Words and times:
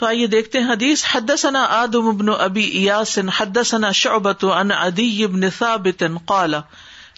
تو 0.00 0.06
آئیے 0.06 0.26
دیکھتے 0.26 0.60
ہیں 0.60 0.68
حدیث 0.70 1.04
حدثنا 1.12 1.62
آدم 1.80 2.06
ابن 2.08 2.28
ابی 2.46 2.62
یاسن 2.84 3.28
حدثنا 3.36 3.90
شعبت 3.98 4.44
عن 4.54 4.72
عدی 4.76 5.08
ابن 5.24 5.48
ثابت 5.58 6.02
قال 6.32 6.56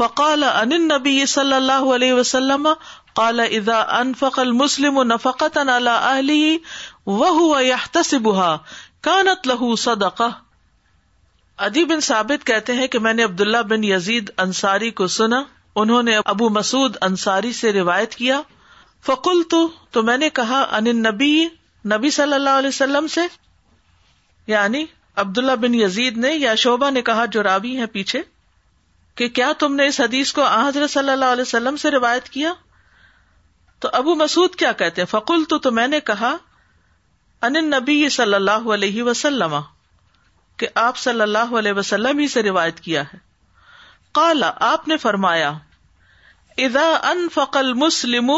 فقال 0.00 0.48
عن 0.52 0.72
النبي 0.80 1.26
صلى 1.36 1.58
الله 1.58 1.94
عليه 1.98 2.18
وسلم 2.22 2.68
قال 3.20 3.40
اذا 3.48 3.80
انفق 4.00 4.40
المسلم 4.46 5.02
نفقه 5.12 5.52
على 5.60 6.00
اهله 6.16 7.22
وهو 7.22 7.62
يحتسبها 7.68 9.08
كانت 9.08 9.46
له 9.54 9.74
صدقه 9.86 10.36
ادی 11.66 11.84
بن 11.90 12.00
ثابت 12.06 12.44
کہتے 12.46 12.72
ہیں 12.80 12.86
کہ 12.90 12.98
میں 13.04 13.12
نے 13.14 13.22
عبداللہ 13.24 13.62
بن 13.70 13.84
یزید 13.84 14.30
انصاری 14.42 14.90
کو 14.98 15.06
سنا 15.14 15.42
انہوں 15.82 16.02
نے 16.08 16.16
ابو 16.32 16.48
مسعد 16.56 16.96
انصاری 17.06 17.52
سے 17.60 17.72
روایت 17.72 18.14
کیا 18.14 18.40
فکل 19.06 19.42
تو 19.94 20.02
میں 20.10 20.16
نے 20.18 20.28
کہا 20.36 20.60
ان 20.76 20.88
نبی 21.06 21.30
نبی 21.92 22.10
صلی 22.18 22.34
اللہ 22.34 22.58
علیہ 22.60 22.68
وسلم 22.68 23.06
سے 23.14 23.20
یعنی 24.52 24.84
عبداللہ 25.22 25.52
بن 25.64 25.74
یزید 25.74 26.16
نے 26.26 26.32
یا 26.34 26.54
شوبا 26.64 26.90
نے 26.90 27.02
کہا 27.10 27.24
جو 27.36 27.42
رابی 27.42 27.76
ہے 27.78 27.86
پیچھے 27.96 28.20
کہ 29.16 29.28
کیا 29.38 29.50
تم 29.58 29.74
نے 29.74 29.86
اس 29.92 29.98
حدیث 30.00 30.32
کو 30.32 30.44
حضرت 30.52 30.90
صلی 30.90 31.10
اللہ 31.10 31.32
علیہ 31.38 31.42
وسلم 31.48 31.76
سے 31.84 31.90
روایت 31.90 32.28
کیا 32.36 32.52
تو 33.84 33.88
ابو 34.00 34.14
مسعد 34.22 34.54
کیا 34.58 34.72
کہتے 34.82 35.04
تو, 35.10 35.58
تو 35.58 35.70
میں 35.80 35.86
نے 35.88 36.00
کہا 36.12 36.34
ان 37.48 37.70
نبی 37.70 38.08
صلی 38.18 38.34
اللہ 38.34 38.70
علیہ 38.74 39.02
وسلم 39.12 39.54
کہ 40.58 40.66
آپ 40.82 40.96
صلی 40.98 41.20
اللہ 41.22 41.52
علیہ 41.58 41.72
وسلم 41.72 42.18
ہی 42.18 42.26
سے 42.28 42.42
روایت 42.42 42.80
کیا 42.86 43.02
ہے 43.12 43.18
کالا 44.18 44.50
آپ 44.68 44.86
نے 44.88 44.96
فرمایا 45.02 45.50
ادا 46.68 46.86
ان 47.10 47.26
فقل 47.34 47.72
مسلم 47.82 48.30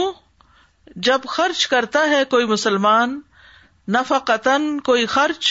جب 1.09 1.21
خرچ 1.35 1.67
کرتا 1.75 2.01
ہے 2.11 2.25
کوئی 2.35 2.47
مسلمان 2.47 3.21
نفقتن 3.97 4.69
کوئی 4.89 5.07
خرچ 5.15 5.51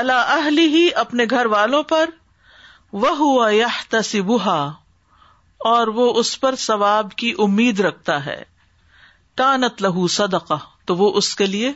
اللہ 0.00 0.30
اہلی 0.34 0.66
ہی 0.74 0.88
اپنے 1.02 1.24
گھر 1.30 1.46
والوں 1.56 1.82
پر 1.92 2.10
وہ 3.04 3.16
ہوا 3.16 3.48
یا 3.54 3.66
تصبا 3.94 4.58
اور 5.70 5.86
وہ 5.96 6.12
اس 6.20 6.32
پر 6.40 6.54
ثواب 6.66 7.12
کی 7.22 7.32
امید 7.46 7.80
رکھتا 7.88 8.24
ہے 8.26 8.42
تانت 9.42 9.82
لہو 9.82 10.06
صدقہ 10.18 10.58
تو 10.86 10.96
وہ 10.96 11.10
اس 11.20 11.34
کے 11.40 11.46
لیے 11.56 11.72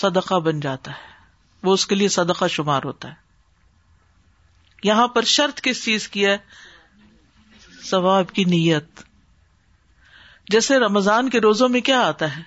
صدقہ 0.00 0.38
بن 0.48 0.60
جاتا 0.68 0.90
ہے 1.00 1.10
وہ 1.66 1.72
اس 1.78 1.86
کے 1.86 1.94
لیے 1.94 2.08
صدقہ 2.18 2.46
شمار 2.58 2.82
ہوتا 2.90 3.08
ہے 3.08 3.20
یہاں 4.84 5.06
پر 5.14 5.24
شرط 5.36 5.60
کس 5.62 5.84
چیز 5.84 6.08
کی 6.14 6.26
ہے 6.26 6.36
ثواب 7.90 8.30
کی 8.32 8.44
نیت 8.54 9.00
جیسے 10.52 10.78
رمضان 10.78 11.28
کے 11.30 11.40
روزوں 11.40 11.68
میں 11.74 11.80
کیا 11.88 12.00
آتا 12.06 12.36
ہے 12.36 12.42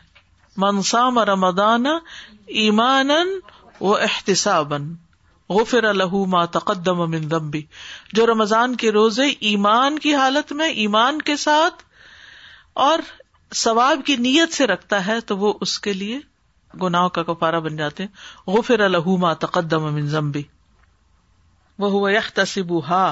منسام 0.63 1.19
رمدان 1.29 1.85
ایمان 2.63 3.11
و 3.81 3.95
احتساب 3.95 4.73
غر 5.49 5.91
ما 6.33 6.43
تقدم 6.57 7.01
امن 7.01 7.27
ذنبی 7.29 7.61
جو 8.13 8.25
رمضان 8.27 8.75
کے 8.83 8.91
روزے 8.91 9.23
ایمان 9.49 9.99
کی 10.05 10.13
حالت 10.15 10.53
میں 10.61 10.69
ایمان 10.85 11.21
کے 11.29 11.35
ساتھ 11.45 11.83
اور 12.85 12.99
ثواب 13.63 13.99
کی 14.05 14.15
نیت 14.27 14.53
سے 14.53 14.67
رکھتا 14.67 15.05
ہے 15.07 15.19
تو 15.31 15.37
وہ 15.37 15.53
اس 15.65 15.79
کے 15.87 15.93
لیے 15.93 16.19
گنا 16.81 17.07
کا 17.17 17.23
کپارا 17.33 17.59
بن 17.67 17.77
جاتے 17.77 18.03
ہیں 18.03 18.51
غفر 18.57 18.87
ما 19.25 19.33
تقدم 19.45 19.85
امن 19.85 20.07
ذنبی 20.15 20.41
وہ 21.83 21.89
ہوتا 21.91 22.43
ہا 22.89 23.03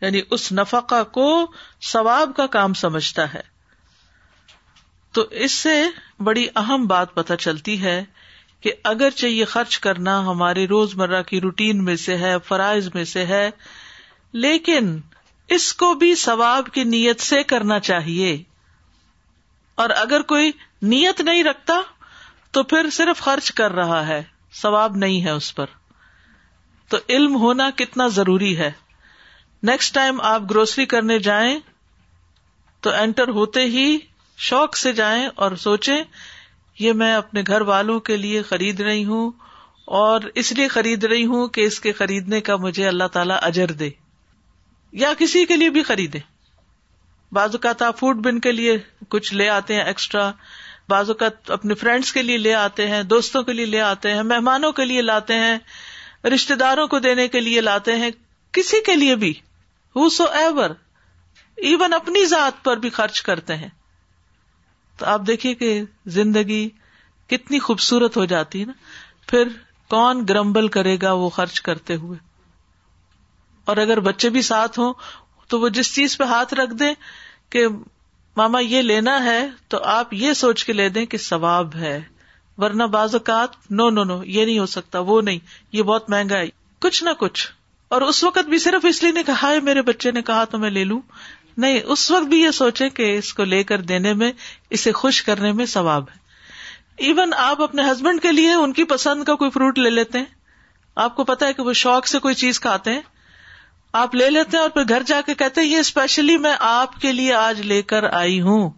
یعنی 0.00 0.20
اس 0.34 0.50
نفقا 0.52 1.02
کو 1.14 1.24
ثواب 1.92 2.30
کا 2.36 2.46
کام 2.56 2.74
سمجھتا 2.82 3.32
ہے 3.34 3.40
تو 5.18 5.22
اس 5.46 5.52
سے 5.52 5.82
بڑی 6.24 6.46
اہم 6.60 6.86
بات 6.86 7.14
پتہ 7.14 7.34
چلتی 7.40 7.82
ہے 7.82 8.02
کہ 8.64 8.72
اگر 8.92 9.10
چاہیے 9.16 9.44
خرچ 9.54 9.78
کرنا 9.86 10.18
ہمارے 10.26 10.66
روز 10.68 10.94
مرہ 10.96 11.20
کی 11.30 11.40
روٹین 11.40 11.84
میں 11.84 11.96
سے 12.04 12.16
ہے 12.18 12.34
فرائض 12.46 12.88
میں 12.94 13.04
سے 13.12 13.24
ہے 13.26 13.48
لیکن 14.46 14.98
اس 15.56 15.72
کو 15.82 15.92
بھی 16.02 16.14
ثواب 16.24 16.68
کی 16.72 16.84
نیت 16.90 17.20
سے 17.20 17.42
کرنا 17.52 17.78
چاہیے 17.90 18.36
اور 19.82 19.90
اگر 20.02 20.22
کوئی 20.32 20.50
نیت 20.92 21.20
نہیں 21.20 21.42
رکھتا 21.44 21.80
تو 22.56 22.62
پھر 22.72 22.90
صرف 22.92 23.20
خرچ 23.22 23.50
کر 23.60 23.72
رہا 23.72 24.06
ہے 24.08 24.22
ثواب 24.60 24.96
نہیں 25.04 25.24
ہے 25.24 25.30
اس 25.30 25.54
پر 25.54 25.78
تو 26.90 26.98
علم 27.14 27.34
ہونا 27.40 27.68
کتنا 27.76 28.06
ضروری 28.20 28.56
ہے 28.58 28.70
نیکسٹ 29.68 29.94
ٹائم 29.94 30.20
آپ 30.30 30.42
گروسری 30.50 30.84
کرنے 30.92 31.18
جائیں 31.26 31.52
تو 32.84 32.90
اینٹر 33.00 33.28
ہوتے 33.36 33.62
ہی 33.74 33.84
شوق 34.46 34.76
سے 34.76 34.92
جائیں 35.00 35.26
اور 35.44 35.54
سوچے 35.64 35.96
یہ 36.84 36.92
میں 37.02 37.12
اپنے 37.14 37.42
گھر 37.46 37.60
والوں 37.68 38.00
کے 38.08 38.16
لیے 38.16 38.40
خرید 38.50 38.80
رہی 38.88 39.04
ہوں 39.04 39.30
اور 40.00 40.26
اس 40.42 40.50
لیے 40.58 40.66
خرید 40.78 41.04
رہی 41.12 41.24
ہوں 41.32 41.46
کہ 41.56 41.60
اس 41.70 41.78
کے 41.86 41.92
خریدنے 42.00 42.40
کا 42.48 42.56
مجھے 42.64 42.86
اللہ 42.88 43.08
تعالیٰ 43.16 43.36
اجر 43.50 43.70
دے 43.82 43.90
یا 45.04 45.12
کسی 45.18 45.44
کے 45.52 45.56
لیے 45.56 45.70
بھی 45.76 45.82
خریدے 45.92 46.18
بعض 47.38 47.54
اوقات 47.54 47.82
آپ 47.90 47.98
فوڈ 47.98 48.24
بن 48.26 48.38
کے 48.48 48.52
لیے 48.52 48.76
کچھ 49.14 49.32
لے 49.34 49.48
آتے 49.58 49.74
ہیں 49.74 49.82
ایکسٹرا 49.92 50.30
بعض 50.88 51.10
اوقات 51.10 51.50
اپنے 51.58 51.74
فرینڈس 51.84 52.12
کے 52.12 52.22
لیے 52.22 52.38
لے 52.46 52.54
آتے 52.64 52.86
ہیں 52.94 53.02
دوستوں 53.14 53.42
کے 53.42 53.52
لیے 53.58 53.66
لے 53.74 53.80
آتے 53.90 54.14
ہیں 54.14 54.22
مہمانوں 54.32 54.72
کے 54.80 54.84
لیے 54.92 55.02
لاتے 55.10 55.34
ہیں 55.44 55.56
رشتے 56.32 56.54
داروں 56.60 56.86
کو 56.88 56.98
دینے 56.98 57.26
کے 57.34 57.40
لیے 57.40 57.60
لاتے 57.60 57.96
ہیں 57.96 58.10
کسی 58.52 58.82
کے 58.86 58.94
لیے 58.96 59.14
بھی 59.16 59.32
ہو 59.96 60.08
سو 60.16 60.24
ایور 60.40 60.70
ایون 61.68 61.92
اپنی 61.92 62.24
ذات 62.26 62.62
پر 62.64 62.76
بھی 62.78 62.90
خرچ 62.90 63.20
کرتے 63.22 63.56
ہیں 63.56 63.68
تو 64.98 65.06
آپ 65.06 65.20
دیکھیے 65.26 65.54
کہ 65.62 65.70
زندگی 66.16 66.68
کتنی 67.30 67.58
خوبصورت 67.66 68.16
ہو 68.16 68.24
جاتی 68.34 68.60
ہے 68.60 68.64
نا 68.66 68.72
پھر 69.28 69.48
کون 69.90 70.24
گرمبل 70.28 70.68
کرے 70.76 70.96
گا 71.02 71.12
وہ 71.22 71.28
خرچ 71.36 71.60
کرتے 71.68 71.94
ہوئے 72.02 72.18
اور 73.70 73.76
اگر 73.76 74.00
بچے 74.00 74.28
بھی 74.36 74.42
ساتھ 74.42 74.78
ہوں 74.78 74.92
تو 75.48 75.60
وہ 75.60 75.68
جس 75.78 75.94
چیز 75.94 76.16
پہ 76.18 76.24
ہاتھ 76.32 76.54
رکھ 76.54 76.74
دیں 76.80 76.92
کہ 77.52 77.66
ماما 78.36 78.58
یہ 78.60 78.82
لینا 78.82 79.22
ہے 79.24 79.40
تو 79.68 79.82
آپ 79.94 80.12
یہ 80.14 80.32
سوچ 80.42 80.64
کے 80.64 80.72
لے 80.72 80.88
دیں 80.88 81.04
کہ 81.14 81.18
ثواب 81.28 81.74
ہے 81.76 82.00
ورنہ 82.62 82.82
بعض 82.94 83.14
اوقات 83.14 83.54
نو 83.78 83.88
نو 83.96 84.02
نو 84.08 84.20
یہ 84.36 84.44
نہیں 84.44 84.58
ہو 84.58 84.64
سکتا 84.76 84.98
وہ 85.10 85.20
نہیں 85.28 85.38
یہ 85.76 85.82
بہت 85.90 86.10
مہنگا 86.14 86.38
ہے 86.38 86.48
کچھ 86.86 87.02
نہ 87.04 87.10
کچھ 87.18 87.46
اور 87.96 88.02
اس 88.12 88.22
وقت 88.24 88.48
بھی 88.54 88.58
صرف 88.64 88.84
اس 88.88 89.02
لیے 89.02 89.12
نہیں 89.12 89.24
کہا 89.28 89.48
ہے 89.52 89.60
میرے 89.68 89.82
بچے 89.90 90.10
نے 90.16 90.22
کہا 90.30 90.42
تو 90.50 90.58
میں 90.64 90.70
لے 90.70 90.82
لوں 90.90 91.00
نہیں 91.64 91.78
اس 91.92 92.10
وقت 92.10 92.26
بھی 92.32 92.40
یہ 92.40 92.50
سوچے 92.56 92.88
کہ 92.98 93.08
اس 93.18 93.32
کو 93.38 93.44
لے 93.52 93.62
کر 93.70 93.80
دینے 93.92 94.12
میں 94.22 94.30
اسے 94.76 94.92
خوش 94.98 95.22
کرنے 95.28 95.52
میں 95.60 95.66
ثواب 95.76 96.04
ہے 96.12 96.18
ایون 97.08 97.32
آپ 97.46 97.62
اپنے 97.62 97.82
ہسبینڈ 97.90 98.22
کے 98.22 98.32
لیے 98.32 98.52
ان 98.62 98.72
کی 98.78 98.84
پسند 98.92 99.24
کا 99.30 99.34
کوئی 99.42 99.50
فروٹ 99.56 99.78
لے 99.78 99.90
لیتے 99.90 100.18
ہیں 100.18 100.60
آپ 101.04 101.14
کو 101.16 101.24
پتا 101.32 101.46
ہے 101.46 101.52
کہ 101.58 101.62
وہ 101.68 101.72
شوق 101.84 102.06
سے 102.12 102.18
کوئی 102.26 102.34
چیز 102.44 102.60
کھاتے 102.66 102.92
ہیں 102.96 103.02
آپ 104.02 104.14
لے 104.14 104.28
لیتے 104.30 104.56
ہیں 104.56 104.62
اور 104.62 104.70
پھر 104.78 104.88
گھر 104.96 105.02
جا 105.12 105.20
کے 105.26 105.34
کہتے 105.42 105.60
ہیں 105.60 105.68
یہ 105.68 105.78
اسپیشلی 105.86 106.36
میں 106.46 106.54
آپ 106.72 107.00
کے 107.00 107.12
لیے 107.20 107.32
آج 107.44 107.60
لے 107.72 107.80
کر 107.92 108.08
آئی 108.22 108.40
ہوں 108.50 108.68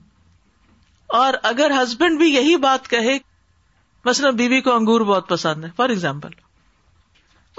اور 1.22 1.34
اگر 1.53 1.71
ہسبینڈ 1.82 2.19
بھی 2.25 2.32
یہی 2.34 2.56
بات 2.69 2.88
کہے 2.94 3.19
مثلاً 4.04 4.30
بیوی 4.38 4.60
کو 4.66 4.72
انگور 4.74 5.00
بہت 5.10 5.28
پسند 5.28 5.64
ہے 5.64 5.70
فار 5.76 5.88
ایگزامپل 5.90 6.30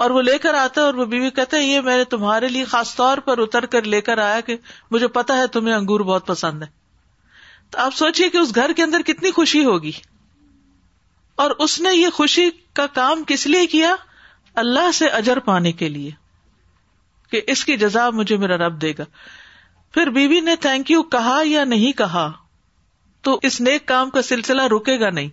اور 0.04 0.10
وہ 0.16 0.22
لے 0.22 0.36
کر 0.46 0.54
آتا 0.54 0.80
ہے 0.80 0.86
اور 0.86 0.94
وہ 0.94 1.04
بیوی 1.12 1.30
کہتا 1.36 1.56
ہے 1.56 1.62
یہ 1.64 1.80
میں 1.88 1.96
نے 1.96 2.04
تمہارے 2.14 2.48
لیے 2.48 2.64
خاص 2.72 2.94
طور 2.96 3.18
پر 3.28 3.38
اتر 3.42 3.66
کر 3.74 3.82
لے 3.94 4.00
کر 4.08 4.18
آیا 4.24 4.40
کہ 4.48 4.56
مجھے 4.90 5.08
پتا 5.18 5.36
ہے 5.36 5.46
تمہیں 5.56 5.74
انگور 5.74 6.00
بہت 6.10 6.26
پسند 6.26 6.62
ہے 6.62 6.66
تو 7.70 7.78
آپ 7.84 7.94
سوچیے 7.96 8.28
کہ 8.30 8.38
اس 8.38 8.54
گھر 8.54 8.72
کے 8.76 8.82
اندر 8.82 9.02
کتنی 9.06 9.30
خوشی 9.38 9.64
ہوگی 9.64 9.92
اور 11.44 11.50
اس 11.66 11.80
نے 11.80 11.94
یہ 11.94 12.10
خوشی 12.16 12.48
کا 12.80 12.86
کام 12.94 13.22
کس 13.26 13.46
لیے 13.46 13.66
کیا 13.76 13.94
اللہ 14.62 14.90
سے 14.94 15.06
اجر 15.20 15.38
پانے 15.46 15.72
کے 15.78 15.88
لیے 15.88 16.10
کہ 17.30 17.40
اس 17.54 17.64
کی 17.68 17.76
جزا 17.76 18.08
مجھے 18.18 18.36
میرا 18.42 18.56
رب 18.66 18.80
دے 18.82 18.92
گا 18.98 19.04
پھر 19.94 20.10
بیوی 20.18 20.40
نے 20.50 20.54
تھینک 20.66 20.90
یو 20.90 21.02
کہا 21.16 21.38
یا 21.44 21.64
نہیں 21.72 21.92
کہا 21.98 22.30
تو 23.28 23.38
اس 23.48 23.60
نیک 23.60 23.86
کام 23.88 24.10
کا 24.16 24.22
سلسلہ 24.22 24.62
رکے 24.76 24.98
گا 25.00 25.10
نہیں 25.18 25.28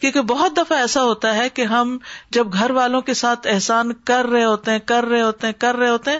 کیونکہ 0.00 0.20
بہت 0.32 0.56
دفعہ 0.56 0.78
ایسا 0.78 1.02
ہوتا 1.04 1.34
ہے 1.34 1.48
کہ 1.54 1.62
ہم 1.72 1.96
جب 2.36 2.52
گھر 2.62 2.70
والوں 2.78 3.00
کے 3.02 3.14
ساتھ 3.22 3.46
احسان 3.52 3.92
کر 4.10 4.26
رہے 4.32 4.44
ہوتے 4.44 4.70
ہیں 4.70 4.78
کر 4.92 5.04
رہے 5.12 5.20
ہوتے 5.22 5.46
ہیں 5.46 5.54
کر 5.64 5.76
رہے 5.76 5.88
ہوتے 5.88 6.10
ہیں 6.10 6.18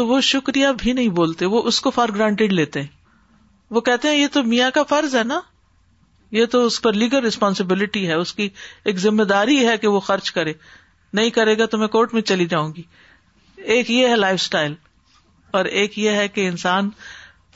تو 0.00 0.06
وہ 0.06 0.20
شکریہ 0.28 0.68
بھی 0.78 0.92
نہیں 0.92 1.08
بولتے 1.18 1.46
وہ 1.54 1.62
اس 1.70 1.80
کو 1.80 1.90
فار 1.98 2.08
گرانٹیڈ 2.14 2.52
لیتے 2.52 2.80
ہیں 2.82 2.88
وہ 3.76 3.80
کہتے 3.88 4.08
ہیں 4.08 4.16
یہ 4.16 4.26
تو 4.32 4.42
میاں 4.44 4.70
کا 4.74 4.82
فرض 4.88 5.14
ہے 5.16 5.22
نا 5.32 5.40
یہ 6.38 6.46
تو 6.52 6.64
اس 6.66 6.80
پر 6.82 6.92
لیگل 7.02 7.20
ریسپانسبلٹی 7.24 8.06
ہے 8.08 8.14
اس 8.22 8.32
کی 8.34 8.48
ایک 8.90 8.98
ذمہ 8.98 9.22
داری 9.32 9.58
ہے 9.66 9.76
کہ 9.84 9.88
وہ 9.96 10.00
خرچ 10.08 10.30
کرے 10.38 10.52
نہیں 11.18 11.30
کرے 11.36 11.56
گا 11.58 11.66
تو 11.74 11.78
میں 11.78 11.86
کورٹ 11.96 12.14
میں 12.14 12.22
چلی 12.30 12.46
جاؤں 12.54 12.72
گی 12.76 12.82
ایک 13.74 13.90
یہ 13.90 14.08
ہے 14.08 14.16
لائف 14.16 14.40
اسٹائل 14.40 14.74
اور 15.58 15.64
ایک 15.80 15.98
یہ 15.98 16.10
ہے 16.22 16.26
کہ 16.38 16.46
انسان 16.48 16.88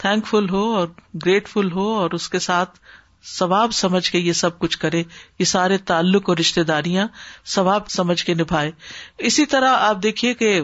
تھینک 0.02 0.26
فل 0.26 0.48
ہو 0.50 0.62
اور 0.80 0.88
گریٹفل 1.24 1.72
ہو 1.72 1.88
اور 2.02 2.10
اس 2.18 2.28
کے 2.34 2.38
ساتھ 2.44 2.78
ثواب 3.26 3.72
سمجھ 3.74 4.10
کے 4.12 4.18
یہ 4.18 4.32
سب 4.40 4.58
کچھ 4.58 4.78
کرے 4.78 5.02
یہ 5.38 5.44
سارے 5.44 5.76
تعلق 5.90 6.28
اور 6.28 6.36
رشتے 6.36 6.62
داریاں 6.64 7.06
ثواب 7.54 7.88
سمجھ 7.90 8.24
کے 8.24 8.34
نبھائے 8.34 8.70
اسی 9.30 9.46
طرح 9.54 9.76
آپ 9.88 10.02
دیکھیے 10.02 10.34
کہ 10.42 10.60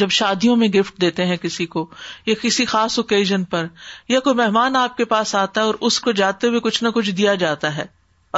جب 0.00 0.10
شادیوں 0.10 0.54
میں 0.56 0.68
گفٹ 0.68 1.00
دیتے 1.00 1.24
ہیں 1.26 1.36
کسی 1.42 1.66
کو 1.66 1.86
یا 2.26 2.34
کسی 2.42 2.64
خاص 2.72 2.98
اوکیزن 2.98 3.44
پر 3.54 3.66
یا 4.08 4.20
کوئی 4.20 4.36
مہمان 4.36 4.76
آپ 4.76 4.96
کے 4.96 5.04
پاس 5.12 5.34
آتا 5.34 5.60
ہے 5.60 5.66
اور 5.66 5.74
اس 5.88 5.98
کو 6.00 6.12
جاتے 6.20 6.48
ہوئے 6.48 6.60
کچھ 6.64 6.82
نہ 6.84 6.88
کچھ 6.94 7.10
دیا 7.10 7.34
جاتا 7.44 7.76
ہے 7.76 7.84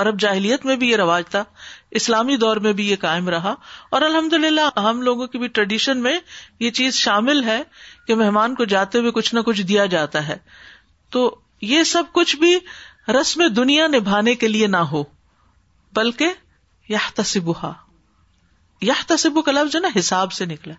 عرب 0.01 0.19
جاہلیت 0.21 0.65
میں 0.67 0.77
بھی 0.77 0.91
یہ 0.91 0.97
رواج 0.97 1.25
تھا 1.31 1.43
اسلامی 2.01 2.37
دور 2.37 2.57
میں 2.67 2.73
بھی 2.81 2.89
یہ 2.91 2.97
کائم 3.01 3.29
رہا 3.29 3.55
اور 3.97 4.03
الحمد 4.09 4.33
للہ 4.33 4.69
ہم 4.81 5.01
لوگوں 5.03 5.27
کی 5.29 5.39
بھی 5.39 5.49
ٹریڈیشن 5.59 6.01
میں 6.03 6.19
یہ 6.61 6.71
چیز 6.79 6.95
شامل 6.95 7.43
ہے 7.45 7.61
کہ 8.07 8.15
مہمان 8.17 8.55
کو 8.55 8.65
جاتے 8.75 8.99
ہوئے 8.99 9.11
کچھ 9.15 9.35
نہ 9.35 9.41
کچھ 9.47 9.63
دیا 9.73 9.87
جاتا 9.97 10.27
ہے 10.29 10.37
تو 11.17 11.29
یہ 11.71 11.83
سب 11.93 12.13
کچھ 12.13 12.37
بھی 12.37 12.57
رسم 13.17 13.47
دنیا 13.57 13.87
نبھانے 13.87 14.35
کے 14.41 14.49
لیے 14.49 14.67
نہ 14.67 14.77
ہو 14.91 15.03
بلکہ 15.97 16.33
یہ 16.89 17.07
تصب 17.17 17.49
یہ 17.49 17.71
یا 18.87 18.95
تصبو 19.09 19.43
کا 19.43 19.53
لفظ 19.53 19.77
نا 19.83 19.89
حساب 19.99 20.33
سے 20.33 20.45
نکلا 20.47 20.75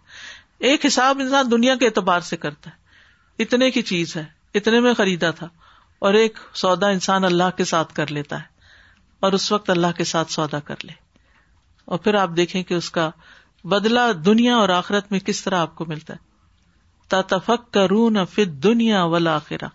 ایک 0.68 0.86
حساب 0.86 1.20
انسان 1.20 1.50
دنیا 1.52 1.76
کے 1.80 1.86
اعتبار 1.86 2.20
سے 2.28 2.38
کرتا 2.44 2.70
ہے 2.70 3.44
اتنے 3.44 3.70
کی 3.72 3.82
چیز 3.92 4.16
ہے 4.18 4.24
اتنے 4.60 4.80
میں 4.86 4.94
خریدا 4.98 5.32
تھا 5.40 5.48
اور 6.08 6.14
ایک 6.20 6.38
سودا 6.62 6.88
انسان 6.98 7.24
اللہ 7.26 7.50
کے 7.58 7.64
ساتھ 7.72 7.94
کر 7.96 8.12
لیتا 8.18 8.36
ہے 8.40 8.48
اور 9.26 9.34
اس 9.40 9.52
وقت 9.52 9.70
اللہ 9.70 9.92
کے 9.98 10.04
ساتھ 10.12 10.32
سودا 10.32 10.60
کر 10.70 10.84
لے 10.84 10.94
اور 11.92 12.00
پھر 12.06 12.14
آپ 12.22 12.30
دیکھیں 12.38 12.62
کہ 12.64 12.74
اس 12.74 12.90
کا 13.00 13.10
بدلا 13.76 14.08
دنیا 14.26 14.56
اور 14.58 14.70
آخرت 14.80 15.12
میں 15.12 15.20
کس 15.32 15.44
طرح 15.44 15.62
آپ 15.62 15.76
کو 15.76 15.86
ملتا 15.86 16.14
ہے 16.14 16.28
تا 17.10 17.22
تفک 17.36 17.72
کرون 17.74 18.26
فت 18.36 18.54
دنیا 18.64 19.04
ولاخرا 19.16 19.68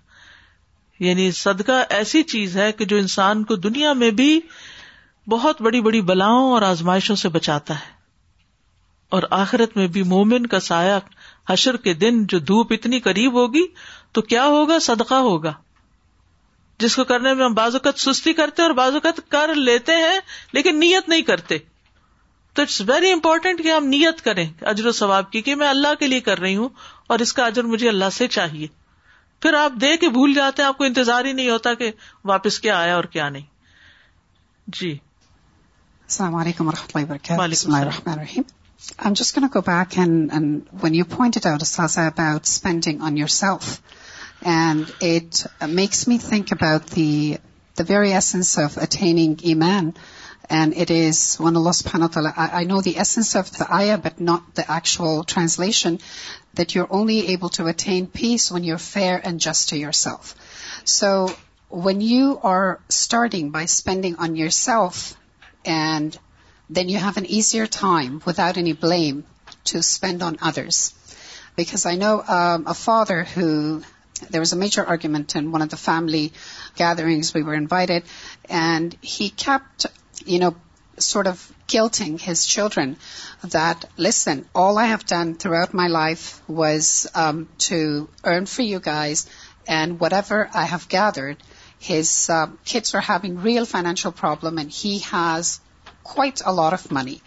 یعنی 1.00 1.30
صدقہ 1.36 1.82
ایسی 1.94 2.22
چیز 2.32 2.56
ہے 2.56 2.70
کہ 2.78 2.84
جو 2.90 2.96
انسان 2.96 3.42
کو 3.44 3.56
دنیا 3.66 3.92
میں 4.02 4.10
بھی 4.20 4.38
بہت 5.30 5.62
بڑی 5.62 5.80
بڑی 5.82 6.00
بلاؤں 6.10 6.52
اور 6.52 6.62
آزمائشوں 6.62 7.16
سے 7.16 7.28
بچاتا 7.36 7.74
ہے 7.80 7.92
اور 9.16 9.22
آخرت 9.38 9.76
میں 9.76 9.86
بھی 9.96 10.02
مومن 10.12 10.46
کا 10.52 10.60
سایہ 10.60 10.98
حشر 11.50 11.76
کے 11.86 11.94
دن 11.94 12.24
جو 12.28 12.38
دھوپ 12.50 12.72
اتنی 12.72 13.00
قریب 13.00 13.32
ہوگی 13.40 13.66
تو 14.14 14.22
کیا 14.32 14.44
ہوگا 14.54 14.78
صدقہ 14.86 15.14
ہوگا 15.28 15.52
جس 16.82 16.96
کو 16.96 17.04
کرنے 17.10 17.32
میں 17.34 17.44
ہم 17.44 17.54
بازوقت 17.54 18.00
سستی 18.00 18.32
کرتے 18.42 18.62
اور 18.62 18.70
بازوقت 18.80 19.20
کر 19.30 19.54
لیتے 19.54 19.96
ہیں 19.96 20.18
لیکن 20.52 20.78
نیت 20.80 21.08
نہیں 21.08 21.22
کرتے 21.30 21.58
تو 22.54 22.62
اٹس 22.62 22.80
ویری 22.86 23.10
امپورٹینٹ 23.12 23.62
کہ 23.62 23.72
ہم 23.72 23.86
نیت 23.88 24.22
کریں 24.24 24.46
اجر 24.72 24.86
و 24.86 24.90
ثواب 25.02 25.30
کی 25.32 25.42
کہ 25.48 25.54
میں 25.62 25.68
اللہ 25.68 25.94
کے 25.98 26.06
لیے 26.06 26.20
کر 26.30 26.38
رہی 26.40 26.56
ہوں 26.56 26.68
اور 27.08 27.18
اس 27.26 27.32
کا 27.38 27.46
اجر 27.46 27.62
مجھے 27.74 27.88
اللہ 27.88 28.10
سے 28.12 28.28
چاہیے 28.38 28.66
پھر 29.44 29.54
آپ 29.54 29.72
دے 29.80 29.96
کے 30.02 30.08
بھول 30.08 30.32
جاتے 30.34 30.62
ہیں 30.62 30.66
آپ 30.66 30.76
کو 30.78 30.84
انتظار 30.84 31.24
ہی 31.24 31.32
نہیں 31.38 31.48
ہوتا 31.50 31.72
کہ 31.80 31.90
واپس 32.30 32.58
کیا 32.66 32.78
آیا 32.82 32.94
اور 32.96 33.04
کیا 33.16 33.28
نہیں 33.34 33.42
جی 34.76 34.90
السلام 34.92 36.34
علیکم 36.42 36.68
و 36.68 36.72
رحمۃ 36.76 36.94
اللہ 36.94 37.36
وبرکاتہ 49.12 49.82
And 50.48 50.76
it 50.76 50.90
is 50.90 51.36
when 51.36 51.56
Allah 51.56 51.70
subhanahu 51.70 52.00
wa 52.00 52.06
ta'ala, 52.08 52.34
I 52.36 52.64
know 52.64 52.80
the 52.80 52.98
essence 52.98 53.34
of 53.34 53.50
the 53.50 53.72
ayah, 53.72 53.98
but 53.98 54.20
not 54.20 54.54
the 54.54 54.70
actual 54.70 55.24
translation, 55.24 56.00
that 56.54 56.74
you're 56.74 56.92
only 56.92 57.28
able 57.28 57.48
to 57.50 57.66
attain 57.66 58.06
peace 58.06 58.50
when 58.50 58.64
you're 58.64 58.78
fair 58.78 59.20
and 59.22 59.40
just 59.40 59.70
to 59.70 59.78
yourself. 59.78 60.36
So 60.84 61.30
when 61.70 62.00
you 62.00 62.38
are 62.42 62.80
starting 62.88 63.50
by 63.50 63.64
spending 63.64 64.16
on 64.16 64.36
yourself, 64.36 65.16
and 65.64 66.16
then 66.68 66.88
you 66.88 66.98
have 66.98 67.16
an 67.16 67.26
easier 67.26 67.66
time 67.66 68.20
without 68.24 68.58
any 68.58 68.72
blame 68.72 69.24
to 69.64 69.82
spend 69.82 70.22
on 70.22 70.38
others. 70.42 70.92
Because 71.56 71.86
I 71.86 71.96
know 71.96 72.20
um, 72.20 72.66
a 72.66 72.74
father 72.74 73.24
who, 73.24 73.82
there 74.30 74.40
was 74.40 74.52
a 74.52 74.56
major 74.56 74.84
argument 74.84 75.36
in 75.36 75.52
one 75.52 75.62
of 75.62 75.68
the 75.68 75.76
family 75.76 76.32
gatherings 76.76 77.32
we 77.32 77.42
were 77.42 77.54
invited, 77.54 78.04
and 78.50 78.94
he 79.00 79.30
kept 79.30 79.86
you 80.24 80.38
know, 80.38 80.54
sort 80.98 81.26
of 81.26 81.52
guilting 81.66 82.20
his 82.20 82.46
children 82.46 82.96
that, 83.42 83.84
listen, 83.96 84.46
all 84.54 84.78
I 84.78 84.86
have 84.86 85.04
done 85.06 85.34
throughout 85.34 85.74
my 85.74 85.88
life 85.88 86.40
was 86.48 87.06
um, 87.14 87.48
to 87.70 88.08
earn 88.22 88.46
for 88.46 88.62
you 88.62 88.78
guys, 88.78 89.26
and 89.66 89.98
whatever 89.98 90.48
I 90.52 90.64
have 90.64 90.88
gathered, 90.88 91.42
his 91.78 92.30
uh, 92.30 92.48
kids 92.64 92.94
are 92.94 93.00
having 93.00 93.40
real 93.40 93.66
financial 93.66 94.12
problem, 94.12 94.58
and 94.58 94.70
he 94.70 95.00
has 95.00 95.60
quite 96.02 96.42
a 96.44 96.52
lot 96.52 96.72
of 96.72 96.90
money. 96.90 97.20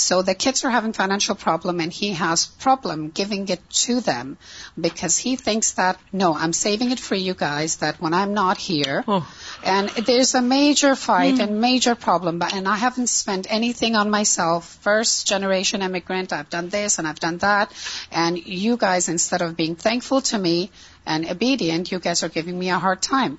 So 0.00 0.22
the 0.22 0.34
kids 0.34 0.64
are 0.64 0.70
having 0.70 0.94
financial 0.94 1.34
problem 1.34 1.80
and 1.80 1.92
he 1.92 2.10
has 2.20 2.46
problem 2.64 3.10
giving 3.10 3.48
it 3.54 3.60
to 3.80 4.00
them 4.00 4.38
because 4.80 5.18
he 5.18 5.36
thinks 5.36 5.72
that, 5.72 5.98
no, 6.10 6.34
I'm 6.34 6.52
saving 6.52 6.92
it 6.92 7.00
for 7.00 7.14
you 7.14 7.34
guys 7.34 7.76
that 7.84 8.00
when 8.00 8.14
I'm 8.14 8.32
not 8.34 8.56
here. 8.56 9.04
Oh. 9.06 9.30
And 9.62 9.90
there's 10.10 10.34
a 10.34 10.40
major 10.40 10.94
fight 10.96 11.34
hmm. 11.34 11.42
and 11.42 11.60
major 11.60 11.94
problem. 11.94 12.42
And 12.58 12.66
I 12.66 12.76
haven't 12.76 13.08
spent 13.08 13.52
anything 13.58 13.94
on 13.94 14.08
myself. 14.10 14.70
First 14.88 15.26
generation 15.26 15.82
immigrant, 15.82 16.32
I've 16.32 16.48
done 16.48 16.70
this 16.70 16.98
and 16.98 17.06
I've 17.06 17.20
done 17.20 17.38
that. 17.48 17.74
And 18.10 18.38
you 18.64 18.76
guys, 18.78 19.08
instead 19.08 19.42
of 19.42 19.56
being 19.56 19.76
thankful 19.76 20.22
to 20.30 20.38
me 20.38 20.70
and 21.04 21.28
obedient, 21.30 21.92
you 21.92 21.98
guys 21.98 22.22
are 22.22 22.32
giving 22.38 22.58
me 22.58 22.70
a 22.70 22.78
hard 22.78 23.02
time. 23.02 23.38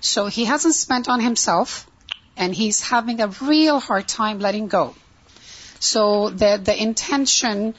So 0.00 0.26
he 0.38 0.46
hasn't 0.46 0.74
spent 0.74 1.08
on 1.08 1.20
himself 1.20 1.86
and 2.36 2.54
he's 2.54 2.80
having 2.80 3.20
a 3.20 3.28
real 3.52 3.78
hard 3.90 4.08
time 4.08 4.40
letting 4.48 4.68
go. 4.68 4.94
So 5.80 6.30
the 6.30 6.74
intention, 6.76 7.74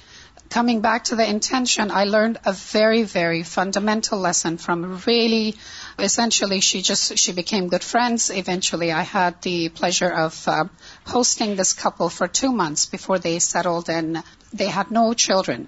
coming 0.50 0.80
back 0.80 1.06
to 1.06 1.18
the 1.18 1.30
intention, 1.30 1.92
I 1.92 2.06
learned 2.06 2.40
a 2.46 2.54
very, 2.54 3.04
very 3.04 3.44
fundamental 3.44 4.19
lesson 4.19 4.57
from 4.57 5.01
really, 5.06 5.56
essentially 5.98 6.62
she 6.62 7.34
became 7.34 7.68
good 7.68 7.84
friends. 7.84 8.30
Eventually 8.30 8.92
I 8.92 9.01
had 9.01 9.42
the 9.42 9.68
pleasure 9.68 10.10
of 10.10 10.48
uh, 10.48 10.66
hosting 11.06 11.57
this 11.57 11.74
couple 11.74 12.10
for 12.10 12.28
2 12.28 12.54
months 12.54 12.86
before 12.86 13.19
they 13.19 13.40
settled, 13.40 13.90
and 13.90 14.24
they 14.54 14.68
had 14.68 14.92
no 14.92 15.13
children. 15.13 15.68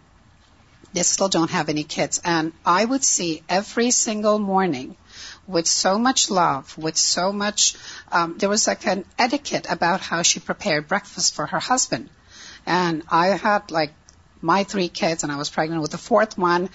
They 0.94 1.04
still 1.04 1.30
don't 1.30 1.52
have 1.52 1.70
any 1.70 1.84
kids. 1.84 2.22
And 2.24 2.54
I 2.66 2.86
would 2.86 3.04
see 3.04 3.44
every 3.50 3.92
single 3.92 4.40
morning 4.40 4.96
with 5.48 5.68
so 5.68 5.98
much 5.98 6.30
love, 6.30 6.78
with 6.78 6.98
so 6.98 7.32
much, 7.32 7.76
um, 8.12 8.36
there 8.38 8.50
was 8.50 8.68
like 8.68 8.86
an 8.88 9.06
etiquette 9.18 9.68
about 9.70 10.00
how 10.00 10.22
she 10.22 10.40
prepared 10.40 10.88
breakfast 10.88 11.36
for 11.36 11.46
her 11.46 11.60
husband. 11.60 12.10
And 12.72 13.04
I 13.10 13.28
had 13.46 13.70
like 13.70 13.92
my 14.50 14.64
3 14.74 14.88
kids, 14.98 15.24
and 15.24 15.32
I 15.32 15.38
was 15.40 15.50
pregnant 15.56 15.82
with 15.86 15.92
the 15.96 16.04
4th 16.04 16.38
one. 16.44 16.70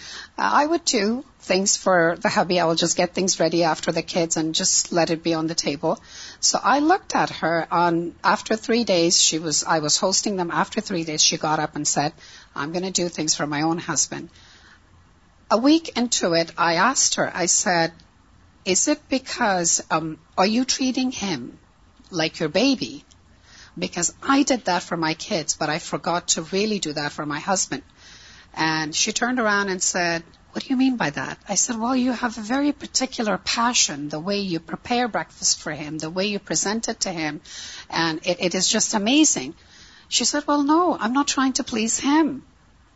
I 0.57 0.67
would 0.73 0.85
do 0.91 1.25
things 1.51 1.77
for 1.85 1.97
the 2.25 2.33
hubby. 2.35 2.59
I 2.61 2.67
would 2.71 2.83
just 2.83 2.99
get 2.99 3.17
things 3.19 3.39
ready 3.45 3.63
after 3.71 3.93
the 3.93 4.03
kids 4.11 4.37
and 4.41 4.55
just 4.55 4.93
let 4.99 5.15
it 5.15 5.23
be 5.29 5.33
on 5.39 5.47
the 5.53 5.59
table. 5.63 5.97
So 6.51 6.61
I 6.73 6.79
looked 6.91 7.17
at 7.23 7.33
her 7.41 7.67
after 7.79 8.59
3 8.67 8.85
days. 8.93 9.19
I 9.77 9.79
was 9.87 9.99
hosting 10.07 10.37
them. 10.43 10.55
After 10.67 10.85
3 10.91 11.05
days, 11.11 11.27
she 11.31 11.45
got 11.47 11.65
up 11.67 11.77
and 11.81 11.91
said, 11.97 12.21
I'm 12.55 12.77
going 12.77 12.93
to 12.93 13.03
do 13.03 13.09
things 13.19 13.41
for 13.41 13.49
my 13.57 13.63
own 13.73 13.85
husband. 13.89 14.39
A 15.57 15.61
week 15.67 15.93
into 16.05 16.33
it, 16.45 16.57
I 16.69 16.73
asked 16.91 17.21
her, 17.23 17.27
I 17.43 17.47
said, 17.59 17.93
is 18.77 18.89
it 18.95 19.09
because, 19.09 19.77
um, 19.97 20.17
are 20.37 20.51
you 20.53 20.65
treating 20.77 21.21
him 21.25 21.53
like 22.25 22.41
your 22.45 22.55
baby? 22.63 22.95
because 23.79 24.15
I 24.23 24.43
did 24.43 24.65
that 24.67 24.83
for 24.83 24.97
my 24.97 25.15
kids, 25.15 25.55
but 25.55 25.69
I 25.69 25.79
forgot 25.79 26.29
to 26.29 26.43
really 26.43 26.79
do 26.79 26.93
that 26.93 27.13
for 27.13 27.27
my 27.27 27.39
husband. 27.39 27.83
And 28.55 28.95
she 28.95 29.13
turned 29.13 29.39
around 29.39 29.69
and 29.69 29.83
said, 29.83 30.23
what 30.53 30.65
do 30.65 30.71
you 30.71 30.77
mean 30.77 30.97
by 30.97 31.11
that? 31.11 31.39
I 31.47 31.57
said, 31.57 31.79
well, 31.79 31.95
you 31.95 32.13
have 32.13 32.39
a 32.39 32.41
very 32.41 32.73
particular 32.73 33.37
passion, 33.37 34.09
the 34.09 34.21
way 34.21 34.39
you 34.39 34.61
prepare 34.61 35.07
breakfast 35.09 35.61
for 35.61 35.73
him, 35.73 35.99
the 35.99 36.09
way 36.09 36.27
you 36.27 36.39
present 36.39 36.89
it 36.89 37.01
to 37.01 37.13
him, 37.13 37.43
and 37.91 38.21
it 38.25 38.55
is 38.55 38.67
just 38.67 38.95
amazing. 38.95 39.55
She 40.09 40.25
said, 40.25 40.45
well, 40.47 40.63
no, 40.63 40.97
I'm 40.99 41.13
not 41.13 41.29
trying 41.29 41.53
to 41.55 41.65
please 41.65 42.01
him, 42.01 42.43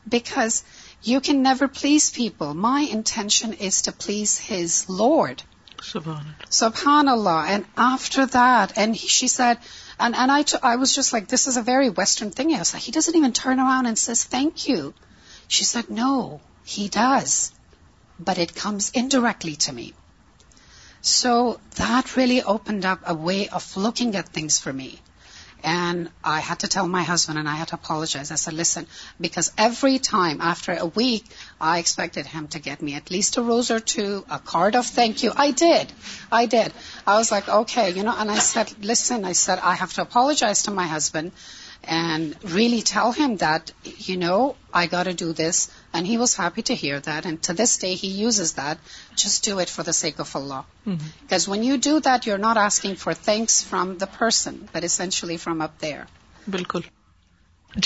because 0.08 0.64
you 1.02 1.20
can 1.20 1.42
never 1.42 1.68
please 1.68 2.08
people. 2.08 2.54
My 2.54 2.80
intention 2.80 3.52
is 3.52 3.82
to 3.82 3.92
please 3.92 4.38
his 4.38 4.88
Lord, 4.88 5.42
Subhanallah. 5.82 7.46
And 7.46 7.64
after 7.76 8.26
that, 8.26 8.72
and 8.76 8.96
she 8.96 9.28
said, 9.28 9.58
and 9.98 10.14
I 10.18 10.76
was 10.76 10.94
just 10.94 11.12
like, 11.12 11.28
this 11.28 11.46
is 11.46 11.56
a 11.56 11.62
very 11.62 11.90
Western 11.90 12.30
thing. 12.30 12.54
I 12.54 12.58
was 12.58 12.72
like, 12.72 12.82
he 12.82 12.92
doesn't 12.92 13.16
even 13.16 13.32
turn 13.32 13.60
around 13.60 13.86
and 13.86 13.98
says, 13.98 14.24
thank 14.24 14.68
you. 14.68 14.94
She 15.48 15.64
said, 15.64 15.90
no, 15.90 16.40
he 16.64 16.88
does. 16.88 17.52
But 18.18 18.38
it 18.38 18.54
comes 18.54 18.90
indirectly 18.90 19.56
to 19.66 19.72
me. 19.72 19.94
So 21.02 21.60
that 21.76 22.16
really 22.16 22.42
opened 22.42 22.84
up 22.84 23.00
a 23.06 23.14
way 23.14 23.48
of 23.48 23.76
looking 23.76 24.16
at 24.16 24.28
things 24.28 24.58
for 24.58 24.72
me. 24.72 24.98
And 25.62 26.08
I 26.24 26.40
had 26.40 26.60
to 26.60 26.68
tell 26.68 26.88
my 26.88 27.02
husband, 27.02 27.38
and 27.38 27.48
I 27.48 27.54
had 27.54 27.68
to 27.68 27.74
apologize. 27.74 28.30
I 28.30 28.36
said, 28.36 28.54
listen, 28.54 28.86
because 29.20 29.52
every 29.58 29.98
time 29.98 30.40
after 30.40 30.74
a 30.74 30.86
week, 30.86 31.24
I 31.60 31.78
expected 31.78 32.26
him 32.26 32.48
to 32.48 32.58
get 32.58 32.80
me 32.80 32.94
at 32.94 33.10
least 33.10 33.36
a 33.36 33.42
rose 33.42 33.70
or 33.70 33.80
two, 33.80 34.24
a 34.30 34.38
card 34.38 34.76
of 34.76 34.86
thank 34.86 35.22
you. 35.22 35.32
I 35.34 35.50
did. 35.50 35.92
I 36.32 37.18
was 37.18 37.30
like, 37.30 37.48
okay, 37.48 37.98
and 37.98 38.08
I 38.08 38.38
said, 38.38 38.84
listen, 38.84 39.24
I 39.24 39.74
have 39.74 39.92
to 39.94 40.02
apologize 40.02 40.62
to 40.64 40.70
my 40.70 40.86
husband 40.86 41.32
and 41.84 42.36
really 42.44 42.82
tell 42.82 43.12
him 43.12 43.36
that, 43.38 43.72
I 44.72 44.86
got 44.86 45.04
to 45.04 45.14
do 45.14 45.32
this. 45.32 45.68
And 45.92 46.06
he 46.06 46.16
was 46.18 46.34
happy 46.40 46.62
to 46.70 46.74
hear 46.80 46.98
that. 47.06 47.26
And 47.26 47.42
to 47.48 47.54
this 47.60 47.76
day, 47.84 47.94
he 47.94 48.08
uses 48.24 48.52
that. 48.58 48.78
Just 49.22 49.42
do 49.44 49.58
it 49.64 49.70
for 49.76 49.82
the 49.82 49.92
sake 49.92 50.20
of 50.24 50.34
Allah. 50.40 50.64
Because 50.84 51.06
mm-hmm. 51.16 51.50
when 51.52 51.62
you 51.68 51.78
do 51.86 51.94
that, 52.08 52.26
you're 52.26 52.42
not 52.46 52.56
asking 52.64 52.94
for 53.04 53.14
thanks 53.30 53.62
from 53.70 53.96
the 53.98 54.06
person, 54.18 54.60
but 54.72 54.84
essentially 54.92 55.38
from 55.46 55.66
up 55.70 55.78
there. 55.88 56.06
بالکل 56.50 56.80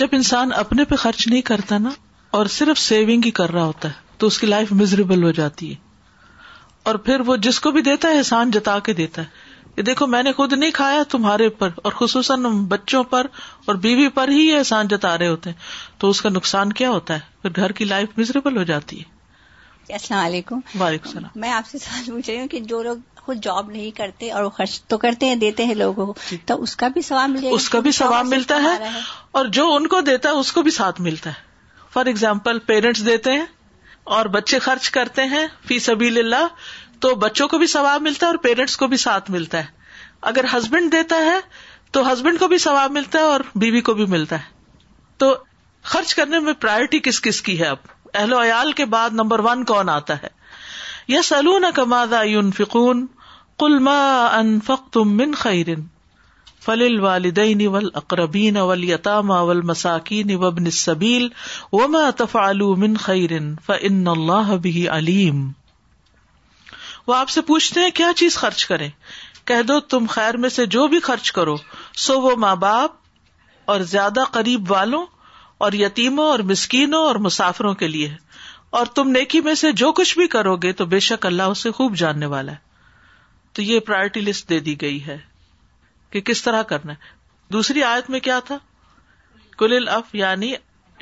جب 0.01 0.13
انسان 0.15 0.53
اپنے 0.57 0.85
پہ 0.91 0.97
خرچ 1.05 1.27
نہیں 1.27 1.41
کرتا 1.49 1.79
نا 1.87 1.91
اور 2.37 2.47
صرف 2.57 2.79
سیونگ 2.79 3.25
ہی 3.25 3.31
کر 3.39 3.51
رہا 3.53 3.65
ہوتا 3.65 3.89
ہے 3.89 4.19
تو 4.19 4.27
اس 4.27 4.39
کی 4.39 4.47
لائف 4.47 4.73
مزریبل 4.83 5.25
ہو 5.25 5.31
جاتی 5.39 5.71
ہے 5.71 6.33
اور 6.91 6.95
پھر 7.09 7.21
وہ 7.27 7.37
جس 7.47 7.59
کو 7.61 7.71
بھی 7.73 7.83
دیتا 7.89 8.09
ہے 8.11 8.19
احسان 8.19 8.51
جتا 8.57 8.79
کے 8.87 8.93
دیتا 9.01 9.23
ہے 9.23 9.44
کہ 9.75 9.83
دیکھو 9.83 10.07
میں 10.07 10.23
نے 10.23 10.33
خود 10.33 10.53
نہیں 10.53 10.71
کھایا 10.75 11.03
تمہارے 11.11 11.45
اوپر 11.47 11.69
اور 11.89 11.93
خصوصاً 11.99 12.43
بچوں 12.69 13.03
پر 13.15 13.27
اور 13.65 13.75
بیوی 13.87 14.09
پر 14.19 14.29
ہی 14.33 14.47
یہ 14.49 14.57
احسان 14.59 14.89
جتا 14.89 15.17
رہے 15.19 15.29
ہوتے 15.29 15.51
ہیں 15.51 15.57
تو 16.03 16.11
اس 16.11 16.21
کا 16.23 16.29
نقصان 16.35 16.73
کیا 16.81 16.91
ہوتا 16.91 17.15
ہے 17.15 17.21
پھر 17.49 17.63
گھر 17.63 17.73
کی 17.79 17.85
لائف 17.85 18.19
مزریبل 18.19 18.57
ہو 18.57 18.63
جاتی 18.71 18.99
ہے 19.01 19.13
السلام 19.93 20.25
علیکم 20.25 20.61
وعلیکم 20.81 21.09
السلام 21.09 21.41
میں 21.41 21.51
آپ 21.53 21.67
سے 21.71 21.79
سوال 21.79 22.05
پوچھ 22.11 22.31
رہی 22.31 22.39
ہوں 22.41 22.47
کہ 22.49 22.61
جو 22.69 22.83
لوگ 22.83 22.97
خود 23.25 23.43
جاب 23.45 23.71
نہیں 23.71 23.91
کرتے 23.97 24.31
اور 24.39 24.49
خرچ 24.57 24.81
تو 24.93 24.97
کرتے 25.05 25.27
ہیں 25.27 25.35
دیتے 25.43 25.65
ہیں 25.67 25.75
لوگوں 25.75 26.07
کو 26.07 26.15
جی۔ 26.31 26.37
تو 26.47 26.61
اس 26.63 26.75
کا 26.83 26.89
بھی 26.97 27.01
ملے 27.35 27.51
اس 27.57 27.69
کا 27.75 27.81
بھی 27.87 27.91
ثواب 27.99 28.27
ملتا 28.27 28.63
ہے 28.63 28.77
اور 29.39 29.47
جو 29.59 29.67
ان 29.75 29.87
کو 29.95 30.01
دیتا 30.11 30.29
ہے 30.31 30.35
اس 30.39 30.53
کو 30.53 30.63
بھی 30.63 30.71
ساتھ 30.79 31.01
ملتا 31.09 31.31
ہے 31.31 31.87
فار 31.95 32.07
ایگزامپل 32.13 32.59
پیرنٹس 32.67 33.05
دیتے 33.07 33.33
ہیں 33.33 33.45
اور 34.17 34.27
بچے 34.37 34.59
خرچ 34.65 34.91
کرتے 34.97 35.25
ہیں 35.35 35.47
فی 35.67 35.79
سبیل 35.89 36.19
اللہ 36.19 36.53
تو 37.05 37.15
بچوں 37.23 37.47
کو 37.53 37.59
بھی 37.59 37.67
ثواب 37.71 38.03
ملتا 38.03 38.27
ہے 38.27 38.31
اور 38.33 38.37
پیرنٹس 38.45 38.77
کو 38.81 38.87
بھی 38.91 38.97
ساتھ 39.01 39.31
ملتا 39.31 39.59
ہے 39.63 39.89
اگر 40.31 40.45
ہسبینڈ 40.53 40.91
دیتا 40.93 41.17
ہے 41.25 41.35
تو 41.97 42.03
ہسبینڈ 42.11 42.39
کو 42.41 42.47
بھی 42.53 42.59
ثواب 42.63 42.91
ملتا 42.91 43.19
ہے 43.19 43.25
اور 43.33 43.41
بی 43.65 43.81
کو 43.89 43.95
بھی 43.99 44.05
ملتا 44.13 44.37
ہے 44.45 44.79
تو 45.25 45.27
خرچ 45.95 46.15
کرنے 46.21 46.39
میں 46.47 46.53
پرائرٹی 46.63 47.01
کس 47.09 47.21
کس 47.27 47.41
کی 47.49 47.59
ہے 47.61 47.67
اب 47.75 47.91
اہل 48.13 48.33
ویال 48.35 48.73
کے 48.79 48.85
بعد 48.95 49.19
نمبر 49.21 49.41
ون 49.49 49.65
کون 49.73 49.89
آتا 49.97 50.17
ہے 50.23 50.29
یا 51.15 51.21
سلون 51.31 51.65
کمادا 51.79 52.21
یون 52.31 52.51
فکون 52.61 53.05
کل 53.65 53.77
تم 54.93 55.13
من 55.17 55.35
خیرن 55.43 55.83
والدین 57.05 57.67
اول 57.67 57.89
اقربین 58.03 58.57
اول 58.63 58.85
یتام 58.93 59.31
اول 59.41 59.61
مساکین 59.73 60.37
صبیل 60.81 61.29
ما 61.97 62.09
تفعلوا 62.25 62.75
من 62.87 62.97
خیرن 63.07 63.55
فن 63.67 64.07
اللہ 64.17 64.55
بھی 64.69 64.89
علیم 64.97 65.47
وہ 67.07 67.15
آپ 67.15 67.29
سے 67.29 67.41
پوچھتے 67.51 67.81
ہیں 67.81 67.91
کیا 67.95 68.07
چیز 68.17 68.37
خرچ 68.39 68.65
کرے 68.67 68.89
کہہ 69.47 69.63
دو 69.69 69.79
تم 69.95 70.07
خیر 70.11 70.37
میں 70.45 70.49
سے 70.49 70.65
جو 70.75 70.87
بھی 70.89 71.01
خرچ 71.09 71.31
کرو 71.39 71.57
سو 72.05 72.21
وہ 72.21 72.35
ماں 72.45 72.55
باپ 72.67 72.93
اور 73.73 73.81
زیادہ 73.95 74.25
قریب 74.33 74.71
والوں 74.71 75.07
اور 75.65 75.73
یتیموں 75.81 76.29
اور 76.31 76.39
مسکینوں 76.53 77.03
اور 77.07 77.17
مسافروں 77.27 77.73
کے 77.83 77.89
لیے 77.89 78.15
اور 78.79 78.87
تم 78.95 79.11
نیکی 79.17 79.41
میں 79.47 79.55
سے 79.55 79.73
جو 79.83 79.91
کچھ 79.99 80.17
بھی 80.19 80.27
کرو 80.29 80.57
گے 80.63 80.73
تو 80.81 80.85
بے 80.95 80.99
شک 81.09 81.27
اللہ 81.27 81.53
اسے 81.55 81.71
خوب 81.81 81.95
جاننے 81.97 82.27
والا 82.37 82.53
ہے 82.53 82.63
تو 83.57 83.63
یہ 83.63 83.81
پرائرٹی 83.89 84.21
لسٹ 84.21 84.49
دے 84.49 84.59
دی 84.69 84.81
گئی 84.81 85.05
ہے 85.07 85.17
کہ 86.13 86.21
کس 86.31 86.43
طرح 86.43 86.63
کرنا 86.73 86.93
ہے 86.93 87.13
دوسری 87.53 87.83
آیت 87.85 88.11
میں 88.11 88.21
کیا 88.21 88.39
تھا 88.47 88.57
کل 89.59 89.89
اف 89.97 90.15
یعنی 90.21 90.53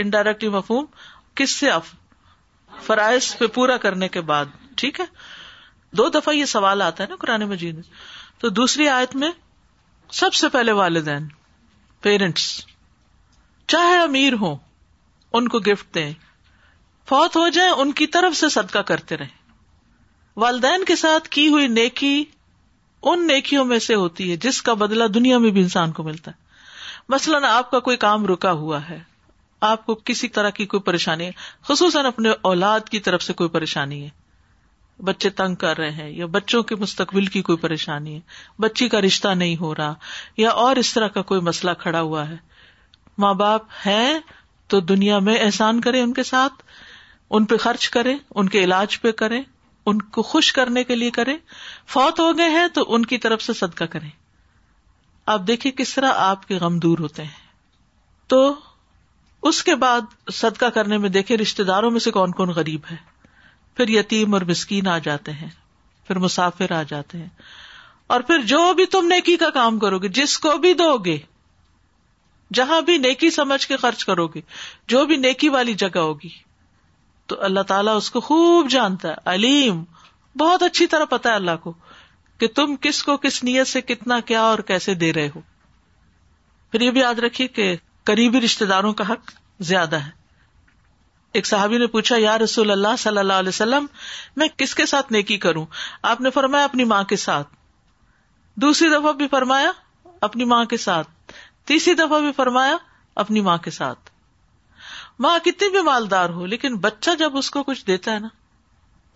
انڈائریکٹلی 0.04 0.48
مفہوم 0.58 0.84
کس 1.40 1.50
سے 1.56 1.70
اف 1.70 1.92
فرائض 2.86 3.34
پہ 3.38 3.46
پورا 3.54 3.76
کرنے 3.86 4.08
کے 4.16 4.20
بعد 4.32 4.46
ٹھیک 4.76 5.00
ہے 5.00 5.04
دو 5.96 6.08
دفعہ 6.08 6.34
یہ 6.34 6.44
سوال 6.52 6.82
آتا 6.82 7.02
ہے 7.02 7.08
نا 7.08 7.16
قرآن 7.20 7.42
مجید 7.48 7.74
میں 7.74 7.82
تو 8.40 8.48
دوسری 8.58 8.88
آیت 8.88 9.14
میں 9.22 9.30
سب 10.20 10.34
سے 10.34 10.48
پہلے 10.52 10.72
والدین 10.78 11.26
پیرنٹس 12.02 12.44
چاہے 13.74 13.98
امیر 14.02 14.32
ہوں 14.40 14.56
ان 15.40 15.48
کو 15.48 15.58
گفٹ 15.66 15.94
دیں 15.94 16.12
فوت 17.08 17.36
ہو 17.36 17.48
جائیں 17.58 17.70
ان 17.72 17.92
کی 17.98 18.06
طرف 18.16 18.36
سے 18.36 18.48
صدقہ 18.54 18.78
کرتے 18.90 19.16
رہیں 19.16 19.40
والدین 20.44 20.84
کے 20.84 20.96
ساتھ 20.96 21.28
کی 21.36 21.46
ہوئی 21.48 21.66
نیکی 21.68 22.22
ان 23.12 23.26
نیکیوں 23.26 23.64
میں 23.72 23.78
سے 23.88 23.94
ہوتی 23.94 24.30
ہے 24.30 24.36
جس 24.46 24.62
کا 24.62 24.74
بدلہ 24.84 25.04
دنیا 25.14 25.38
میں 25.44 25.50
بھی 25.56 25.60
انسان 25.60 25.92
کو 25.92 26.02
ملتا 26.02 26.30
ہے 26.30 26.40
مثلاً 27.14 27.44
آپ 27.44 27.70
کا 27.70 27.80
کوئی 27.88 27.96
کام 28.06 28.26
رکا 28.26 28.52
ہوا 28.64 28.88
ہے 28.88 28.98
آپ 29.70 29.84
کو 29.86 29.94
کسی 30.10 30.28
طرح 30.36 30.50
کی 30.60 30.66
کوئی 30.74 30.80
پریشانی 30.88 31.24
ہے 31.26 31.30
خصوصاً 31.68 32.06
اپنے 32.06 32.30
اولاد 32.52 32.88
کی 32.90 33.00
طرف 33.08 33.22
سے 33.22 33.32
کوئی 33.42 33.48
پریشانی 33.58 34.02
ہے 34.04 34.08
بچے 35.04 35.28
تنگ 35.38 35.54
کر 35.62 35.76
رہے 35.76 35.90
ہیں 35.92 36.10
یا 36.16 36.26
بچوں 36.34 36.62
کے 36.70 36.76
مستقبل 36.80 37.24
کی 37.36 37.42
کوئی 37.46 37.58
پریشانی 37.58 38.14
ہے 38.14 38.62
بچی 38.62 38.88
کا 38.88 39.00
رشتہ 39.00 39.28
نہیں 39.40 39.56
ہو 39.60 39.74
رہا 39.74 39.94
یا 40.36 40.50
اور 40.64 40.76
اس 40.82 40.92
طرح 40.94 41.08
کا 41.16 41.22
کوئی 41.30 41.40
مسئلہ 41.48 41.70
کھڑا 41.78 42.00
ہوا 42.00 42.28
ہے 42.28 42.36
ماں 43.24 43.32
باپ 43.42 43.62
ہیں 43.86 44.18
تو 44.72 44.80
دنیا 44.92 45.18
میں 45.28 45.36
احسان 45.46 45.80
کرے 45.86 46.00
ان 46.02 46.12
کے 46.18 46.22
ساتھ 46.22 46.62
ان 47.36 47.44
پہ 47.50 47.56
خرچ 47.64 47.88
کرے 47.90 48.14
ان 48.40 48.48
کے 48.54 48.62
علاج 48.64 49.00
پہ 49.00 49.12
کرے 49.22 49.40
ان 49.90 50.02
کو 50.16 50.22
خوش 50.30 50.52
کرنے 50.58 50.84
کے 50.84 50.96
لیے 50.96 51.10
کرے 51.20 51.36
فوت 51.92 52.20
ہو 52.20 52.30
گئے 52.38 52.48
ہیں 52.50 52.66
تو 52.74 52.84
ان 52.94 53.04
کی 53.12 53.18
طرف 53.26 53.42
سے 53.42 53.52
صدقہ 53.60 53.84
کریں 53.94 54.08
آپ 55.34 55.46
دیکھیے 55.46 55.72
کس 55.76 55.94
طرح 55.94 56.12
آپ 56.28 56.46
کے 56.48 56.56
غم 56.60 56.78
دور 56.84 56.98
ہوتے 57.06 57.22
ہیں 57.22 57.40
تو 58.34 58.42
اس 59.50 59.62
کے 59.64 59.74
بعد 59.84 60.14
صدقہ 60.40 60.66
کرنے 60.74 60.98
میں 61.04 61.08
دیکھے 61.18 61.36
رشتے 61.36 61.62
داروں 61.72 61.90
میں 61.90 62.00
سے 62.00 62.10
کون 62.18 62.32
کون 62.40 62.50
غریب 62.56 62.80
ہے 62.90 62.96
پھر 63.76 63.88
یتیم 63.88 64.34
اور 64.34 64.42
مسکین 64.48 64.86
آ 64.88 64.96
جاتے 65.04 65.32
ہیں 65.32 65.48
پھر 66.06 66.18
مسافر 66.24 66.72
آ 66.78 66.82
جاتے 66.88 67.18
ہیں 67.18 67.28
اور 68.14 68.20
پھر 68.30 68.40
جو 68.52 68.62
بھی 68.76 68.86
تم 68.94 69.06
نیکی 69.12 69.36
کا 69.42 69.50
کام 69.54 69.78
کرو 69.84 69.98
گے 69.98 70.08
جس 70.20 70.38
کو 70.46 70.56
بھی 70.64 70.72
دو 70.80 70.96
گے 71.04 71.16
جہاں 72.54 72.80
بھی 72.88 72.96
نیکی 73.04 73.30
سمجھ 73.36 73.66
کے 73.66 73.76
خرچ 73.84 74.04
کرو 74.04 74.26
گے 74.34 74.40
جو 74.94 75.04
بھی 75.12 75.16
نیکی 75.16 75.48
والی 75.48 75.74
جگہ 75.82 75.98
ہوگی 76.08 76.28
تو 77.30 77.36
اللہ 77.44 77.62
تعالیٰ 77.68 77.96
اس 77.96 78.10
کو 78.10 78.20
خوب 78.28 78.68
جانتا 78.70 79.08
ہے 79.08 79.34
علیم 79.34 79.82
بہت 80.38 80.62
اچھی 80.62 80.86
طرح 80.94 81.04
پتا 81.10 81.30
ہے 81.30 81.34
اللہ 81.34 81.56
کو 81.62 81.72
کہ 82.40 82.46
تم 82.54 82.74
کس 82.82 83.02
کو 83.04 83.16
کس 83.24 83.42
نیت 83.44 83.68
سے 83.68 83.80
کتنا 83.92 84.18
کیا 84.30 84.42
اور 84.50 84.58
کیسے 84.70 84.94
دے 85.04 85.12
رہے 85.12 85.28
ہو 85.34 85.40
پھر 86.70 86.80
یہ 86.80 86.90
بھی 86.90 87.00
یاد 87.00 87.18
رکھیے 87.26 87.48
کہ 87.58 87.74
قریبی 88.10 88.40
رشتے 88.44 88.64
داروں 88.66 88.92
کا 89.00 89.08
حق 89.10 89.30
زیادہ 89.70 89.96
ہے 90.04 90.20
ایک 91.38 91.46
صحابی 91.46 91.78
نے 91.78 91.86
پوچھا 91.92 92.16
یار 92.18 92.40
رسول 92.40 92.70
اللہ 92.70 92.96
صلی 92.98 93.18
اللہ 93.18 93.32
علیہ 93.42 93.48
وسلم 93.48 93.86
میں 94.40 94.48
کس 94.56 94.74
کے 94.74 94.86
ساتھ 94.86 95.12
نیکی 95.12 95.36
کروں 95.44 95.64
آپ 96.12 96.20
نے 96.20 96.30
فرمایا 96.30 96.64
اپنی 96.64 96.84
ماں 96.92 97.02
کے 97.12 97.16
ساتھ 97.16 97.48
دوسری 98.62 98.88
دفعہ 98.90 99.12
بھی 99.20 99.28
فرمایا 99.30 99.70
اپنی 100.28 100.44
ماں 100.52 100.64
کے 100.72 100.76
ساتھ 100.76 101.08
تیسری 101.66 101.94
دفعہ 101.94 102.18
بھی 102.20 102.32
فرمایا 102.36 102.76
اپنی 103.22 103.40
ماں 103.48 103.56
کے 103.66 103.70
ساتھ 103.70 104.10
ماں 105.26 105.38
کتنی 105.44 105.68
بھی 105.70 105.80
مالدار 105.86 106.30
ہو 106.36 106.46
لیکن 106.46 106.76
بچہ 106.84 107.10
جب 107.18 107.36
اس 107.38 107.50
کو 107.50 107.62
کچھ 107.62 107.84
دیتا 107.86 108.12
ہے 108.14 108.18
نا 108.20 108.28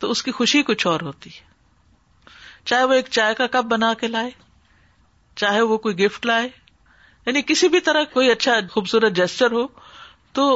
تو 0.00 0.11
اس 0.11 0.23
کی 0.23 0.32
خوشی 0.38 0.62
کچھ 0.70 0.87
اور 0.87 1.00
ہوتی 1.08 1.30
ہے 1.37 1.44
چاہے 2.70 2.85
وہ 2.85 2.92
ایک 2.92 3.08
چائے 3.18 3.35
کا 3.35 3.46
کپ 3.56 3.64
بنا 3.70 3.92
کے 4.00 4.06
لائے 4.08 4.30
چاہے 5.40 5.61
وہ 5.70 5.76
کوئی 5.87 5.99
گفٹ 5.99 6.26
لائے 6.26 6.49
یعنی 7.26 7.42
کسی 7.46 7.68
بھی 7.68 7.80
طرح 7.88 8.04
کوئی 8.12 8.30
اچھا 8.30 8.52
خوبصورت 8.73 9.12
جیسچر 9.16 9.52
ہو 9.52 9.66
تو 10.38 10.46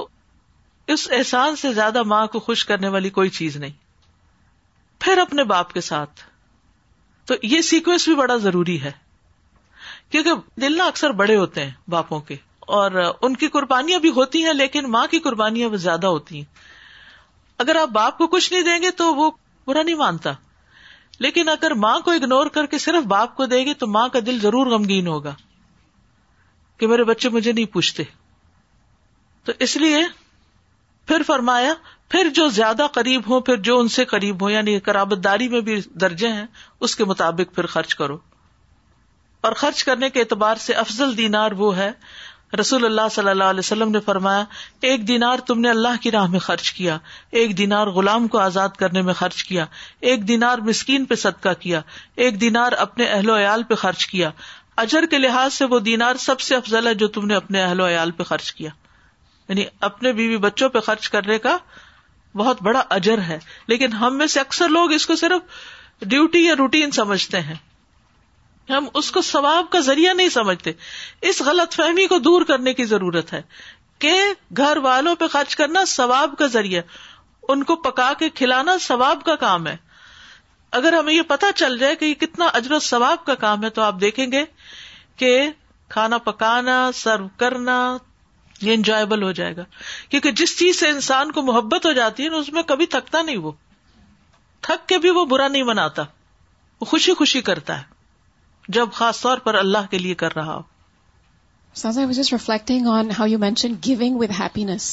اس 0.93 1.07
احسان 1.19 1.57
سے 1.57 1.73
زیادہ 1.73 2.03
ماں 2.13 2.27
کو 2.33 2.41
خوش 2.47 2.65
کرنے 2.67 2.89
والی 2.95 3.11
کوئی 3.19 3.29
چیز 3.39 3.57
نہیں 3.65 3.73
پھر 5.05 5.19
اپنے 5.19 5.45
باپ 5.53 5.73
کے 5.73 5.81
ساتھ 5.91 6.21
تو 7.27 7.35
یہ 7.51 7.61
سیکوینس 7.71 8.07
بھی 8.09 8.15
بڑا 8.17 8.37
ضروری 8.47 8.81
ہے 8.83 8.91
کیونکہ 10.11 10.59
دل 10.61 10.77
نہ 10.79 10.83
اکثر 10.93 11.11
بڑے 11.21 11.37
ہوتے 11.37 11.65
ہیں 11.65 11.71
باپوں 11.91 12.21
کے 12.31 12.37
اور 12.79 12.99
ان 13.03 13.37
کی 13.37 13.49
قربانیاں 13.57 13.99
بھی 14.07 14.11
ہوتی 14.17 14.45
ہیں 14.45 14.53
لیکن 14.55 14.91
ماں 14.91 15.07
کی 15.11 15.19
قربانیاں 15.27 15.69
وہ 15.69 15.77
زیادہ 15.87 16.07
ہوتی 16.17 16.37
ہیں 16.37 16.45
اگر 17.65 17.77
آپ 17.77 17.89
باپ 18.01 18.19
کو 18.19 18.27
کچھ 18.35 18.53
نہیں 18.53 18.63
دیں 18.71 18.79
گے 18.83 18.91
تو 19.03 19.15
وہ 19.15 19.31
برا 19.67 19.83
نہیں 19.83 19.97
مانتا 20.05 20.33
لیکن 21.25 21.49
اگر 21.49 21.75
ماں 21.85 21.99
کو 22.05 22.11
اگنور 22.11 22.47
کر 22.53 22.67
کے 22.75 22.79
صرف 22.85 23.05
باپ 23.17 23.35
کو 23.37 23.47
دے 23.53 23.65
گی 23.67 23.75
تو 23.83 23.87
ماں 23.97 24.09
کا 24.13 24.19
دل 24.27 24.39
ضرور 24.43 24.67
غمگین 24.75 25.07
ہوگا 25.07 25.35
کہ 26.79 26.87
میرے 26.93 27.05
بچے 27.13 27.29
مجھے 27.29 27.53
نہیں 27.53 27.73
پوچھتے 27.73 28.03
تو 29.45 29.53
اس 29.67 29.77
لیے 29.77 30.05
پھر 31.11 31.23
فرمایا 31.27 31.73
پھر 32.11 32.29
جو 32.35 32.47
زیادہ 32.57 32.87
قریب 32.95 33.21
ہو 33.31 33.39
پھر 33.47 33.57
جو 33.69 33.79
ان 33.81 33.89
سے 33.95 34.05
قریب 34.11 34.43
ہو 34.45 34.49
یعنی 34.51 34.79
قرابت 34.89 35.23
داری 35.25 35.49
میں 35.55 35.61
بھی 35.69 35.79
درجے 36.01 36.29
ہیں 36.35 36.45
اس 36.89 36.95
کے 36.97 37.05
مطابق 37.13 37.55
پھر 37.55 37.67
خرچ 37.73 37.95
کرو 38.03 38.17
اور 39.49 39.53
خرچ 39.63 39.83
کرنے 39.85 40.11
کے 40.17 40.21
اعتبار 40.21 40.63
سے 40.67 40.73
افضل 40.83 41.17
دینار 41.17 41.53
وہ 41.63 41.77
ہے 41.77 41.91
رسول 42.61 42.85
اللہ 42.85 43.09
صلی 43.15 43.31
اللہ 43.31 43.51
علیہ 43.55 43.67
وسلم 43.67 43.91
نے 43.93 44.01
فرمایا 44.05 44.45
ایک 44.91 45.09
دینار 45.09 45.39
تم 45.47 45.61
نے 45.61 45.71
اللہ 45.71 46.01
کی 46.03 46.11
راہ 46.17 46.27
میں 46.37 46.41
خرچ 46.47 46.73
کیا 46.79 46.99
ایک 47.41 47.57
دینار 47.59 47.87
غلام 47.99 48.29
کو 48.29 48.39
آزاد 48.39 48.79
کرنے 48.83 49.03
میں 49.11 49.15
خرچ 49.23 49.43
کیا 49.51 49.65
ایک 50.11 50.29
دینار 50.29 50.59
مسکین 50.71 51.05
پہ 51.07 51.15
صدقہ 51.25 51.53
کیا 51.61 51.81
ایک 52.27 52.41
دینار 52.41 52.79
اپنے 52.87 53.07
اہل 53.17 53.31
و 53.31 53.39
عیال 53.39 53.63
پہ 53.73 53.81
خرچ 53.85 54.07
کیا 54.15 54.31
اجر 54.87 55.07
کے 55.11 55.19
لحاظ 55.19 55.53
سے 55.55 55.65
وہ 55.75 55.79
دینار 55.93 56.23
سب 56.31 56.41
سے 56.51 56.55
افضل 56.57 56.87
ہے 56.87 56.95
جو 57.05 57.09
تم 57.19 57.27
نے 57.27 57.37
اپنے 57.45 57.63
اہل 57.63 57.81
و 57.81 57.89
عیال 57.89 58.11
پہ 58.19 58.23
خرچ 58.33 58.53
کیا 58.53 58.71
یعنی 59.51 59.65
اپنے 59.87 60.13
بیوی 60.13 60.37
بچوں 60.43 60.69
پہ 60.75 60.81
خرچ 60.87 61.09
کرنے 61.11 61.39
کا 61.47 61.57
بہت 62.37 62.61
بڑا 62.63 62.83
اجر 62.97 63.19
ہے 63.29 63.39
لیکن 63.69 63.93
ہم 64.01 64.17
میں 64.19 64.27
سے 64.35 64.41
اکثر 64.41 64.69
لوگ 64.79 64.93
اس 64.93 65.07
کو 65.07 65.15
صرف 65.23 66.05
ڈیوٹی 66.13 66.45
یا 66.45 66.55
روٹین 66.59 66.91
سمجھتے 66.99 67.41
ہیں 67.47 67.55
ہم 68.73 68.85
اس 69.01 69.11
کو 69.13 69.23
ثواب 69.31 69.67
کا 69.71 69.81
ذریعہ 69.87 70.13
نہیں 70.15 70.29
سمجھتے 70.35 70.73
اس 71.31 71.41
غلط 71.47 71.75
فہمی 71.75 72.07
کو 72.13 72.19
دور 72.29 72.43
کرنے 72.49 72.75
کی 72.81 72.85
ضرورت 72.93 73.33
ہے 73.33 73.41
کہ 74.05 74.13
گھر 74.57 74.77
والوں 74.83 75.15
پہ 75.23 75.27
خرچ 75.33 75.57
کرنا 75.61 75.85
ثواب 75.95 76.35
کا 76.39 76.47
ذریعہ 76.53 76.83
ان 77.55 77.63
کو 77.71 77.77
پکا 77.89 78.13
کے 78.19 78.29
کھلانا 78.43 78.77
ثواب 78.87 79.25
کا 79.25 79.35
کام 79.47 79.67
ہے 79.67 79.77
اگر 80.81 80.93
ہمیں 80.99 81.13
یہ 81.13 81.23
پتا 81.29 81.47
چل 81.63 81.79
جائے 81.79 81.97
کہ 82.01 82.05
یہ 82.05 82.15
کتنا 82.21 82.47
اجر 82.63 82.73
و 82.73 82.79
ثواب 82.91 83.25
کا 83.27 83.35
کام 83.47 83.65
ہے 83.65 83.71
تو 83.79 83.83
آپ 83.89 84.01
دیکھیں 84.01 84.27
گے 84.33 84.45
کہ 85.23 85.35
کھانا 85.97 86.19
پکانا 86.31 86.79
سرو 86.95 87.29
کرنا 87.39 87.81
یہ 88.63 88.75
انجوائبل 88.75 89.23
ہو 89.23 89.31
جائے 89.41 89.57
گا 89.57 89.65
کیونکہ 90.09 90.31
جس 90.41 90.59
چیز 90.59 90.81
سے 90.81 90.89
انسان 90.95 91.33
کو 91.37 91.43
محبت 91.43 91.87
ہو 91.87 91.93
جاتی 92.01 92.25
ہے 92.25 92.39
اس 92.41 92.53
میں 92.57 92.63
کبھی 92.73 92.87
تھکتا 92.97 93.23
نہیں 93.29 93.37
وہ 93.47 93.53
تھک 94.69 94.89
کے 94.89 94.99
بھی 95.05 95.11
وہ 95.19 95.25
برا 95.35 95.47
نہیں 95.49 95.63
مناتا 95.73 96.03
وہ 96.81 96.87
خوشی 96.93 97.15
خوشی 97.23 97.41
کرتا 97.51 97.79
ہے 97.79 98.69
جب 98.79 98.89
خاص 98.95 99.21
طور 99.21 99.39
پر 99.47 99.55
اللہ 99.65 99.87
کے 99.91 99.99
لیے 99.99 100.15
کر 100.25 100.35
رہا 100.37 100.55
ہو 100.57 100.63
as 101.81 101.99
I 101.99 102.07
was 102.09 102.19
is 102.19 102.33
reflecting 102.33 102.87
on 102.93 103.11
how 103.19 103.27
you 103.29 103.39
mention 103.39 103.75
giving 103.87 104.17
with 104.21 104.31
happiness 104.39 104.87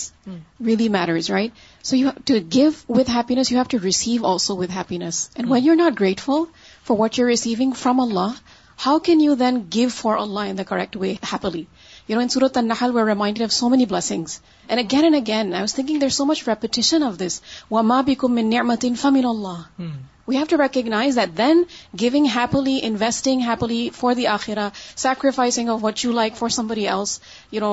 really 0.65 0.87
happiness 0.95 1.33
right 1.33 1.51
so 1.87 1.95
you 1.95 2.09
to 2.25 2.33
give 2.53 2.69
with 2.89 3.09
happiness 3.15 3.51
you 3.51 3.57
have 3.57 3.63
to 3.77 3.83
receive 3.83 4.25
also 4.31 4.57
with 4.57 4.71
happiness 4.75 5.27
and 5.35 5.51
when 5.51 5.63
you 5.65 5.73
not 5.83 5.99
grateful 5.99 6.43
for 6.87 6.99
what 6.99 7.19
you 7.19 7.27
receiving 7.27 7.71
from 7.81 7.99
Allah 8.01 8.39
how 8.85 8.99
can 9.09 9.21
you 9.21 9.35
then 9.35 9.59
give 9.73 9.89
for 9.95 10.17
Allah 10.17 10.49
in 10.49 10.57
the 10.57 10.63
correct 10.73 10.95
way 11.05 11.11
happily 11.33 11.63
in 12.09 12.29
Surah 12.29 12.49
An-Nahl, 12.55 12.93
we're 12.93 13.03
reminded 13.03 13.43
of 13.43 13.51
so 13.51 13.69
many 13.69 13.85
blessings. 13.85 14.41
And 14.69 14.79
again, 14.79 15.53
I 15.53 15.61
was 15.61 15.73
thinking 15.73 15.99
there's 15.99 16.15
so 16.15 16.25
much 16.25 16.47
repetition 16.47 17.03
of 17.03 17.17
this. 17.17 17.41
وَمَا 17.69 18.05
بِكُم 18.05 18.31
مِّن 18.33 18.51
نِعْمَةٍ 18.51 18.95
فَمِنَ 18.97 19.23
اللَّهِ 19.23 19.95
We 20.25 20.37
have 20.37 20.47
to 20.49 20.57
recognize 20.57 21.15
that 21.15 21.35
then 21.35 21.65
giving 21.95 22.23
happily, 22.23 22.81
investing 22.81 23.41
happily 23.41 23.89
for 23.89 24.15
the 24.15 24.25
akhirah, 24.25 24.71
sacrificing 24.95 25.69
of 25.69 25.83
what 25.83 26.01
you 26.03 26.13
like 26.13 26.37
for 26.37 26.49
somebody 26.49 26.87
else, 26.87 27.19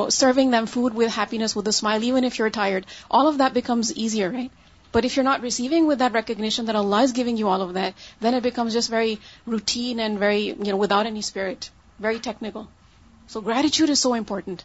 serving 0.08 0.50
them 0.50 0.66
food 0.66 0.94
with 0.94 1.14
happiness, 1.14 1.54
with 1.54 1.68
a 1.68 1.72
smile, 1.72 2.02
even 2.02 2.24
if 2.24 2.38
you're 2.38 2.50
tired, 2.50 2.86
all 3.10 3.28
of 3.28 3.38
that 3.38 3.54
becomes 3.54 3.92
easier, 3.92 4.30
right? 4.30 4.50
But 4.90 5.04
if 5.04 5.16
you're 5.16 5.24
not 5.24 5.42
receiving 5.42 5.88
with 5.88 5.98
that 5.98 6.12
recognition 6.12 6.66
that 6.66 6.76
Allah 6.76 7.02
is 7.02 7.10
giving 7.12 7.36
you 7.36 7.48
all 7.48 7.62
of 7.62 7.74
that, 7.74 7.94
then 8.20 8.34
it 8.34 8.44
becomes 8.44 8.72
just 8.72 8.90
very 8.90 9.20
routine 9.46 9.98
and 9.98 10.18
very, 10.18 10.52
without 10.52 11.06
any 11.06 11.22
spirit, 11.22 11.70
very 11.98 12.18
technical. 12.20 12.68
So 13.34 13.40
gratitude 13.46 13.90
is 13.90 13.98
so 14.02 14.12
important 14.14 14.60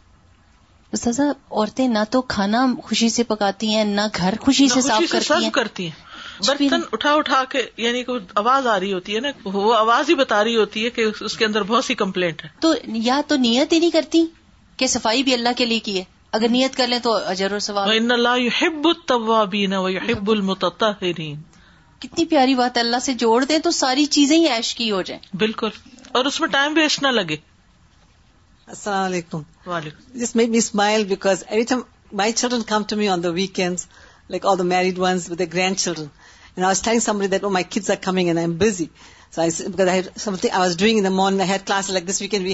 استاذہ 0.96 1.22
عورتیں 1.50 1.86
نہ 1.92 1.98
تو 2.10 2.20
کھانا 2.34 2.58
خوشی 2.88 3.08
سے 3.14 3.22
پکاتی 3.30 3.72
ہیں 3.74 3.84
نہ 3.84 4.00
گھر 4.18 4.34
خوشی 4.44 4.66
سے 4.74 4.80
صاف 4.88 5.14
کرتی 5.54 5.86
ہیں 5.86 6.48
برتن 6.48 6.80
اٹھا 6.96 7.12
اٹھا 7.20 7.42
کے 7.54 7.62
یعنی 7.84 8.02
کوئی 8.10 8.20
آواز 8.42 8.66
آ 8.74 8.78
رہی 8.80 8.92
ہوتی 8.92 9.16
ہے 9.16 9.20
نا 9.20 9.30
وہ 9.56 9.74
آواز 9.76 10.10
ہی 10.10 10.14
بتا 10.22 10.42
رہی 10.44 10.56
ہوتی 10.56 10.84
ہے 10.84 10.90
کہ 10.98 11.06
اس 11.30 11.36
کے 11.40 11.44
اندر 11.44 11.62
بہت 11.72 11.84
سی 11.84 11.94
کمپلینٹ 12.04 12.44
ہے 12.44 12.48
تو 12.66 12.72
یا 13.08 13.20
تو 13.32 13.36
نیت 13.48 13.72
ہی 13.72 13.78
نہیں 13.78 13.90
کرتی 13.98 14.24
کہ 14.82 14.86
صفائی 14.94 15.22
بھی 15.28 15.34
اللہ 15.34 15.56
کے 15.62 15.66
لیے 15.72 15.78
کی 15.88 15.98
ہے 15.98 16.04
اگر 16.40 16.48
نیت 16.58 16.76
کر 16.76 16.86
لیں 16.94 16.98
تو 17.08 17.16
اجر 17.34 17.56
یحب 19.96 20.30
المتطہرین 20.36 21.36
کتنی 22.06 22.24
پیاری 22.34 22.54
بات 22.64 22.78
اللہ 22.78 23.02
سے 23.08 23.14
جوڑ 23.24 23.44
دیں 23.44 23.58
تو 23.64 23.70
ساری 23.84 24.04
چیزیں 24.18 24.38
ہی 24.38 24.46
عیش 24.56 24.74
کی 24.74 24.90
ہو 24.90 25.02
جائیں 25.10 25.22
بالکل 25.46 25.76
اور 26.18 26.24
اس 26.32 26.40
میں 26.40 26.48
ٹائم 26.58 26.76
ویسٹ 26.76 27.02
نہ 27.02 27.08
لگے 27.20 27.36
السلام 28.74 29.04
علیکم 29.04 29.72
just 30.20 30.34
made 30.36 30.50
me 30.50 30.58
smile 30.58 31.04
because 31.04 31.42
every 31.46 31.64
time 31.68 31.80
my 32.16 32.32
children 32.40 32.60
come 32.66 32.82
to 32.88 32.96
me 32.96 33.08
on 33.14 33.22
the 33.24 33.28
weekends 33.38 33.86
like 34.30 34.46
all 34.46 34.58
the 34.58 34.64
married 34.72 34.98
ones 34.98 35.28
with 35.30 35.40
grand 35.54 35.76
children 35.84 36.04
and 36.04 36.64
I 36.66 36.76
and 36.88 37.38
I 39.88 40.10
so 40.20 40.30
I 40.52 40.68
was 40.68 40.76
doing 40.78 42.50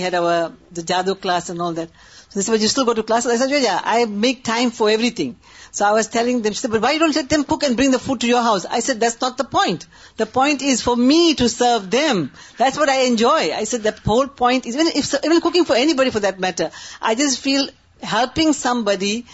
جادو 0.90 1.14
class 1.22 1.50
and 1.50 1.60
all 1.66 1.76
that 1.76 1.88
This 2.36 2.50
way 2.50 2.56
you 2.58 2.68
still 2.68 2.84
go 2.84 2.92
to 2.92 3.02
classes. 3.02 3.32
I 3.32 3.36
said, 3.36 3.62
yeah, 3.62 3.80
I 3.82 4.04
make 4.04 4.44
time 4.44 4.70
for 4.70 4.90
everything. 4.90 5.36
So 5.70 5.86
I 5.86 5.92
was 5.92 6.08
telling 6.08 6.42
them, 6.42 6.52
she 6.52 6.58
said, 6.58 6.70
but 6.70 6.82
why 6.82 6.92
you 6.92 6.98
don't 6.98 7.16
let 7.16 7.30
them 7.30 7.44
cook 7.44 7.62
and 7.62 7.76
bring 7.76 7.92
the 7.92 7.98
food 7.98 8.20
to 8.20 8.28
your 8.28 8.42
house? 8.42 8.66
I 8.66 8.80
said, 8.80 9.00
that's 9.00 9.22
not 9.22 9.38
the 9.38 9.44
point. 9.44 9.86
The 10.18 10.26
point 10.26 10.60
is 10.60 10.82
for 10.82 10.94
me 10.94 11.34
to 11.36 11.48
serve 11.48 11.90
them. 11.90 12.30
That's 12.58 12.76
what 12.76 12.90
I 12.90 13.04
enjoy. 13.04 13.52
I 13.62 13.64
said, 13.64 13.84
the 13.84 13.92
whole 13.92 14.26
point 14.26 14.66
is, 14.66 14.76
even 15.24 15.40
cooking 15.40 15.64
for 15.64 15.74
anybody 15.74 16.10
for 16.10 16.20
that 16.20 16.38
matter, 16.38 16.70
I 17.00 17.14
just 17.14 17.40
feel 17.40 17.68
helping 18.02 18.52
somebody 18.52 19.24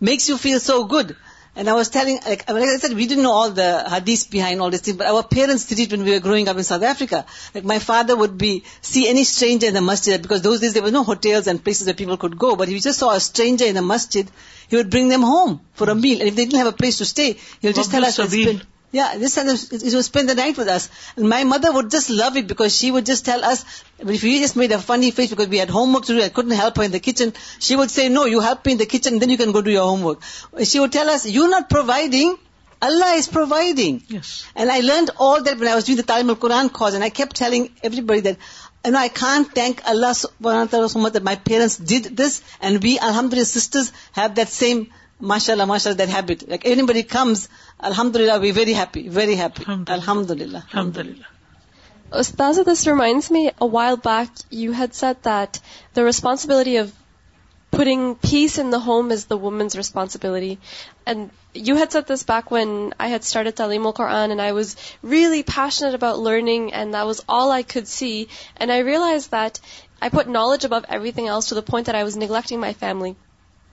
makes 0.00 0.28
you 0.28 0.38
feel 0.38 0.60
so 0.60 0.84
good. 0.84 1.16
Going 1.56 2.78
up 6.48 6.60
South 6.62 6.84
Africa 6.84 7.12
look 7.56 7.64
my 7.70 7.78
father 7.86 8.14
would 8.20 8.30
be 8.40 8.52
see 8.92 9.00
eater 9.06 9.76
اجیکس 9.76 10.42
this 10.44 10.60
these 10.62 10.74
no 10.96 11.02
hotels 11.08 11.48
and 11.48 11.64
places 11.66 11.88
people 11.96 12.16
could 12.22 12.40
go 12.42 12.54
but 12.58 12.68
use 12.72 12.86
سوٹریجر 12.98 13.64
in 13.66 13.76
a 13.76 13.80
Masjid 13.92 14.26
he 14.72 14.76
would 14.76 14.86
bring 14.92 15.08
them 15.12 15.24
home 15.32 15.50
for 15.78 15.88
a 15.88 15.94
meal 16.02 16.18
a 16.58 16.70
place 16.82 16.98
to 16.98 17.04
stay 17.08 17.26
night 18.94 20.58
ways 20.58 20.88
my 21.32 21.44
mother 21.44 21.70
would 21.74 21.90
just 21.92 22.10
look 22.10 22.38
book 22.52 22.62
she 22.70 22.90
would 22.90 23.04
just 23.06 23.28
as 23.28 23.64
use 24.24 24.56
we 24.56 25.58
eat 25.60 25.70
home 25.70 25.94
working 25.96 27.28
she 27.66 27.74
would 27.76 27.90
see 27.90 28.08
no 28.08 28.26
you 28.28 28.40
help 28.46 28.68
the kitchen 28.80 29.20
then 29.20 29.30
you 29.30 29.36
can 29.44 29.52
go 29.54 29.60
do 29.60 29.70
you 29.70 29.84
homework 30.06 30.96
you 31.26 31.46
not 31.46 31.70
per 31.70 31.90
responsibility 45.28 47.04
home 58.86 59.10
is 59.10 59.26
the 59.30 59.36
woman's 59.42 59.76
responsibility 59.76 60.58
says 62.08 62.24
bad 63.58 63.60
I 64.40 64.50
was 64.52 64.76
really 65.10 65.42
fashion 65.54 65.86
about 65.94 66.18
learning 66.26 66.68
all 67.26 67.50
I 67.52 67.62
could 67.68 67.86
see 67.88 68.12
and 68.54 68.70
I 68.70 68.84
realise 68.84 69.28
that 69.32 69.58
I 70.00 70.16
put 70.16 70.28
knowledge 70.38 70.64
above 70.66 70.80
everything 71.12 71.28
also 71.34 71.54
the 71.54 71.60
point 71.70 71.88
I 71.94 72.02
was 72.02 72.16
neglecting 72.16 72.60
my 72.60 72.74
family 72.80 73.12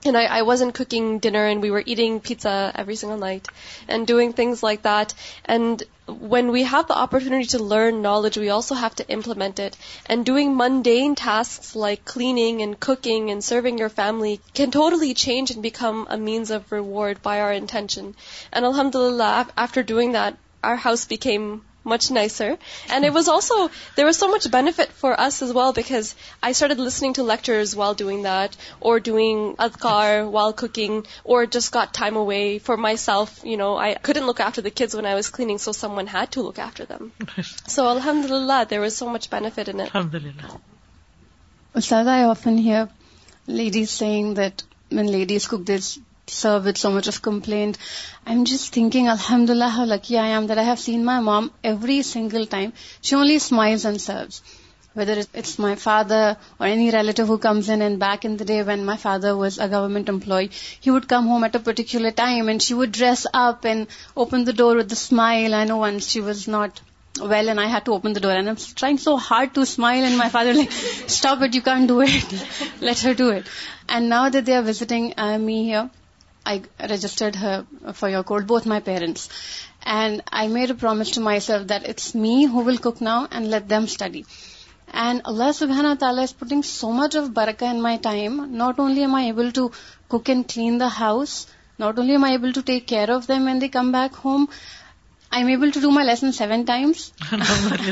And 0.02 0.16
I 0.16 0.42
wasn't 0.42 0.72
cooking 0.72 1.18
dinner, 1.18 1.44
and 1.44 1.60
we 1.60 1.70
were 1.70 1.82
eating 1.84 2.20
pizza 2.20 2.72
every 2.74 2.96
single 2.96 3.18
night 3.18 3.46
and 3.86 4.06
doing 4.06 4.32
things 4.32 4.62
like 4.62 4.82
that. 4.84 5.12
And 5.44 5.82
when 6.08 6.50
we 6.52 6.62
have 6.62 6.88
the 6.88 6.96
opportunity 6.96 7.44
to 7.48 7.58
learn 7.58 8.00
knowledge, 8.00 8.38
we 8.38 8.48
also 8.48 8.74
have 8.74 8.94
to 8.94 9.08
implement 9.10 9.58
it. 9.58 9.76
And 10.06 10.24
doing 10.24 10.56
mundane 10.56 11.16
tasks 11.16 11.76
like 11.76 12.06
cleaning 12.06 12.62
and 12.62 12.80
cooking 12.80 13.30
and 13.30 13.44
serving 13.44 13.76
your 13.76 13.90
family 13.90 14.40
can 14.54 14.70
totally 14.70 15.12
change 15.12 15.50
and 15.50 15.62
become 15.62 16.06
a 16.08 16.16
means 16.16 16.50
of 16.50 16.72
reward 16.72 17.20
by 17.20 17.42
our 17.42 17.52
intention. 17.52 18.14
And 18.54 18.64
alhamdulillah, 18.64 19.48
after 19.54 19.82
doing 19.82 20.12
that, 20.12 20.34
our 20.64 20.76
house 20.76 21.04
became 21.04 21.58
much 21.90 22.10
nicer 22.16 22.48
and 22.48 23.04
it 23.04 23.12
was 23.14 23.28
also 23.34 23.54
there 23.96 24.04
were 24.04 24.12
so 24.22 24.26
much 24.34 24.46
benefit 24.54 24.92
for 25.00 25.12
us 25.24 25.42
as 25.42 25.50
well 25.56 25.72
because 25.78 26.12
I 26.48 26.52
said 26.60 26.78
listening 26.88 27.12
to 27.20 27.26
lectures 27.30 27.76
well 27.78 27.94
doing 28.02 28.24
that 28.30 28.56
اور 28.90 29.00
car 29.86 30.08
well 30.36 30.52
cooking 30.62 30.96
over 31.22 31.44
just 31.58 31.70
کا 31.76 31.84
time 31.98 32.18
away 32.22 32.40
for 32.66 32.76
myself 33.06 33.32
you 33.52 33.56
know 33.64 33.70
I 33.86 33.94
after 33.94 34.60
the 34.68 34.74
kids 34.82 34.94
went 34.98 35.06
I 35.14 35.56
saw 35.66 35.90
when 36.00 36.08
had 36.14 36.38
look 36.38 36.60
after 36.68 36.84
them 36.92 37.08
so 37.74 37.88
الحمد 37.88 38.30
للہ 38.30 38.62
there 38.70 38.80
are 38.80 38.88
so 39.00 39.08
much 39.08 39.28
benefit 39.30 39.68
served 46.36 46.66
with 46.66 46.78
so 46.84 46.90
much 46.96 47.08
of 47.12 47.20
complaint. 47.22 47.78
I'm 48.26 48.44
just 48.44 48.72
thinking, 48.78 49.08
Alhamdulillah, 49.08 49.68
how 49.68 49.84
lucky 49.84 50.18
I 50.24 50.28
am 50.38 50.48
that 50.48 50.58
I 50.58 50.64
have 50.70 50.80
seen 50.80 51.04
my 51.04 51.20
mom 51.20 51.52
every 51.62 52.02
single 52.14 52.46
time. 52.56 52.72
She 53.02 53.14
only 53.16 53.38
smiles 53.50 53.84
and 53.84 54.00
serves. 54.08 54.42
Whether 54.98 55.16
it's 55.40 55.58
my 55.58 55.76
father 55.76 56.36
or 56.58 56.66
any 56.66 56.90
relative 56.90 57.28
who 57.28 57.38
comes 57.38 57.68
in, 57.68 57.80
and 57.80 57.98
back 57.98 58.24
in 58.24 58.36
the 58.36 58.44
day 58.44 58.62
when 58.62 58.84
my 58.84 58.96
father 58.96 59.34
was 59.36 59.58
a 59.58 59.68
government 59.68 60.08
employee, 60.08 60.50
he 60.86 60.90
would 60.90 61.08
come 61.08 61.28
home 61.28 61.44
at 61.44 61.54
a 61.54 61.60
particular 61.60 62.10
time 62.10 62.48
and 62.48 62.62
she 62.62 62.74
would 62.74 62.92
dress 62.92 63.26
up 63.32 63.64
and 63.64 63.86
open 64.16 64.44
the 64.44 64.52
door 64.52 64.74
with 64.76 64.92
a 64.92 64.96
smile. 64.96 65.54
I 65.54 65.64
know 65.64 65.76
once 65.86 66.08
she 66.08 66.20
was 66.20 66.48
not 66.48 66.82
well 67.20 67.48
and 67.48 67.60
I 67.60 67.66
had 67.66 67.84
to 67.84 67.94
open 67.94 68.12
the 68.12 68.20
door 68.20 68.32
and 68.32 68.48
I'm 68.48 68.58
trying 68.82 68.98
so 68.98 69.16
hard 69.16 69.54
to 69.54 69.66
smile 69.66 70.04
and 70.10 70.18
my 70.18 70.28
father 70.28 70.54
like, 70.54 70.72
stop 71.06 71.42
it, 71.42 71.54
you 71.54 71.62
can't 71.62 71.86
do 71.86 72.00
it. 72.00 72.34
Let 72.80 72.98
her 72.98 73.14
do 73.14 73.30
it. 73.30 73.46
And 73.88 74.08
now 74.08 74.28
that 74.28 74.44
they 74.44 74.56
are 74.56 74.68
visiting 74.74 75.14
uh, 75.16 75.38
me 75.38 75.62
here, 75.70 75.88
I 76.44 76.62
registered 76.80 77.36
her 77.36 77.66
for 77.92 78.08
your 78.08 78.22
court, 78.22 78.46
both 78.46 78.64
my 78.64 78.80
parents. 78.80 79.28
And 79.82 80.22
I 80.30 80.48
made 80.48 80.70
a 80.70 80.74
promise 80.74 81.12
to 81.12 81.20
myself 81.20 81.66
that 81.68 81.86
it's 81.86 82.14
me 82.14 82.46
who 82.46 82.60
will 82.60 82.78
cook 82.78 83.00
now 83.00 83.28
and 83.30 83.50
let 83.50 83.68
them 83.68 83.86
study. 83.86 84.24
And 84.92 85.22
Allah 85.24 85.50
subhanahu 85.58 85.94
wa 85.94 86.00
ta'ala 86.06 86.22
is 86.22 86.32
putting 86.32 86.62
so 86.62 86.92
much 86.92 87.14
of 87.14 87.30
barakah 87.30 87.70
in 87.72 87.80
my 87.80 87.96
time. 87.96 88.56
Not 88.56 88.78
only 88.78 89.04
am 89.04 89.14
I 89.14 89.26
able 89.28 89.52
to 89.52 89.70
cook 90.08 90.28
and 90.28 90.46
clean 90.48 90.78
the 90.78 90.88
house, 90.88 91.46
not 91.78 91.98
only 91.98 92.14
am 92.14 92.24
I 92.24 92.32
able 92.32 92.52
to 92.52 92.62
take 92.62 92.86
care 92.86 93.10
of 93.10 93.26
them 93.26 93.44
when 93.44 93.58
they 93.58 93.68
come 93.68 93.92
back 93.92 94.14
home, 94.26 94.48
I 95.36 95.42
am 95.42 95.48
able 95.48 95.70
to 95.74 95.80
do 95.80 95.90
my 95.90 96.06
lesson 96.06 96.32
seven 96.36 96.62
times 96.68 97.10
I 97.32 97.90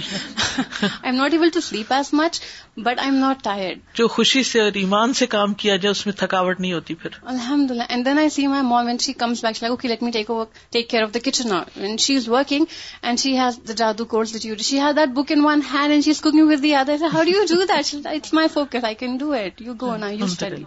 am 1.09 1.14
not 1.14 1.33
able 1.33 1.48
to 1.55 1.61
sleep 1.62 1.92
as 1.92 2.09
much 2.18 2.40
but 2.77 2.98
I 2.98 3.09
am 3.11 3.18
not 3.18 3.42
tired 3.42 3.79
جو 3.98 4.07
خوشی 4.14 4.42
سے 4.48 4.61
اور 4.61 4.77
ایمان 4.81 5.12
سے 5.18 5.27
کام 5.35 5.53
کیا 5.62 5.77
جائے 5.77 5.90
اس 5.90 6.05
میں 6.07 6.14
تھکاوٹ 6.22 6.61
نہیں 6.61 6.72
ہوتی 6.72 6.94
پھر 7.03 7.11
الحمد 7.35 7.70
للہ 7.70 7.83
and 7.88 8.05
then 8.07 8.18
I 8.18 8.29
see 8.38 8.46
my 8.55 8.62
mom 8.70 8.87
and 8.87 9.01
she 9.01 9.12
comes 9.22 9.44
back 9.44 9.62
like 9.62 9.85
let 9.87 10.03
me 10.03 10.11
take 10.12 10.29
take 10.72 10.88
care 10.90 11.03
of 11.03 11.14
the 11.14 11.18
kitchen 11.24 11.53
and 11.55 12.01
she 12.01 12.16
is 12.16 12.29
working 12.29 12.64
and 13.03 13.20
she 13.20 13.37
has 13.38 13.59
the 13.68 13.72
جادو 13.83 14.05
course 14.16 14.35
that 14.35 14.46
you 14.46 14.55
she 14.70 14.81
has 14.81 14.96
that 14.96 15.14
book 15.18 15.33
in 15.37 15.44
one 15.44 15.61
hand 15.72 15.90
and 15.92 16.05
she 16.05 16.11
is 16.11 16.20
cooking 16.20 16.48
with 16.51 16.62
the 16.62 16.74
other 16.74 16.96
how 17.12 17.22
do 17.22 17.31
you 17.37 17.44
do 17.55 17.62
that 17.74 17.94
it's 18.14 18.33
my 18.40 18.48
focus 18.55 18.85
I 18.85 18.94
can 19.05 19.16
do 19.20 19.33
it 19.44 19.62
you 19.66 19.74
go 19.81 19.96
نا 19.96 20.11
you 20.11 20.24
study 20.24 20.62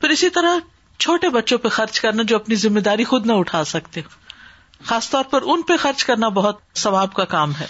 پھر 0.00 0.10
اسی 0.18 0.30
طرح 0.40 0.58
چھوٹے 0.98 1.28
بچوں 1.38 1.58
پہ 1.58 1.68
خرچ 1.78 2.00
کرنا 2.00 2.22
جو 2.28 2.36
اپنی 2.36 2.54
ذمہ 2.66 2.80
داری 2.90 3.04
خود 3.14 3.26
نہ 3.26 3.32
اٹھا 3.44 3.64
سکتے 3.76 4.00
خاص 4.88 5.08
طور 5.10 5.24
پر 5.30 5.42
ان 5.52 5.62
پہ 5.68 5.76
خرچ 5.82 6.04
کرنا 6.04 6.28
بہت 6.38 6.58
ثواب 6.82 7.12
کا 7.14 7.24
کام 7.34 7.52
ہے 7.60 7.66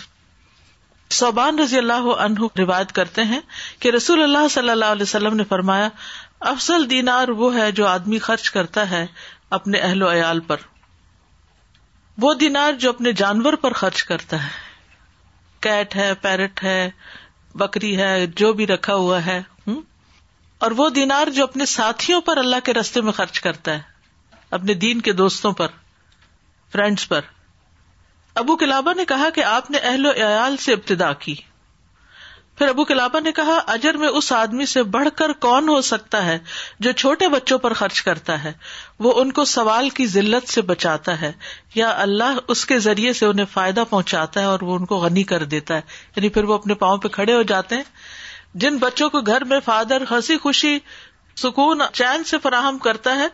صوبان 1.18 1.58
رضی 1.58 1.78
اللہ 1.78 2.06
عنہ 2.24 2.46
روایت 2.58 2.92
کرتے 2.92 3.22
ہیں 3.32 3.40
کہ 3.80 3.90
رسول 3.96 4.22
اللہ 4.22 4.46
صلی 4.50 4.70
اللہ 4.70 4.92
علیہ 4.96 5.02
وسلم 5.02 5.34
نے 5.36 5.44
فرمایا 5.48 5.88
افضل 6.52 6.88
دینار 6.90 7.28
وہ 7.42 7.54
ہے 7.54 7.70
جو 7.80 7.86
آدمی 7.88 8.18
خرچ 8.28 8.50
کرتا 8.56 8.88
ہے 8.90 9.04
اپنے 9.58 9.78
اہل 9.88 10.02
و 10.02 10.10
عیال 10.12 10.40
پر 10.48 10.64
وہ 12.22 12.32
دینار 12.40 12.72
جو 12.82 12.88
اپنے 12.90 13.12
جانور 13.22 13.52
پر 13.66 13.72
خرچ 13.82 14.02
کرتا 14.10 14.42
ہے 14.42 14.50
کیٹ 15.66 15.96
ہے 15.96 16.12
پیرٹ 16.22 16.62
ہے 16.64 16.80
بکری 17.62 17.96
ہے 18.00 18.10
جو 18.42 18.52
بھی 18.60 18.66
رکھا 18.66 18.94
ہوا 19.04 19.24
ہے 19.26 19.40
اور 20.64 20.70
وہ 20.76 20.88
دینار 20.98 21.28
جو 21.38 21.42
اپنے 21.44 21.64
ساتھیوں 21.76 22.20
پر 22.26 22.36
اللہ 22.42 22.64
کے 22.64 22.72
رستے 22.74 23.00
میں 23.06 23.12
خرچ 23.12 23.40
کرتا 23.46 23.72
ہے 23.72 23.92
اپنے 24.58 24.74
دین 24.86 25.00
کے 25.08 25.12
دوستوں 25.22 25.52
پر 25.60 25.82
فرینڈس 26.74 27.08
پر 27.08 27.20
ابو 28.40 28.54
کلابا 28.60 28.92
نے 29.00 29.04
کہا 29.08 29.28
کہ 29.34 29.42
آپ 29.50 29.70
نے 29.70 29.78
اہل 29.82 30.06
ویال 30.06 30.56
سے 30.62 30.72
ابتدا 30.72 31.12
کی 31.24 31.34
پھر 32.58 32.68
ابو 32.68 32.84
کلابا 32.88 33.18
نے 33.20 33.32
کہا 33.32 33.54
اجر 33.74 33.96
میں 34.00 34.08
اس 34.18 34.30
آدمی 34.32 34.66
سے 34.72 34.82
بڑھ 34.96 35.08
کر 35.16 35.32
کون 35.46 35.68
ہو 35.68 35.80
سکتا 35.90 36.24
ہے 36.26 36.36
جو 36.86 36.92
چھوٹے 37.02 37.28
بچوں 37.34 37.58
پر 37.66 37.72
خرچ 37.80 38.00
کرتا 38.08 38.42
ہے 38.44 38.52
وہ 39.06 39.12
ان 39.20 39.30
کو 39.38 39.44
سوال 39.52 39.88
کی 39.98 40.06
ذلت 40.18 40.48
سے 40.52 40.62
بچاتا 40.72 41.20
ہے 41.20 41.32
یا 41.74 41.92
اللہ 42.06 42.38
اس 42.54 42.64
کے 42.72 42.78
ذریعے 42.90 43.12
سے 43.22 43.26
انہیں 43.26 43.50
فائدہ 43.52 43.84
پہنچاتا 43.90 44.40
ہے 44.40 44.52
اور 44.54 44.66
وہ 44.70 44.76
ان 44.78 44.84
کو 44.94 44.98
غنی 45.06 45.22
کر 45.34 45.44
دیتا 45.56 45.76
ہے 45.76 46.16
یعنی 46.16 46.28
پھر 46.38 46.50
وہ 46.50 46.54
اپنے 46.54 46.74
پاؤں 46.82 46.98
پہ 47.02 47.08
کھڑے 47.18 47.34
ہو 47.34 47.42
جاتے 47.54 47.76
ہیں 47.82 48.58
جن 48.64 48.76
بچوں 48.86 49.10
کو 49.16 49.20
گھر 49.32 49.44
میں 49.54 49.60
فادر 49.64 50.04
ہنسی 50.10 50.38
خوشی 50.46 50.78
سکون 51.44 51.80
چین 52.02 52.24
سے 52.32 52.38
فراہم 52.42 52.78
کرتا 52.88 53.16
ہے 53.18 53.26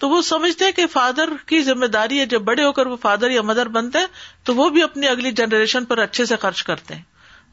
تو 0.00 0.08
وہ 0.08 0.20
سمجھتے 0.26 0.64
ہیں 0.64 0.72
کہ 0.72 0.86
فادر 0.92 1.30
کی 1.46 1.60
ذمہ 1.62 1.86
داری 1.94 2.18
ہے 2.18 2.24
جب 2.26 2.42
بڑے 2.42 2.64
ہو 2.64 2.72
کر 2.76 2.86
وہ 2.92 2.96
فادر 3.00 3.30
یا 3.30 3.40
مدر 3.48 3.68
بنتے 3.72 3.98
ہیں 3.98 4.06
تو 4.48 4.54
وہ 4.60 4.68
بھی 4.76 4.82
اپنی 4.82 5.08
اگلی 5.08 5.32
جنریشن 5.40 5.84
پر 5.90 5.98
اچھے 6.08 6.24
سے 6.26 6.36
خرچ 6.44 6.62
کرتے 6.68 6.94
ہیں 6.94 7.02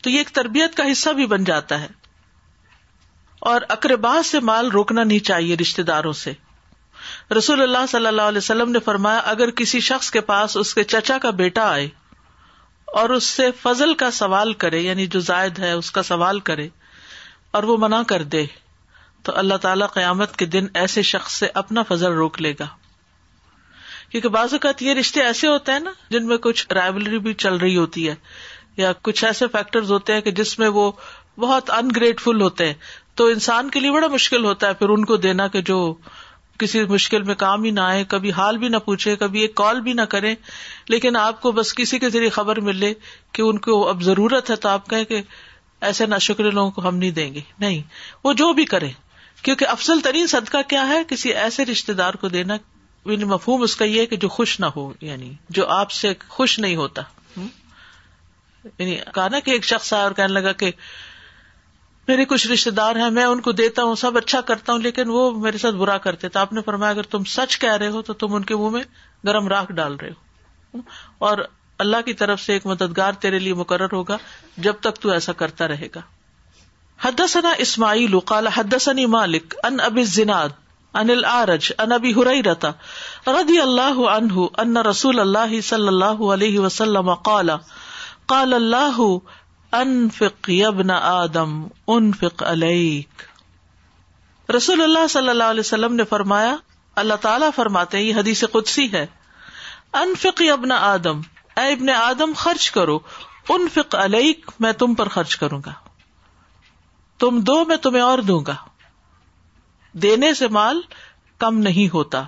تو 0.03 0.09
یہ 0.09 0.17
ایک 0.17 0.29
تربیت 0.35 0.75
کا 0.77 0.83
حصہ 0.91 1.09
بھی 1.19 1.25
بن 1.33 1.43
جاتا 1.49 1.79
ہے 1.81 1.87
اور 3.51 3.61
اکربا 3.77 4.11
سے 4.29 4.39
مال 4.51 4.69
روکنا 4.71 5.03
نہیں 5.03 5.25
چاہیے 5.29 5.55
رشتے 5.61 5.83
داروں 5.89 6.13
سے 6.21 6.33
رسول 7.37 7.61
اللہ 7.61 7.85
صلی 7.89 8.07
اللہ 8.07 8.31
علیہ 8.31 8.37
وسلم 8.43 8.71
نے 8.71 8.79
فرمایا 8.85 9.17
اگر 9.35 9.51
کسی 9.61 9.79
شخص 9.89 10.09
کے 10.11 10.21
پاس 10.29 10.55
اس 10.57 10.73
کے 10.75 10.83
چچا 10.93 11.17
کا 11.21 11.29
بیٹا 11.41 11.69
آئے 11.71 11.87
اور 13.01 13.09
اس 13.17 13.23
سے 13.37 13.49
فضل 13.61 13.93
کا 14.03 14.09
سوال 14.21 14.53
کرے 14.63 14.79
یعنی 14.79 15.07
جو 15.15 15.19
زائد 15.31 15.59
ہے 15.59 15.71
اس 15.81 15.91
کا 15.97 16.03
سوال 16.13 16.39
کرے 16.51 16.67
اور 17.57 17.63
وہ 17.71 17.77
منع 17.85 18.01
کر 18.13 18.23
دے 18.35 18.45
تو 19.27 19.33
اللہ 19.35 19.57
تعالیٰ 19.63 19.87
قیامت 19.93 20.35
کے 20.39 20.45
دن 20.51 20.67
ایسے 20.81 21.01
شخص 21.07 21.31
سے 21.39 21.47
اپنا 21.61 21.81
فضل 21.87 22.11
روک 22.17 22.39
لے 22.41 22.51
گا 22.59 22.65
کیونکہ 24.09 24.29
بعض 24.35 24.53
اوقات 24.53 24.81
یہ 24.81 24.93
رشتے 24.99 25.21
ایسے 25.23 25.47
ہوتے 25.47 25.71
ہیں 25.71 25.79
نا 25.79 25.91
جن 26.09 26.25
میں 26.27 26.35
کچھ 26.45 26.67
رائبلری 26.77 27.17
بھی 27.25 27.33
چل 27.45 27.55
رہی 27.63 27.75
ہوتی 27.77 28.07
ہے 28.09 28.13
یا 28.77 28.91
کچھ 29.07 29.23
ایسے 29.29 29.47
فیکٹر 29.55 29.89
ہوتے 29.89 30.13
ہیں 30.13 30.21
کہ 30.27 30.31
جس 30.37 30.53
میں 30.59 30.67
وہ 30.77 30.91
بہت 31.45 31.69
انگریٹفل 31.79 32.41
ہوتے 32.41 32.65
ہیں 32.67 32.73
تو 33.21 33.25
انسان 33.33 33.69
کے 33.69 33.79
لیے 33.79 33.91
بڑا 33.91 34.07
مشکل 34.13 34.45
ہوتا 34.45 34.67
ہے 34.67 34.73
پھر 34.83 34.89
ان 34.95 35.03
کو 35.11 35.17
دینا 35.25 35.47
کہ 35.57 35.61
جو 35.71 35.77
کسی 36.59 36.83
مشکل 36.91 37.23
میں 37.29 37.35
کام 37.43 37.63
ہی 37.63 37.71
نہ 37.71 37.79
آئے 37.87 38.03
کبھی 38.15 38.31
حال 38.39 38.57
بھی 38.61 38.67
نہ 38.67 38.77
پوچھے 38.85 39.15
کبھی 39.25 39.41
ایک 39.41 39.55
کال 39.55 39.81
بھی 39.87 39.93
نہ 39.99 40.05
کرے 40.13 40.33
لیکن 40.93 41.15
آپ 41.23 41.41
کو 41.41 41.51
بس 41.59 41.73
کسی 41.81 41.99
کے 42.05 42.09
ذریعے 42.15 42.29
خبر 42.39 42.59
ملے 42.69 42.93
کہ 43.31 43.41
ان 43.49 43.57
کو 43.67 43.75
اب 43.89 44.01
ضرورت 44.11 44.49
ہے 44.49 44.55
تو 44.65 44.69
آپ 44.75 44.87
کہیں 44.89 45.03
کہ 45.13 45.21
ایسے 45.89 46.05
نہ 46.13 46.17
شکر 46.29 46.51
لوگوں 46.51 46.71
کو 46.79 46.87
ہم 46.87 46.95
نہیں 46.97 47.11
دیں 47.21 47.33
گے 47.33 47.41
نہیں 47.65 47.81
وہ 48.23 48.33
جو 48.43 48.51
بھی 48.61 48.65
کریں 48.75 48.91
کیونکہ 49.41 49.65
افسل 49.69 49.99
ترین 50.03 50.27
صدقہ 50.27 50.57
کیا 50.69 50.87
ہے 50.87 51.01
کسی 51.09 51.33
ایسے 51.43 51.65
رشتے 51.65 51.93
دار 51.93 52.13
کو 52.21 52.29
دینا 52.29 52.55
یعنی 53.11 53.23
مفہوم 53.25 53.61
اس 53.63 53.75
کا 53.75 53.85
یہ 53.85 53.99
ہے 54.01 54.05
کہ 54.05 54.15
جو 54.23 54.27
خوش 54.29 54.59
نہ 54.59 54.65
ہو 54.75 54.91
یعنی 55.01 55.31
جو 55.57 55.67
آپ 55.79 55.91
سے 55.97 56.13
خوش 56.27 56.57
نہیں 56.59 56.75
ہوتا 56.75 57.01
یعنی 58.77 58.95
کہا 59.15 59.27
نا 59.31 59.39
کہ 59.39 59.51
ایک 59.51 59.63
شخص 59.65 59.91
آیا 59.93 60.03
اور 60.03 60.11
کہنے 60.11 60.33
لگا 60.33 60.51
کہ 60.61 60.71
میرے 62.07 62.25
کچھ 62.25 62.47
رشتے 62.47 62.71
دار 62.71 62.95
ہیں 62.95 63.09
میں 63.11 63.23
ان 63.25 63.41
کو 63.45 63.51
دیتا 63.51 63.83
ہوں 63.83 63.95
سب 64.01 64.17
اچھا 64.17 64.41
کرتا 64.49 64.73
ہوں 64.73 64.79
لیکن 64.79 65.09
وہ 65.09 65.29
میرے 65.39 65.57
ساتھ 65.63 65.75
برا 65.75 65.97
کرتے 66.05 66.29
تو 66.35 66.39
آپ 66.39 66.53
نے 66.53 66.61
فرمایا 66.65 66.91
اگر 66.91 67.03
تم 67.15 67.23
سچ 67.37 67.57
کہہ 67.59 67.73
رہے 67.77 67.87
ہو 67.95 68.01
تو 68.09 68.13
تم 68.23 68.33
ان 68.35 68.43
کے 68.51 68.55
منہ 68.55 68.69
میں 68.75 68.83
گرم 69.27 69.47
راک 69.53 69.71
ڈال 69.79 69.95
رہے 70.01 70.09
ہو 70.73 70.79
اور 71.27 71.37
اللہ 71.85 72.01
کی 72.05 72.13
طرف 72.21 72.41
سے 72.41 72.53
ایک 72.53 72.65
مددگار 72.67 73.13
تیرے 73.25 73.39
لیے 73.39 73.53
مقرر 73.63 73.93
ہوگا 73.93 74.17
جب 74.67 74.75
تک 74.81 74.99
تو 75.01 75.11
ایسا 75.11 75.33
کرتا 75.41 75.67
رہے 75.67 75.87
گا 75.95 76.01
حدثنا 77.05 77.49
اسماعیل 77.63 78.19
کالا 78.31 78.49
حدثني 78.53 79.05
مالک 79.15 79.53
ان 79.67 79.79
اب 79.87 79.97
جناد 80.13 80.53
انل 81.01 81.25
آرج 81.31 81.67
ان 81.83 81.91
ابی 81.97 82.11
اللہ 83.61 83.99
انہ 84.13 84.45
ان 84.63 84.77
رسول 84.87 85.19
اللہ 85.19 85.59
صلی 85.69 85.87
اللہ 85.87 86.21
علیہ 86.33 86.59
وسلم 86.59 87.09
انفق 91.87 92.43
علیک 92.51 93.23
رسول 94.57 94.81
اللہ 94.83 95.07
صلی 95.15 95.29
اللہ 95.29 95.53
علیہ 95.55 95.59
وسلم 95.59 95.95
نے 95.95 96.03
فرمایا 96.09 96.55
اللہ 97.05 97.21
تعالیٰ 97.21 97.49
فرماتے 97.55 97.99
یہ 98.01 98.15
حدیث 98.19 98.43
قدسی 98.51 98.91
ہے 98.93 99.05
ان 100.01 100.13
فک 100.21 100.41
ابن 100.51 100.71
آدم 100.81 101.19
اے 101.63 101.71
ابن 101.71 101.89
آدم 102.03 102.33
خرچ 102.45 102.69
کرو 102.79 102.99
ان 103.57 103.67
فک 103.73 103.95
میں 104.65 104.71
تم 104.83 104.93
پر 105.01 105.07
خرچ 105.17 105.35
کروں 105.43 105.61
گا 105.65 105.71
تم 107.23 107.39
دو 107.47 107.63
میں 107.67 107.75
تمہیں 107.83 108.01
اور 108.03 108.19
دوں 108.27 108.39
گا 108.47 108.55
دینے 110.03 110.33
سے 110.39 110.47
مال 110.57 110.81
کم 111.39 111.57
نہیں 111.67 111.93
ہوتا 111.93 112.23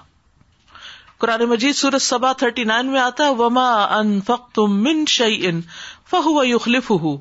قرآن 1.23 1.43
مجید 1.49 1.75
سورج 1.75 2.01
سبا 2.01 2.31
تھرٹی 2.41 2.63
نائن 2.71 2.87
میں 2.91 2.99
آتا 3.01 3.23
ہے 3.25 3.29
وما 3.41 3.67
ان 3.97 4.19
فخ 4.27 4.49
تم 4.55 4.77
من 4.83 5.03
ان 5.29 5.61
فہو 6.09 6.43
یخلف 6.43 6.91
ہوں 7.05 7.17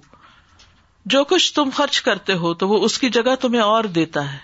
کچھ 1.28 1.52
تم 1.54 1.68
خرچ 1.74 2.00
کرتے 2.07 2.35
ہو 2.40 2.52
تو 2.62 2.68
وہ 2.68 2.78
اس 2.85 2.98
کی 2.98 3.09
جگہ 3.11 3.35
تمہیں 3.40 3.61
اور 3.62 3.85
دیتا 3.98 4.22
ہے 4.33 4.38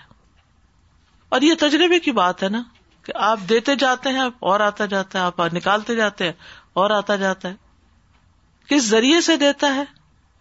اور 1.35 1.41
یہ 1.41 1.53
تجربے 1.59 1.99
کی 2.05 2.11
بات 2.19 2.43
ہے 2.43 2.49
نا 2.49 2.61
کہ 3.05 3.13
آپ 3.29 3.39
دیتے 3.49 3.75
جاتے 3.83 4.09
ہیں 4.13 4.21
اور 4.51 4.59
آتا 4.67 4.85
جاتا 4.93 5.19
ہے 5.19 5.23
آپ 5.23 5.39
نکالتے 5.53 5.95
جاتے 5.95 6.25
ہیں 6.25 6.31
اور 6.83 6.89
آتا 6.97 7.15
جاتا 7.25 7.49
ہے 7.49 7.53
کس 8.69 8.87
ذریعے 8.89 9.19
سے 9.27 9.35
دیتا 9.43 9.73
ہے 9.75 9.83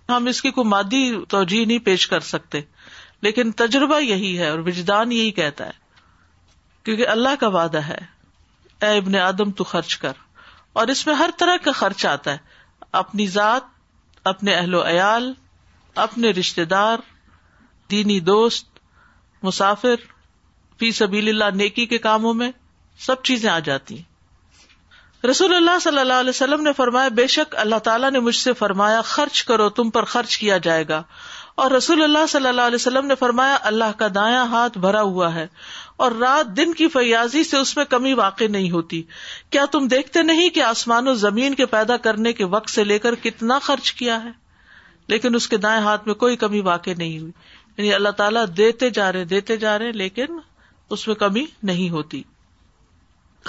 ہم 0.08 0.26
اس 0.28 0.40
کی 0.42 0.50
کوئی 0.56 0.66
مادی 0.68 1.02
توجہ 1.28 1.64
نہیں 1.66 1.78
پیش 1.84 2.06
کر 2.08 2.20
سکتے 2.30 2.60
لیکن 3.22 3.50
تجربہ 3.62 3.98
یہی 4.00 4.38
ہے 4.38 4.48
اور 4.48 4.58
وجدان 4.66 5.12
یہی 5.12 5.30
کہتا 5.38 5.66
ہے 5.66 5.82
کیونکہ 6.84 7.08
اللہ 7.08 7.34
کا 7.40 7.48
وعدہ 7.54 7.78
ہے 7.86 7.98
اے 8.86 8.96
ابن 8.96 9.14
آدم 9.16 9.50
تو 9.60 9.64
خرچ 9.64 9.96
کر 9.98 10.18
اور 10.80 10.88
اس 10.94 11.06
میں 11.06 11.14
ہر 11.14 11.30
طرح 11.38 11.56
کا 11.64 11.72
خرچ 11.80 12.04
آتا 12.06 12.32
ہے 12.32 12.52
اپنی 13.00 13.26
ذات 13.36 13.72
اپنے 14.32 14.54
اہل 14.54 14.74
و 14.74 14.84
عیال 14.88 15.32
اپنے 16.04 16.30
رشتے 16.40 16.64
دار 16.74 16.98
دینی 17.90 18.18
دوست 18.28 18.78
مسافر 19.42 20.04
فی 20.80 20.90
سبیل 21.00 21.28
اللہ 21.28 21.56
نیکی 21.58 21.86
کے 21.86 21.98
کاموں 22.08 22.34
میں 22.34 22.50
سب 23.06 23.22
چیزیں 23.30 23.50
آ 23.50 23.58
جاتی 23.68 23.96
ہیں 23.96 24.12
رسول 25.30 25.54
اللہ 25.54 25.78
صلی 25.80 25.98
اللہ 25.98 26.18
علیہ 26.22 26.28
وسلم 26.30 26.62
نے 26.62 26.72
فرمایا 26.76 27.08
بے 27.18 27.26
شک 27.34 27.54
اللہ 27.58 27.78
تعالیٰ 27.84 28.10
نے 28.10 28.20
مجھ 28.26 28.34
سے 28.36 28.52
فرمایا 28.58 29.00
خرچ 29.10 29.42
کرو 29.50 29.68
تم 29.78 29.90
پر 29.90 30.04
خرچ 30.14 30.36
کیا 30.38 30.56
جائے 30.66 30.84
گا 30.88 31.02
اور 31.62 31.70
رسول 31.70 32.02
اللہ 32.02 32.26
صلی 32.28 32.48
اللہ 32.48 32.60
علیہ 32.70 32.74
وسلم 32.80 33.06
نے 33.06 33.14
فرمایا 33.18 33.56
اللہ 33.70 33.92
کا 33.98 34.08
دایا 34.14 34.42
ہاتھ 34.50 34.76
بھرا 34.78 35.00
ہوا 35.12 35.34
ہے 35.34 35.46
اور 36.06 36.12
رات 36.24 36.56
دن 36.56 36.74
کی 36.80 36.88
فیاضی 36.96 37.44
سے 37.52 37.56
اس 37.56 37.76
میں 37.76 37.84
کمی 37.94 38.12
واقع 38.20 38.44
نہیں 38.56 38.70
ہوتی 38.70 39.02
کیا 39.56 39.64
تم 39.76 39.86
دیکھتے 39.94 40.22
نہیں 40.22 40.48
کہ 40.58 40.62
آسمان 40.62 41.08
و 41.08 41.14
زمین 41.22 41.54
کے 41.62 41.66
پیدا 41.76 41.96
کرنے 42.08 42.32
کے 42.40 42.44
وقت 42.56 42.70
سے 42.70 42.84
لے 42.84 42.98
کر 43.06 43.14
کتنا 43.22 43.58
خرچ 43.70 43.92
کیا 44.02 44.22
ہے 44.24 44.30
لیکن 45.14 45.34
اس 45.34 45.48
کے 45.48 45.56
دائیں 45.66 45.80
ہاتھ 45.84 46.06
میں 46.06 46.14
کوئی 46.24 46.36
کمی 46.44 46.60
واقع 46.70 46.92
نہیں 46.98 47.18
ہوئی 47.18 47.32
یعنی 47.76 47.94
اللہ 47.94 48.18
تعالیٰ 48.22 48.44
دیتے 48.56 48.90
جا 49.00 49.10
رہے 49.12 49.24
دیتے 49.34 49.56
جا 49.66 49.78
رہے 49.78 49.92
لیکن 50.04 50.38
اس 50.96 51.06
میں 51.08 51.14
کمی 51.24 51.44
نہیں 51.72 51.90
ہوتی 51.90 52.22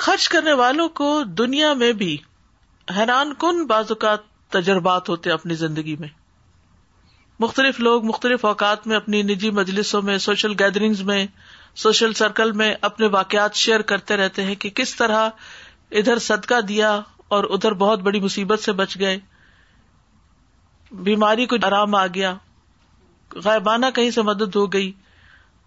خرچ 0.03 0.27
کرنے 0.29 0.53
والوں 0.59 0.89
کو 0.99 1.05
دنیا 1.37 1.73
میں 1.81 1.91
بھی 1.99 2.15
حیران 2.95 3.33
کن 3.39 3.65
بعض 3.67 3.91
اوقات 3.91 4.21
تجربات 4.53 5.09
ہوتے 5.09 5.31
اپنی 5.31 5.53
زندگی 5.63 5.95
میں 5.99 6.07
مختلف 7.39 7.79
لوگ 7.79 8.05
مختلف 8.05 8.43
اوقات 8.45 8.85
میں 8.87 8.95
اپنی 8.95 9.21
نجی 9.29 9.49
مجلسوں 9.59 10.01
میں 10.09 10.17
سوشل 10.27 10.53
گیدرنگز 10.59 11.01
میں 11.11 11.25
سوشل 11.83 12.13
سرکل 12.21 12.51
میں 12.61 12.73
اپنے 12.89 13.07
واقعات 13.11 13.55
شیئر 13.61 13.81
کرتے 13.91 14.17
رہتے 14.17 14.43
ہیں 14.45 14.55
کہ 14.65 14.69
کس 14.79 14.95
طرح 14.95 15.29
ادھر 16.01 16.19
صدقہ 16.27 16.59
دیا 16.67 16.91
اور 17.35 17.43
ادھر 17.57 17.73
بہت 17.85 17.99
بڑی 18.09 18.19
مصیبت 18.19 18.59
سے 18.63 18.71
بچ 18.81 18.97
گئے 18.99 19.17
بیماری 21.09 21.45
کو 21.45 21.55
آرام 21.67 21.95
آ 21.95 22.05
گیا 22.13 22.33
غائبانہ 23.45 23.85
کہیں 23.95 24.09
سے 24.17 24.21
مدد 24.31 24.55
ہو 24.55 24.65
گئی 24.73 24.91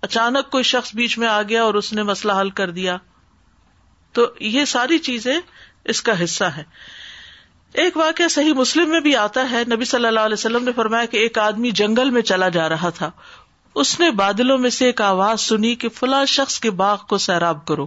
اچانک 0.09 0.51
کوئی 0.51 0.65
شخص 0.73 0.95
بیچ 0.95 1.19
میں 1.19 1.29
آ 1.29 1.41
گیا 1.49 1.63
اور 1.65 1.75
اس 1.83 1.93
نے 1.93 2.03
مسئلہ 2.13 2.33
حل 2.41 2.51
کر 2.61 2.71
دیا 2.81 2.97
تو 4.19 4.25
یہ 4.47 4.65
ساری 4.69 4.97
چیزیں 5.09 5.37
اس 5.93 6.01
کا 6.07 6.13
حصہ 6.23 6.45
ہے 6.57 6.63
ایک 7.83 7.97
واقعہ 7.97 8.27
صحیح 8.37 8.53
مسلم 8.61 8.89
میں 8.91 9.01
بھی 9.01 9.15
آتا 9.17 9.45
ہے 9.51 9.63
نبی 9.73 9.85
صلی 9.91 10.07
اللہ 10.07 10.25
علیہ 10.29 10.39
وسلم 10.39 10.65
نے 10.65 10.73
فرمایا 10.77 11.05
کہ 11.13 11.17
ایک 11.27 11.39
آدمی 11.39 11.71
جنگل 11.81 12.11
میں 12.17 12.23
چلا 12.31 12.49
جا 12.57 12.69
رہا 12.69 12.91
تھا 12.97 13.11
اس 13.83 13.93
نے 14.01 14.11
بادلوں 14.23 14.57
میں 14.65 14.71
سے 14.79 14.87
ایک 14.87 15.01
آواز 15.11 15.41
سنی 15.53 15.75
کہ 15.85 15.89
فلاں 16.01 16.25
شخص 16.35 16.59
کے 16.67 16.71
باغ 16.83 16.97
کو 17.09 17.19
سیراب 17.27 17.65
کرو 17.73 17.87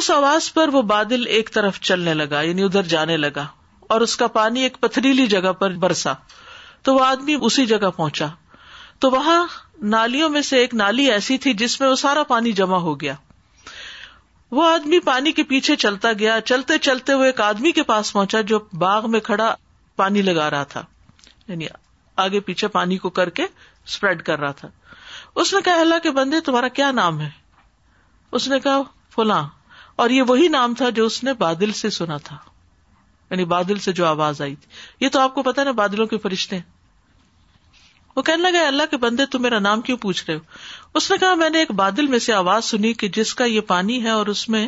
اس 0.00 0.10
آواز 0.16 0.52
پر 0.54 0.68
وہ 0.78 0.82
بادل 0.94 1.26
ایک 1.38 1.50
طرف 1.54 1.80
چلنے 1.90 2.14
لگا 2.24 2.40
یعنی 2.48 2.62
ادھر 2.64 2.88
جانے 2.96 3.16
لگا 3.26 3.46
اور 3.96 4.00
اس 4.08 4.16
کا 4.22 4.26
پانی 4.40 4.62
ایک 4.62 4.80
پتریلی 4.80 5.26
جگہ 5.36 5.52
پر 5.62 5.76
برسا 5.86 6.12
تو 6.88 6.94
وہ 6.94 7.04
آدمی 7.12 7.36
اسی 7.50 7.66
جگہ 7.76 7.90
پہنچا 7.96 8.26
تو 9.04 9.10
وہاں 9.18 9.38
نالیوں 9.96 10.28
میں 10.38 10.42
سے 10.52 10.58
ایک 10.64 10.74
نالی 10.84 11.10
ایسی 11.10 11.38
تھی 11.46 11.52
جس 11.64 11.80
میں 11.80 11.88
وہ 11.88 11.94
سارا 12.08 12.22
پانی 12.34 12.52
جمع 12.62 12.76
ہو 12.90 13.00
گیا 13.00 13.14
وہ 14.56 14.64
آدمی 14.74 14.98
پانی 15.04 15.32
کے 15.38 15.42
پیچھے 15.48 15.74
چلتا 15.76 16.12
گیا 16.18 16.38
چلتے 16.44 16.78
چلتے 16.82 17.14
وہ 17.14 17.24
ایک 17.24 17.40
آدمی 17.40 17.72
کے 17.78 17.82
پاس 17.90 18.12
پہنچا 18.12 18.40
جو 18.50 18.58
باغ 18.82 19.10
میں 19.10 19.20
کھڑا 19.30 19.54
پانی 19.96 20.22
لگا 20.22 20.48
رہا 20.50 20.64
تھا 20.74 20.82
یعنی 21.48 21.66
آگے 22.24 22.40
پیچھے 22.46 22.68
پانی 22.76 22.96
کو 23.02 23.10
کر 23.18 23.30
کے 23.30 23.42
اسپریڈ 23.86 24.22
کر 24.22 24.40
رہا 24.40 24.52
تھا 24.60 24.68
اس 25.40 25.52
نے 25.54 25.60
کہا 25.64 25.80
اللہ 25.80 25.98
کے 26.02 26.10
بندے 26.20 26.40
تمہارا 26.46 26.68
کیا 26.78 26.90
نام 26.92 27.20
ہے 27.20 27.28
اس 28.36 28.48
نے 28.48 28.60
کہا 28.60 28.80
فلاں 29.14 29.42
اور 30.02 30.10
یہ 30.10 30.22
وہی 30.28 30.48
نام 30.48 30.74
تھا 30.80 30.90
جو 31.00 31.04
اس 31.06 31.22
نے 31.24 31.32
بادل 31.38 31.72
سے 31.82 31.90
سنا 32.00 32.16
تھا 32.24 32.36
یعنی 33.30 33.44
بادل 33.44 33.78
سے 33.86 33.92
جو 33.92 34.06
آواز 34.06 34.40
آئی 34.42 34.54
تھی 34.60 34.70
یہ 35.04 35.08
تو 35.12 35.20
آپ 35.20 35.34
کو 35.34 35.42
پتا 35.42 35.64
نا 35.64 35.70
بادلوں 35.82 36.06
کے 36.06 36.18
فرشتے 36.18 36.56
ہیں 36.56 36.77
وہ 38.18 38.22
کہنے 38.26 38.50
لگا 38.50 38.66
اللہ 38.66 38.82
کے 38.90 38.96
بندے 39.02 39.24
تم 39.32 39.42
میرا 39.42 39.58
نام 39.64 39.80
کیوں 39.88 39.96
پوچھ 40.04 40.22
رہے 40.28 40.34
ہو 40.36 40.96
اس 40.98 41.10
نے 41.10 41.16
کہا 41.24 41.34
میں 41.42 41.48
نے 41.50 41.58
ایک 41.58 41.70
بادل 41.80 42.06
میں 42.14 42.18
سے 42.24 42.32
آواز 42.34 42.64
سنی 42.74 42.92
کہ 43.02 43.08
جس 43.16 43.34
کا 43.40 43.44
یہ 43.44 43.60
پانی 43.68 44.02
ہے 44.04 44.10
اور 44.20 44.26
اس 44.32 44.48
میں 44.54 44.62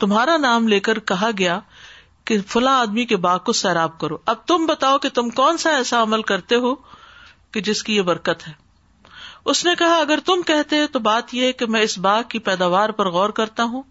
تمہارا 0.00 0.36
نام 0.42 0.68
لے 0.72 0.78
کر 0.88 0.98
کہا 1.10 1.30
گیا 1.38 1.58
کہ 2.30 2.36
فلاں 2.52 2.76
آدمی 2.80 3.04
کے 3.12 3.16
باغ 3.24 3.38
کو 3.48 3.52
سیراب 3.62 3.98
کرو 4.00 4.18
اب 4.34 4.46
تم 4.52 4.66
بتاؤ 4.66 4.98
کہ 5.02 5.08
تم 5.14 5.30
کون 5.40 5.58
سا 5.64 5.70
ایسا 5.76 6.02
عمل 6.02 6.22
کرتے 6.30 6.56
ہو 6.66 6.74
کہ 7.54 7.60
جس 7.70 7.82
کی 7.88 7.96
یہ 7.96 8.02
برکت 8.10 8.46
ہے 8.48 8.52
اس 9.52 9.64
نے 9.66 9.74
کہا 9.78 9.96
اگر 10.04 10.18
تم 10.26 10.42
کہتے 10.52 10.86
تو 10.92 10.98
بات 11.08 11.34
یہ 11.34 11.46
ہے 11.46 11.52
کہ 11.62 11.66
میں 11.74 11.80
اس 11.88 11.98
باغ 12.08 12.22
کی 12.34 12.38
پیداوار 12.50 12.90
پر 13.00 13.10
غور 13.18 13.30
کرتا 13.40 13.64
ہوں 13.72 13.82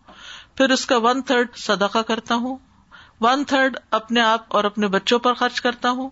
پھر 0.58 0.70
اس 0.78 0.86
کا 0.92 0.98
ون 1.10 1.22
تھرڈ 1.32 1.56
صدقہ 1.66 2.02
کرتا 2.14 2.36
ہوں 2.46 2.58
ون 3.26 3.44
تھرڈ 3.54 3.78
اپنے 4.02 4.22
آپ 4.32 4.56
اور 4.58 4.64
اپنے 4.72 4.88
بچوں 4.98 5.20
پر 5.28 5.34
خرچ 5.44 5.62
کرتا 5.68 5.90
ہوں 6.00 6.10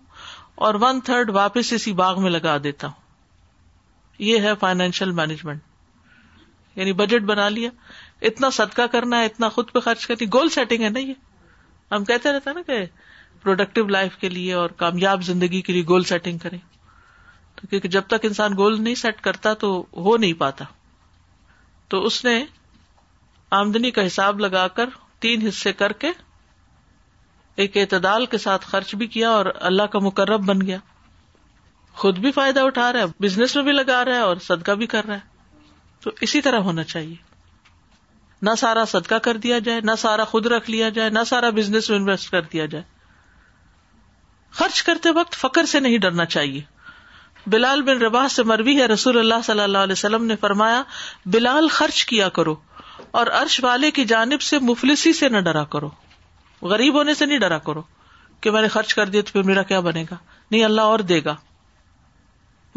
اور 0.66 0.74
ون 0.80 0.98
تھرڈ 1.04 1.30
واپس 1.34 1.72
اسی 1.72 1.92
باغ 1.98 2.20
میں 2.22 2.30
لگا 2.30 2.56
دیتا 2.64 2.86
ہوں 2.86 2.94
یہ 4.28 4.40
ہے 4.46 4.52
فائنینشیل 4.60 5.10
مینجمنٹ 5.20 6.76
یعنی 6.76 6.92
بجٹ 6.98 7.22
بنا 7.30 7.48
لیا 7.54 7.70
اتنا 8.30 8.50
صدقہ 8.56 8.86
کرنا 8.92 9.20
ہے 9.20 9.26
اتنا 9.26 9.48
خود 9.54 9.70
پہ 9.72 9.80
خرچ 9.86 10.06
کرنی 10.06 10.26
گول 10.32 10.48
سیٹنگ 10.56 10.82
ہے 10.84 10.88
نا 10.96 10.98
یہ 11.00 11.94
ہم 11.94 12.04
کہتے 12.10 12.32
رہتا 12.32 12.52
نا 12.58 12.62
کہ 12.66 12.84
پروڈکٹیو 13.42 13.86
لائف 13.96 14.16
کے 14.24 14.28
لیے 14.36 14.52
اور 14.54 14.70
کامیاب 14.82 15.22
زندگی 15.30 15.60
کے 15.68 15.72
لیے 15.72 15.82
گول 15.88 16.04
سیٹنگ 16.12 16.38
کریں 16.44 16.58
تو 17.60 17.66
کیونکہ 17.70 17.88
جب 17.96 18.02
تک 18.12 18.24
انسان 18.30 18.56
گول 18.56 18.80
نہیں 18.82 18.94
سیٹ 19.04 19.20
کرتا 19.28 19.54
تو 19.64 19.72
ہو 20.06 20.16
نہیں 20.16 20.32
پاتا 20.44 20.64
تو 21.94 22.04
اس 22.06 22.24
نے 22.24 22.38
آمدنی 23.60 23.90
کا 24.00 24.06
حساب 24.06 24.40
لگا 24.46 24.68
کر 24.80 24.94
تین 25.24 25.46
حصے 25.48 25.72
کر 25.82 25.92
کے 26.04 26.10
ایک 27.62 27.76
اعتدال 27.76 28.24
کے 28.34 28.38
ساتھ 28.42 28.66
خرچ 28.66 28.94
بھی 29.00 29.06
کیا 29.14 29.30
اور 29.38 29.46
اللہ 29.70 29.88
کا 29.94 29.98
مکرب 30.06 30.44
بن 30.50 30.60
گیا 30.66 30.76
خود 32.02 32.18
بھی 32.26 32.30
فائدہ 32.32 32.60
اٹھا 32.68 32.92
رہا 32.92 33.06
ہے 33.08 33.22
بزنس 33.24 33.56
میں 33.56 33.62
بھی 33.64 33.72
لگا 33.72 34.04
رہا 34.04 34.16
ہے 34.20 34.28
اور 34.28 34.36
صدقہ 34.48 34.72
بھی 34.82 34.86
کر 34.94 35.04
رہا 35.06 35.14
ہے 35.14 35.74
تو 36.04 36.10
اسی 36.26 36.40
طرح 36.46 36.66
ہونا 36.70 36.82
چاہیے 36.94 37.14
نہ 38.48 38.54
سارا 38.58 38.84
صدقہ 38.94 39.14
کر 39.28 39.36
دیا 39.46 39.58
جائے 39.68 39.80
نہ 39.90 39.94
سارا 40.04 40.24
خود 40.34 40.46
رکھ 40.54 40.70
لیا 40.70 40.88
جائے 40.98 41.10
نہ 41.18 41.24
سارا 41.34 41.50
بزنس 41.60 41.90
میں 41.90 41.98
انویسٹ 41.98 42.30
کر 42.36 42.48
دیا 42.52 42.66
جائے 42.74 42.84
خرچ 44.60 44.82
کرتے 44.90 45.10
وقت 45.22 45.34
فخر 45.44 45.66
سے 45.72 45.80
نہیں 45.86 45.98
ڈرنا 46.04 46.24
چاہیے 46.36 46.60
بلال 47.56 47.82
بن 47.82 47.98
رباح 48.04 48.26
سے 48.38 48.42
مروی 48.52 48.80
ہے 48.80 48.86
رسول 48.96 49.18
اللہ 49.18 49.44
صلی 49.44 49.60
اللہ 49.68 49.86
علیہ 49.88 49.98
وسلم 50.00 50.24
نے 50.32 50.36
فرمایا 50.46 50.82
بلال 51.36 51.68
خرچ 51.78 52.04
کیا 52.14 52.28
کرو 52.38 52.54
اور 53.20 53.26
عرش 53.40 53.62
والے 53.64 53.90
کی 53.98 54.04
جانب 54.14 54.42
سے 54.50 54.58
مفلسی 54.72 55.12
سے 55.22 55.28
نہ 55.36 55.40
ڈرا 55.50 55.64
کرو 55.74 55.88
غریب 56.72 56.94
ہونے 56.94 57.14
سے 57.14 57.26
نہیں 57.26 57.38
ڈرا 57.38 57.58
کرو 57.66 57.82
کہ 58.40 58.50
میں 58.50 58.62
نے 58.62 58.68
خرچ 58.72 58.94
کر 58.94 59.08
دیا 59.14 59.22
تو 59.26 59.32
پھر 59.32 59.42
میرا 59.48 59.62
کیا 59.70 59.80
بنے 59.86 60.04
گا 60.10 60.16
نہیں 60.50 60.64
اللہ 60.64 60.80
اور 60.94 60.98
دے 61.12 61.20
گا 61.24 61.34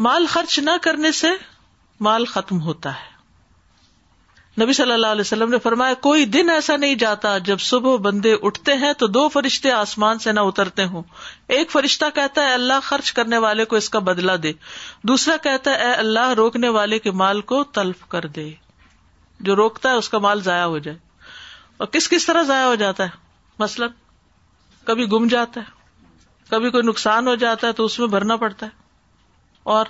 مال 0.06 0.26
خرچ 0.28 0.58
نہ 0.58 0.70
کرنے 0.82 1.12
سے 1.20 1.28
مال 2.06 2.24
ختم 2.30 2.60
ہوتا 2.60 2.92
ہے 3.00 3.12
نبی 4.62 4.72
صلی 4.72 4.92
اللہ 4.92 5.06
علیہ 5.14 5.20
وسلم 5.20 5.50
نے 5.50 5.58
فرمایا 5.62 5.94
کوئی 6.00 6.24
دن 6.34 6.50
ایسا 6.50 6.76
نہیں 6.82 6.94
جاتا 6.94 7.36
جب 7.46 7.60
صبح 7.60 7.96
بندے 8.02 8.34
اٹھتے 8.48 8.74
ہیں 8.82 8.92
تو 8.98 9.06
دو 9.16 9.26
فرشتے 9.34 9.70
آسمان 9.72 10.18
سے 10.26 10.32
نہ 10.32 10.40
اترتے 10.50 10.84
ہوں 10.92 11.02
ایک 11.56 11.70
فرشتہ 11.70 12.04
کہتا 12.14 12.44
ہے 12.44 12.52
اللہ 12.54 12.80
خرچ 12.84 13.12
کرنے 13.12 13.38
والے 13.46 13.64
کو 13.72 13.76
اس 13.76 13.88
کا 13.90 13.98
بدلا 14.10 14.36
دے 14.42 14.52
دوسرا 15.08 15.36
کہتا 15.42 15.70
ہے 15.78 15.84
اے 15.88 15.92
اللہ 16.04 16.28
روکنے 16.42 16.68
والے 16.78 16.98
کے 16.98 17.10
مال 17.22 17.40
کو 17.52 17.62
تلف 17.78 18.06
کر 18.16 18.26
دے 18.36 18.50
جو 19.48 19.56
روکتا 19.56 19.90
ہے 19.90 19.94
اس 20.04 20.08
کا 20.08 20.18
مال 20.28 20.42
ضائع 20.42 20.64
ہو 20.64 20.78
جائے 20.86 20.96
اور 21.76 21.86
کس 21.92 22.08
کس 22.10 22.26
طرح 22.26 22.42
ضائع 22.52 22.64
ہو 22.66 22.74
جاتا 22.84 23.04
ہے 23.04 23.22
مثلاً 23.58 23.86
کبھی 24.86 25.04
گم 25.12 25.26
جاتا 25.34 25.60
ہے 25.60 26.48
کبھی 26.48 26.70
کوئی 26.70 26.82
نقصان 26.86 27.26
ہو 27.28 27.34
جاتا 27.42 27.66
ہے 27.66 27.72
تو 27.80 27.84
اس 27.90 27.98
میں 27.98 28.06
بھرنا 28.14 28.36
پڑتا 28.44 28.66
ہے 28.66 28.82
اور 29.74 29.86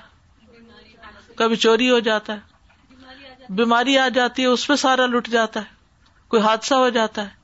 کبھی 1.37 1.57
چوری 1.67 1.91
ہو 1.91 1.99
جاتا 2.09 2.33
ہے 2.41 3.53
بیماری 3.61 3.97
آ 3.99 4.09
جاتی 4.19 4.43
ہے 4.43 4.47
اس 4.47 4.69
میں 4.69 4.77
سارا 4.83 5.07
لٹ 5.15 5.29
جاتا 5.31 5.61
ہے 5.61 6.09
کوئی 6.35 6.43
حادثہ 6.43 6.75
ہو 6.83 6.89
جاتا 6.99 7.23
ہے 7.23 7.43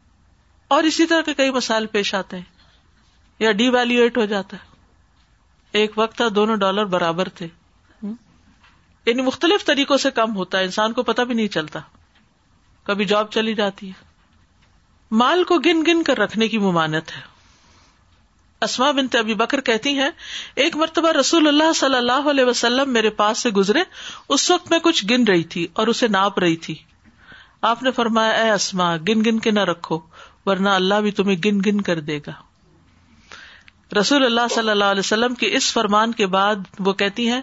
اور 0.74 0.82
اسی 0.90 1.06
طرح 1.06 1.22
کے 1.26 1.34
کئی 1.40 1.50
مسائل 1.52 1.86
پیش 1.96 2.14
آتے 2.14 2.36
ہیں 2.36 2.58
یا 3.44 3.52
ڈی 3.60 3.68
ویلویٹ 3.76 4.18
ہو 4.18 4.24
جاتا 4.32 4.56
ہے 4.62 5.78
ایک 5.80 5.98
وقت 5.98 6.16
تھا 6.16 6.28
دونوں 6.34 6.56
ڈالر 6.62 6.84
برابر 6.94 7.28
تھے 7.40 7.46
یعنی 9.06 9.22
مختلف 9.22 9.64
طریقوں 9.66 9.96
سے 10.04 10.10
کم 10.20 10.34
ہوتا 10.36 10.58
ہے 10.58 10.64
انسان 10.64 10.92
کو 10.92 11.02
پتہ 11.10 11.22
بھی 11.30 11.34
نہیں 11.34 11.48
چلتا 11.58 11.80
کبھی 12.90 13.04
جاب 13.12 13.30
چلی 13.32 13.54
جاتی 13.60 13.88
ہے 13.88 14.08
مال 15.18 15.42
کو 15.44 15.56
گن 15.64 15.82
گن 15.86 16.02
کر 16.04 16.18
رکھنے 16.18 16.46
کی 16.48 16.58
ممانت 16.58 17.10
ہے 17.16 17.20
اسما 18.64 18.90
بن 18.98 19.06
ابی 19.18 19.34
بکر 19.34 19.60
کہتی 19.68 19.94
ہیں 19.98 20.08
ایک 20.64 20.76
مرتبہ 20.76 21.10
رسول 21.18 21.48
اللہ 21.48 21.72
صلی 21.74 21.96
اللہ 21.96 22.28
علیہ 22.30 22.44
وسلم 22.44 22.92
میرے 22.92 23.10
پاس 23.20 23.38
سے 23.42 23.50
گزرے 23.56 23.82
اس 24.36 24.50
وقت 24.50 24.70
میں 24.70 24.78
کچھ 24.82 25.04
گن 25.10 25.24
رہی 25.28 25.42
تھی 25.54 25.66
اور 25.82 25.86
اسے 25.92 26.08
ناپ 26.16 26.38
رہی 26.44 26.56
تھی 26.66 26.74
آپ 27.70 27.82
نے 27.82 27.90
فرمایا 27.96 28.42
اے 28.42 28.50
اسما 28.50 28.94
گن 29.08 29.24
گن 29.24 29.38
کے 29.46 29.50
نہ 29.50 29.60
رکھو 29.70 29.98
ورنہ 30.46 30.68
اللہ 30.82 31.00
بھی 31.06 31.10
تمہیں 31.20 31.36
گن 31.44 31.58
گن 31.66 31.80
کر 31.90 32.00
دے 32.10 32.18
گا 32.26 32.32
رسول 34.00 34.24
اللہ 34.24 34.48
صلی 34.54 34.70
اللہ 34.70 34.94
علیہ 34.96 35.04
وسلم 35.06 35.34
کے 35.42 35.54
اس 35.56 35.72
فرمان 35.72 36.12
کے 36.20 36.26
بعد 36.36 36.62
وہ 36.86 36.92
کہتی 37.02 37.28
ہیں 37.30 37.40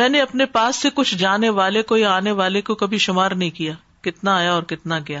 میں 0.00 0.08
نے 0.08 0.20
اپنے 0.22 0.46
پاس 0.58 0.76
سے 0.82 0.90
کچھ 0.94 1.14
جانے 1.18 1.48
والے 1.60 1.82
کو 1.92 1.96
یا 1.96 2.14
آنے 2.16 2.32
والے 2.42 2.60
کو 2.70 2.74
کبھی 2.84 2.98
شمار 3.08 3.30
نہیں 3.42 3.50
کیا 3.60 3.74
کتنا 4.04 4.36
آیا 4.38 4.52
اور 4.52 4.62
کتنا 4.74 4.98
گیا 5.08 5.20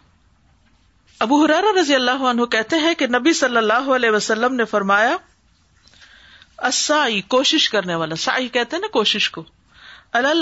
ابو 1.23 1.37
حرارا 1.45 1.71
رضی 1.75 1.95
اللہ 1.95 2.21
عنہ 2.27 2.45
کہتے 2.53 2.75
ہیں 2.83 2.93
کہ 2.99 3.05
نبی 3.15 3.31
صلی 3.39 3.57
اللہ 3.57 3.89
علیہ 3.95 4.09
وسلم 4.11 4.53
نے 4.59 4.65
فرمایا 4.69 5.15
اسائی 6.69 7.19
کوشش 7.33 7.67
کرنے 7.69 7.95
والا 8.03 8.15
سائی 8.23 8.47
کہتے 8.55 8.75
ہیں 8.75 8.81
نا 8.81 8.87
کوشش 8.93 9.29
کو 9.35 9.43
الل 10.19 10.41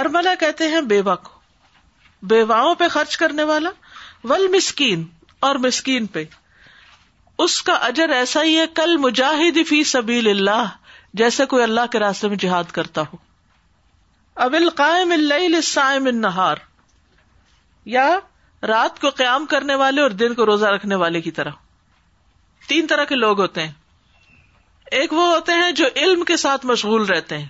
ارملا 0.00 0.32
کہتے 0.40 0.68
ہیں 0.72 0.80
بیوہ 0.94 1.14
کو 1.28 1.36
بیواؤں 2.32 2.74
پہ 2.80 2.88
خرچ 2.94 3.16
کرنے 3.22 3.42
والا 3.52 3.70
ول 4.30 4.46
مسکین 4.54 5.04
اور 5.48 5.60
مسکین 5.66 6.06
پہ 6.16 6.24
اس 7.46 7.60
کا 7.68 7.74
اجر 7.90 8.14
ایسا 8.16 8.42
ہی 8.50 8.58
ہے 8.58 8.64
کل 8.80 8.96
مجاہد 9.06 9.58
فی 9.68 9.82
سبیل 9.92 10.30
اللہ 10.30 10.72
جیسے 11.22 11.46
کوئی 11.54 11.62
اللہ 11.68 11.86
کے 11.92 11.98
راستے 12.06 12.28
میں 12.34 12.36
جہاد 12.46 12.72
کرتا 12.80 13.02
ہو 13.12 13.16
اب 14.48 14.54
القائم 14.62 15.12
النہار 15.18 16.66
یا 17.96 18.08
رات 18.66 19.00
کو 19.00 19.10
قیام 19.16 19.46
کرنے 19.50 19.74
والے 19.82 20.00
اور 20.02 20.10
دن 20.20 20.34
کو 20.34 20.46
روزہ 20.46 20.66
رکھنے 20.74 20.94
والے 21.02 21.20
کی 21.20 21.30
طرح 21.32 21.52
تین 22.68 22.86
طرح 22.86 23.04
کے 23.08 23.14
لوگ 23.14 23.40
ہوتے 23.40 23.62
ہیں 23.64 23.72
ایک 25.00 25.12
وہ 25.12 25.26
ہوتے 25.34 25.52
ہیں 25.62 25.70
جو 25.80 25.86
علم 25.96 26.24
کے 26.26 26.36
ساتھ 26.44 26.64
مشغول 26.66 27.04
رہتے 27.06 27.38
ہیں 27.38 27.46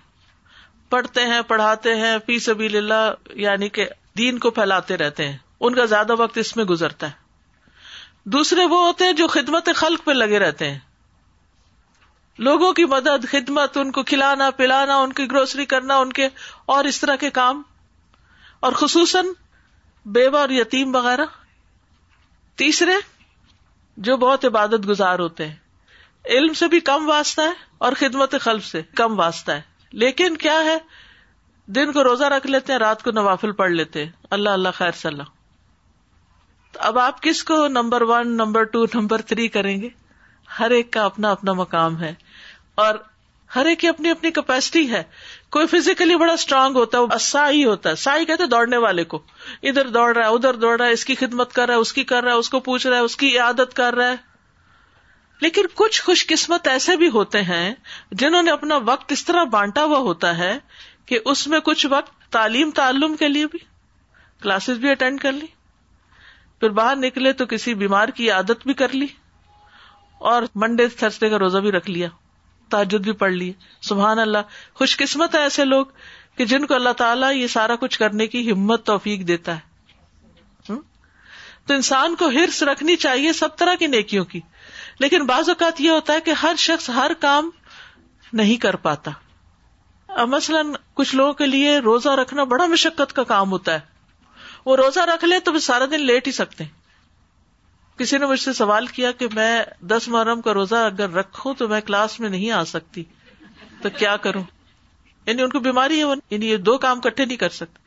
پڑھتے 0.90 1.24
ہیں 1.26 1.40
پڑھاتے 1.48 1.94
ہیں 1.96 2.16
فی 2.26 2.38
سبیل 2.48 2.76
اللہ 2.76 3.38
یعنی 3.44 3.68
کہ 3.78 3.86
دین 4.18 4.38
کو 4.44 4.50
پھیلاتے 4.58 4.96
رہتے 4.96 5.28
ہیں 5.28 5.36
ان 5.66 5.74
کا 5.74 5.84
زیادہ 5.94 6.14
وقت 6.18 6.38
اس 6.38 6.56
میں 6.56 6.64
گزرتا 6.64 7.06
ہے 7.06 7.26
دوسرے 8.34 8.64
وہ 8.70 8.82
ہوتے 8.86 9.04
ہیں 9.04 9.12
جو 9.18 9.26
خدمت 9.34 9.68
خلق 9.76 10.04
پہ 10.04 10.12
لگے 10.12 10.38
رہتے 10.38 10.70
ہیں 10.70 10.78
لوگوں 12.48 12.72
کی 12.72 12.84
مدد 12.94 13.24
خدمت 13.30 13.76
ان 13.78 13.90
کو 13.92 14.02
کھلانا 14.10 14.50
پلانا 14.56 14.96
ان 14.96 15.12
کی 15.12 15.30
گروسری 15.30 15.64
کرنا 15.74 15.96
ان 16.02 16.12
کے 16.18 16.28
اور 16.74 16.84
اس 16.90 17.00
طرح 17.00 17.16
کے 17.20 17.30
کام 17.38 17.62
اور 18.66 18.72
خصوصاً 18.82 19.26
بیوہ 20.16 20.38
اور 20.38 20.48
یتیم 20.50 20.94
وغیرہ 20.94 21.24
تیسرے 22.60 22.92
جو 24.06 24.16
بہت 24.26 24.44
عبادت 24.44 24.86
گزار 24.88 25.18
ہوتے 25.18 25.46
ہیں 25.46 26.36
علم 26.36 26.52
سے 26.60 26.68
بھی 26.74 26.78
کم 26.90 27.08
واسطہ 27.08 27.42
ہے 27.48 27.52
اور 27.86 27.92
خدمت 27.98 28.34
خلف 28.40 28.66
سے 28.66 28.82
کم 29.00 29.18
واسطہ 29.18 29.52
ہے 29.58 29.96
لیکن 30.04 30.36
کیا 30.44 30.58
ہے 30.64 30.76
دن 31.78 31.92
کو 31.92 32.04
روزہ 32.04 32.24
رکھ 32.36 32.46
لیتے 32.46 32.72
ہیں 32.72 32.78
رات 32.80 33.02
کو 33.02 33.10
نوافل 33.18 33.52
پڑھ 33.60 33.70
لیتے 33.70 34.04
ہیں 34.04 34.10
اللہ 34.36 34.56
اللہ 34.58 34.74
خیر 34.78 35.06
اللہ 35.10 35.32
تو 36.72 36.80
اب 36.90 36.98
آپ 36.98 37.22
کس 37.22 37.42
کو 37.50 37.56
number 37.76 38.02
one 38.12 38.36
number 38.36 38.64
two 38.74 38.84
number 38.94 39.22
three 39.32 39.48
کریں 39.58 39.76
گے 39.82 39.88
ہر 40.58 40.70
ایک 40.78 40.92
کا 40.92 41.04
اپنا 41.04 41.30
اپنا 41.38 41.52
مقام 41.62 42.00
ہے 42.02 42.12
اور 42.86 42.94
ہر 43.56 43.66
ایک 43.66 43.78
کی 43.80 43.88
اپنی 43.88 44.10
اپنی 44.10 44.30
کیپیسٹی 44.38 44.90
ہے 44.90 45.02
کوئی 45.56 45.66
فزیکلی 45.70 46.16
بڑا 46.18 46.32
اسٹرانگ 46.32 46.76
ہوتا 46.76 46.98
ہے 46.98 47.06
بس 47.14 47.22
سا 47.34 47.48
ہی 47.50 47.64
ہوتا 47.64 47.90
ہے 47.90 47.94
سا 48.04 48.16
ہی 48.16 48.24
کہتے 48.30 48.46
دوڑنے 48.46 48.76
والے 48.84 49.04
کو 49.12 49.20
ادھر 49.70 49.88
دوڑ 49.90 50.11
رہا 50.16 50.24
ہے 50.26 50.34
ادھر 50.34 50.54
دوڑ 50.64 50.76
رہا 50.78 50.87
ہے 50.87 50.92
اس 50.96 51.04
کی 51.11 51.14
خدمت 51.20 51.52
کر 51.52 51.66
رہا 51.68 51.74
ہے 51.74 51.80
اس 51.84 51.92
کی 51.98 52.04
کر 52.11 52.24
رہا 52.24 52.32
ہے 52.32 52.38
اس 52.42 52.48
کو 52.54 52.61
پوچھ 52.66 52.87
رہا 52.87 52.96
ہے 52.96 53.02
اس 53.06 53.16
کی 53.22 53.37
عادت 53.44 53.72
کر 53.76 53.94
رہا 54.00 54.11
ہے 54.11 54.26
لیکن 55.40 55.66
کچھ 55.74 56.00
خوش 56.02 56.26
قسمت 56.26 56.68
ایسے 56.68 56.96
بھی 57.04 57.08
ہوتے 57.14 57.42
ہیں 57.52 57.72
جنہوں 58.22 58.42
نے 58.42 58.50
اپنا 58.50 58.76
وقت 58.87 59.12
اس 59.12 59.24
طرح 59.24 59.44
بانٹا 59.56 59.84
ہوا 59.84 59.98
ہوتا 60.11 60.37
ہے 60.38 60.52
کہ 61.12 61.18
اس 61.32 61.46
میں 61.52 61.61
کچھ 61.70 61.87
وقت 61.90 62.12
تعلیم 62.32 62.70
تعلم 62.80 63.16
کے 63.18 63.28
لیے 63.28 63.46
بھی 63.52 63.58
کلاسز 64.42 64.78
بھی 64.78 64.90
اٹینڈ 64.90 65.20
کر 65.20 65.32
لی 65.32 65.46
پھر 66.61 66.70
باہر 66.80 66.96
نکلے 67.04 67.32
تو 67.40 67.46
کسی 67.54 67.74
بیمار 67.84 68.08
کی 68.20 68.30
عادت 68.30 68.66
بھی 68.66 68.74
کر 68.82 68.94
لی 69.02 69.06
اور 70.32 70.42
منڈے 70.64 70.87
تھرسڈے 71.00 71.28
کا 71.30 71.38
روزہ 71.38 71.58
بھی 71.68 71.72
رکھ 71.72 71.90
لیا 71.90 72.08
تاجد 72.74 73.02
بھی 73.09 73.12
پڑھ 73.22 73.33
لیے 73.33 73.52
سبحان 73.88 74.18
اللہ 74.18 74.59
خوش 74.81 74.96
قسمت 74.96 75.35
ہے 75.35 75.40
ایسے 75.48 75.64
لوگ 75.64 75.87
کہ 76.38 76.44
جن 76.50 76.66
کو 76.66 76.74
اللہ 76.74 76.92
تعالیٰ 76.96 77.33
یہ 77.35 77.46
سارا 77.57 77.76
کچھ 77.81 77.98
کرنے 77.98 78.26
کی 78.35 78.50
ہمت 78.50 78.85
توفیق 78.87 79.26
دیتا 79.28 79.54
ہے 79.57 79.66
تو 81.68 81.74
انسان 81.74 82.14
کو 82.20 82.26
ہرس 82.35 82.62
رکھنی 82.70 82.94
چاہیے 83.07 83.33
سب 83.42 83.57
طرح 83.62 83.74
کی 83.78 83.87
نیکیوں 83.96 84.24
کی 84.33 84.40
لیکن 85.04 85.26
بعض 85.26 85.48
اوقات 85.48 85.81
یہ 85.81 85.90
ہوتا 85.90 86.12
ہے 86.12 86.20
کہ 86.28 86.35
ہر 86.42 86.54
شخص 86.59 86.88
ہر 86.94 87.11
کام 87.20 87.50
نہیں 88.40 88.57
کر 88.62 88.76
پاتا 88.87 90.24
مثلاً 90.35 90.72
کچھ 91.00 91.14
لوگوں 91.14 91.33
کے 91.40 91.46
لیے 91.46 91.76
روزہ 91.88 92.09
رکھنا 92.20 92.44
بڑا 92.52 92.66
مشقت 92.76 93.12
کا 93.16 93.22
کام 93.33 93.50
ہوتا 93.52 93.74
ہے 93.74 93.96
وہ 94.66 94.76
روزہ 94.76 95.00
رکھ 95.14 95.24
لے 95.24 95.38
تو 95.48 95.59
سارا 95.66 95.85
دن 95.90 96.00
لیٹ 96.12 96.26
ہی 96.26 96.33
سکتے 96.38 96.64
ہیں 96.64 96.70
کسی 97.98 98.18
نے 98.18 98.26
مجھ 98.26 98.38
سے 98.40 98.52
سوال 98.52 98.87
کیا 98.96 99.11
کہ 99.18 99.26
میں 99.34 99.50
دس 99.92 100.06
محرم 100.08 100.40
کا 100.42 100.52
روزہ 100.54 100.74
اگر 100.88 101.12
رکھوں 101.14 101.54
تو 101.58 101.68
میں 101.68 101.80
کلاس 101.87 102.18
میں 102.20 102.28
نہیں 102.30 102.50
آ 102.58 102.62
سکتی 102.72 103.02
تو 103.82 103.88
کیا 103.96 104.16
کروں 104.26 104.42
یعنی 105.26 105.42
ان 105.42 105.50
کو 105.50 105.61
بیماری 105.61 106.02
ہے 106.02 106.12
یعنی 106.30 106.50
یہ 106.50 106.56
دو 106.68 106.76
کام 106.84 107.00
کٹھے 107.06 107.24
نہیں 107.24 107.37
کر 107.37 107.48
سکتے 107.58 107.82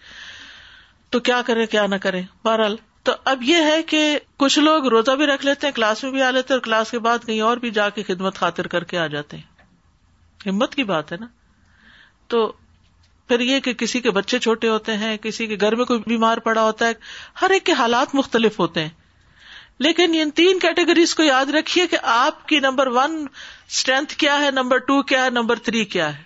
تو 1.14 1.20
کیا 1.30 1.42
کریں 1.46 1.66
کیا 1.76 1.86
نہ 1.92 1.96
کریں 2.02 2.22
بہرحال 2.46 2.76
تو 3.04 3.12
اب 3.32 3.44
یہ 3.44 3.64
ہے 3.72 3.82
کہ 3.92 4.02
کچھ 4.42 4.58
لوگ 4.60 4.86
روزہ 4.96 5.12
بھی 5.22 5.26
رکھ 5.28 5.46
لیتے 5.46 5.68
ہیں 5.68 5.74
کلاس 5.74 6.04
میں 6.04 6.12
بھی 6.12 6.22
آ 6.22 6.30
لیتے 6.32 6.54
اور 6.54 6.62
کلاس 6.68 6.92
کے 6.92 7.00
بعد 7.08 7.26
کہیں 7.26 7.40
اور 7.52 7.58
بھی 7.64 7.70
جا 7.80 7.90
کے 7.96 8.04
خدمت 8.10 8.36
خاطر 8.44 8.68
کر 8.76 8.84
کے 8.92 8.98
آ 9.00 9.08
جاتے 9.16 9.38
ہیں 9.38 10.50
ہمت 10.50 10.76
کی 10.76 10.84
بات 10.94 11.12
ہے 11.12 11.18
نا 11.20 11.26
تو 12.34 12.48
پھر 13.28 13.40
یہ 13.48 13.60
کہ 13.66 13.74
کسی 13.84 14.00
کے 14.02 14.12
بچے 14.20 14.40
چھوٹے 14.46 14.68
ہوتے 14.70 14.98
ہیں 14.98 15.16
کسی 15.22 15.48
کے 15.48 15.58
گھر 15.62 15.76
میں 15.82 15.86
کوئی 15.86 16.00
بیمار 16.08 16.38
پڑا 16.50 16.64
ہوتا 16.64 16.88
ہے 16.88 16.94
ہر 17.42 17.50
ایک 17.58 17.66
کے 17.66 17.72
حالات 17.84 18.16
مختلف 18.16 18.60
ہوتے 18.60 18.82
ہیں 18.84 18.90
لیکن 19.86 20.12
ان 20.22 20.30
تین 20.40 20.60
کیٹیگریز 20.64 21.14
کو 21.16 21.24
یاد 21.24 21.50
رکھیے 21.54 21.86
کہ 21.92 21.98
آپ 22.16 22.46
کی 22.48 22.60
نمبر 22.66 22.88
ون 22.98 23.14
اسٹرینتھ 23.70 24.14
کیا 24.24 24.34
ہے 24.42 24.50
نمبر 24.58 24.78
ٹو 24.90 25.02
کیا 25.12 25.24
ہے 25.24 25.30
نمبر 25.38 25.60
تھری 25.68 25.84
کیا 25.94 26.10
ہے 26.18 26.24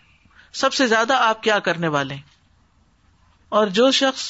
سب 0.62 0.74
سے 0.80 0.88
زیادہ 0.94 1.18
آپ 1.28 1.44
کیا 1.44 1.60
کرنے 1.68 1.88
والے 1.94 2.14
ہیں 2.16 2.34
اور 3.62 3.68
جو 3.78 3.90
شخص 4.00 4.26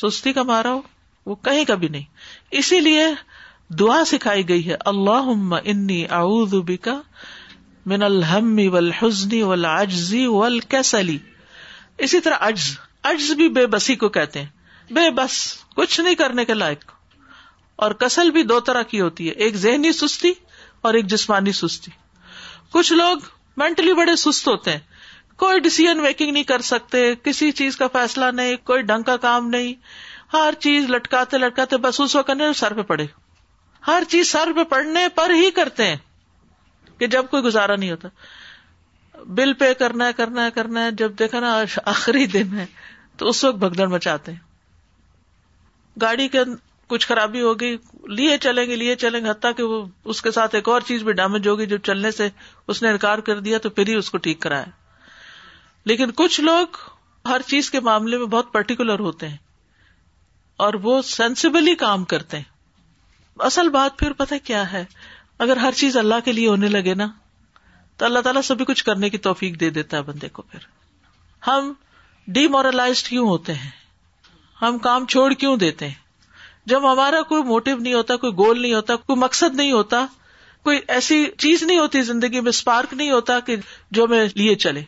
سستی 0.00 0.32
کا 0.38 0.42
مارا 0.52 0.72
ہو 0.76 0.80
وہ 1.32 1.34
کہیں 1.50 1.64
کا 1.72 1.74
بھی 1.84 1.88
نہیں 1.98 2.56
اسی 2.62 2.80
لیے 2.86 3.04
دعا 3.84 4.00
سکھائی 4.12 4.48
گئی 4.48 4.66
ہے 4.70 4.76
اللہ 4.94 5.30
انی 5.62 6.00
اعوذ 6.22 6.54
کا 6.88 6.98
من 7.94 8.02
الحمد 8.10 8.60
لل 8.80 9.40
والعجزی 9.42 10.24
والکسلی 10.38 11.18
اسی 12.08 12.20
طرح 12.28 12.46
اجز 12.50 12.74
اجز 13.14 13.30
بھی 13.42 13.48
بے 13.60 13.66
بسی 13.78 13.96
کو 14.04 14.08
کہتے 14.20 14.42
ہیں 14.42 14.92
بے 15.00 15.08
بس 15.22 15.40
کچھ 15.76 16.00
نہیں 16.00 16.14
کرنے 16.24 16.44
کے 16.52 16.62
لائق 16.64 16.92
اور 17.84 17.90
کسل 18.00 18.30
بھی 18.36 18.42
دو 18.50 18.58
طرح 18.66 18.82
کی 18.90 19.00
ہوتی 19.00 19.28
ہے 19.28 19.32
ایک 19.46 19.56
ذہنی 19.64 19.92
سستی 19.92 20.32
اور 20.88 20.94
ایک 20.94 21.06
جسمانی 21.10 21.52
سستی 21.58 21.90
کچھ 22.72 22.92
لوگ 22.92 23.26
مینٹلی 23.62 23.92
بڑے 23.94 24.14
سست 24.22 24.48
ہوتے 24.48 24.72
ہیں 24.72 24.78
کوئی 25.42 25.58
ڈیسیزن 25.60 25.98
میکنگ 26.02 26.30
نہیں 26.32 26.44
کر 26.50 26.60
سکتے 26.70 27.04
کسی 27.24 27.50
چیز 27.60 27.76
کا 27.76 27.86
فیصلہ 27.92 28.24
نہیں 28.34 28.56
کوئی 28.66 28.82
ڈنگ 28.90 29.02
کا 29.08 29.16
کام 29.26 29.48
نہیں 29.48 29.74
ہر 30.32 30.54
چیز 30.60 30.90
لٹکاتے 30.90 31.38
لٹکاتے 31.38 31.76
بس 31.86 32.00
وقت 32.00 32.26
کرنے 32.26 32.52
سر 32.60 32.74
پہ 32.76 32.82
پڑے 32.92 33.06
ہر 33.86 34.02
چیز 34.10 34.30
سر 34.32 34.52
پہ 34.56 34.62
پڑنے 34.70 35.06
پر 35.14 35.30
ہی 35.42 35.50
کرتے 35.58 35.86
ہیں 35.88 35.96
کہ 36.98 37.06
جب 37.14 37.26
کوئی 37.30 37.42
گزارا 37.42 37.76
نہیں 37.76 37.90
ہوتا 37.90 38.08
بل 39.40 39.52
پے 39.60 39.72
کرنا 39.82 40.06
ہے 40.06 40.12
کرنا 40.16 40.44
ہے 40.44 40.50
کرنا 40.54 40.84
ہے 40.84 40.90
جب 41.02 41.18
دیکھا 41.18 41.40
نا 41.40 41.54
آخری 41.94 42.26
دن 42.36 42.58
ہے 42.58 42.66
تو 43.18 43.28
اس 43.28 43.44
وقت 43.44 43.56
بھگدڑ 43.64 43.86
مچاتے 43.88 44.32
ہیں 44.32 44.40
گاڑی 46.00 46.28
کے 46.28 46.40
کچھ 46.88 47.06
خرابی 47.08 47.40
ہوگی 47.42 47.76
لیے 48.16 48.36
چلیں 48.42 48.64
گے 48.68 48.76
لیے 48.76 48.94
چلیں 48.96 49.20
گے 49.24 49.28
حتیٰ 49.30 49.50
کہ 49.56 49.62
وہ 49.70 49.84
اس 50.12 50.20
کے 50.22 50.30
ساتھ 50.32 50.54
ایک 50.54 50.68
اور 50.68 50.80
چیز 50.90 51.02
بھی 51.04 51.12
ڈیمیج 51.20 51.48
ہوگی 51.48 51.66
جو 51.72 51.76
چلنے 51.88 52.10
سے 52.18 52.28
اس 52.74 52.82
نے 52.82 52.90
انکار 52.90 53.18
کر 53.28 53.40
دیا 53.46 53.58
تو 53.64 53.70
پھر 53.78 53.88
ہی 53.88 53.94
اس 53.94 54.10
کو 54.10 54.18
ٹھیک 54.26 54.40
کرایا 54.40 54.64
لیکن 55.90 56.10
کچھ 56.16 56.40
لوگ 56.40 56.76
ہر 57.28 57.42
چیز 57.46 57.70
کے 57.70 57.80
معاملے 57.88 58.18
میں 58.18 58.26
بہت 58.36 58.52
پرٹیکولر 58.52 58.98
ہوتے 59.08 59.28
ہیں 59.28 59.36
اور 60.66 60.74
وہ 60.82 61.00
سینسبلی 61.10 61.74
کام 61.84 62.04
کرتے 62.14 62.36
ہیں 62.36 62.54
اصل 63.48 63.68
بات 63.68 63.98
پھر 63.98 64.12
پتہ 64.20 64.34
کیا 64.44 64.62
ہے 64.72 64.84
اگر 65.44 65.56
ہر 65.62 65.72
چیز 65.76 65.96
اللہ 65.96 66.24
کے 66.24 66.32
لیے 66.32 66.48
ہونے 66.48 66.68
لگے 66.68 66.94
نا 67.02 67.06
تو 67.98 68.04
اللہ 68.04 68.18
تعالیٰ 68.24 68.42
سبھی 68.44 68.64
کچھ 68.68 68.84
کرنے 68.84 69.10
کی 69.10 69.18
توفیق 69.26 69.60
دے 69.60 69.68
دیتا 69.80 69.96
ہے 69.96 70.02
بندے 70.02 70.28
کو 70.38 70.42
پھر 70.50 70.58
ہم 71.46 71.72
ڈیمورلائز 72.38 73.02
کیوں 73.08 73.28
ہوتے 73.28 73.54
ہیں 73.54 73.70
ہم 74.62 74.78
کام 74.88 75.06
چھوڑ 75.14 75.32
کیوں 75.42 75.56
دیتے 75.64 75.88
ہیں 75.88 76.04
جب 76.70 76.92
ہمارا 76.92 77.20
کوئی 77.28 77.42
موٹو 77.48 77.76
نہیں 77.78 77.94
ہوتا 77.94 78.16
کوئی 78.22 78.32
گول 78.38 78.60
نہیں 78.62 78.72
ہوتا 78.74 78.96
کوئی 79.08 79.18
مقصد 79.18 79.54
نہیں 79.56 79.72
ہوتا 79.72 80.04
کوئی 80.64 80.78
ایسی 80.94 81.24
چیز 81.42 81.62
نہیں 81.62 81.78
ہوتی 81.78 82.00
زندگی 82.06 82.40
میں 82.40 82.48
اسپارک 82.54 82.94
نہیں 82.94 83.10
ہوتا 83.10 83.38
کہ 83.48 83.56
جو 83.98 84.06
میں 84.12 84.24
لیے 84.36 84.54
چلے 84.64 84.82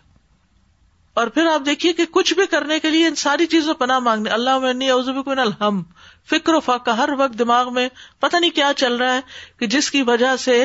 اور 1.21 1.27
پھر 1.37 1.47
آپ 1.53 1.65
دیکھیے 1.67 1.93
کہ 2.01 2.05
کچھ 2.13 2.33
بھی 2.39 2.47
کرنے 2.51 2.79
کے 2.81 2.91
لیے 2.91 3.07
ان 3.09 3.15
ساری 3.23 3.47
چیزوں 3.55 3.75
پناہ 3.79 3.99
مانگنے 4.09 4.31
اللہ 4.31 5.31
الحم 5.41 5.81
فکر 6.31 6.55
و 6.55 6.61
فاقہ 6.67 6.91
ہر 7.01 7.09
وقت 7.19 7.39
دماغ 7.39 7.73
میں 7.75 7.89
پتہ 8.21 8.37
نہیں 8.41 8.51
کیا 8.59 8.71
چل 8.77 8.97
رہا 9.03 9.15
ہے 9.15 9.21
کہ 9.59 9.67
جس 9.77 9.91
کی 9.91 10.03
وجہ 10.11 10.35
سے 10.47 10.59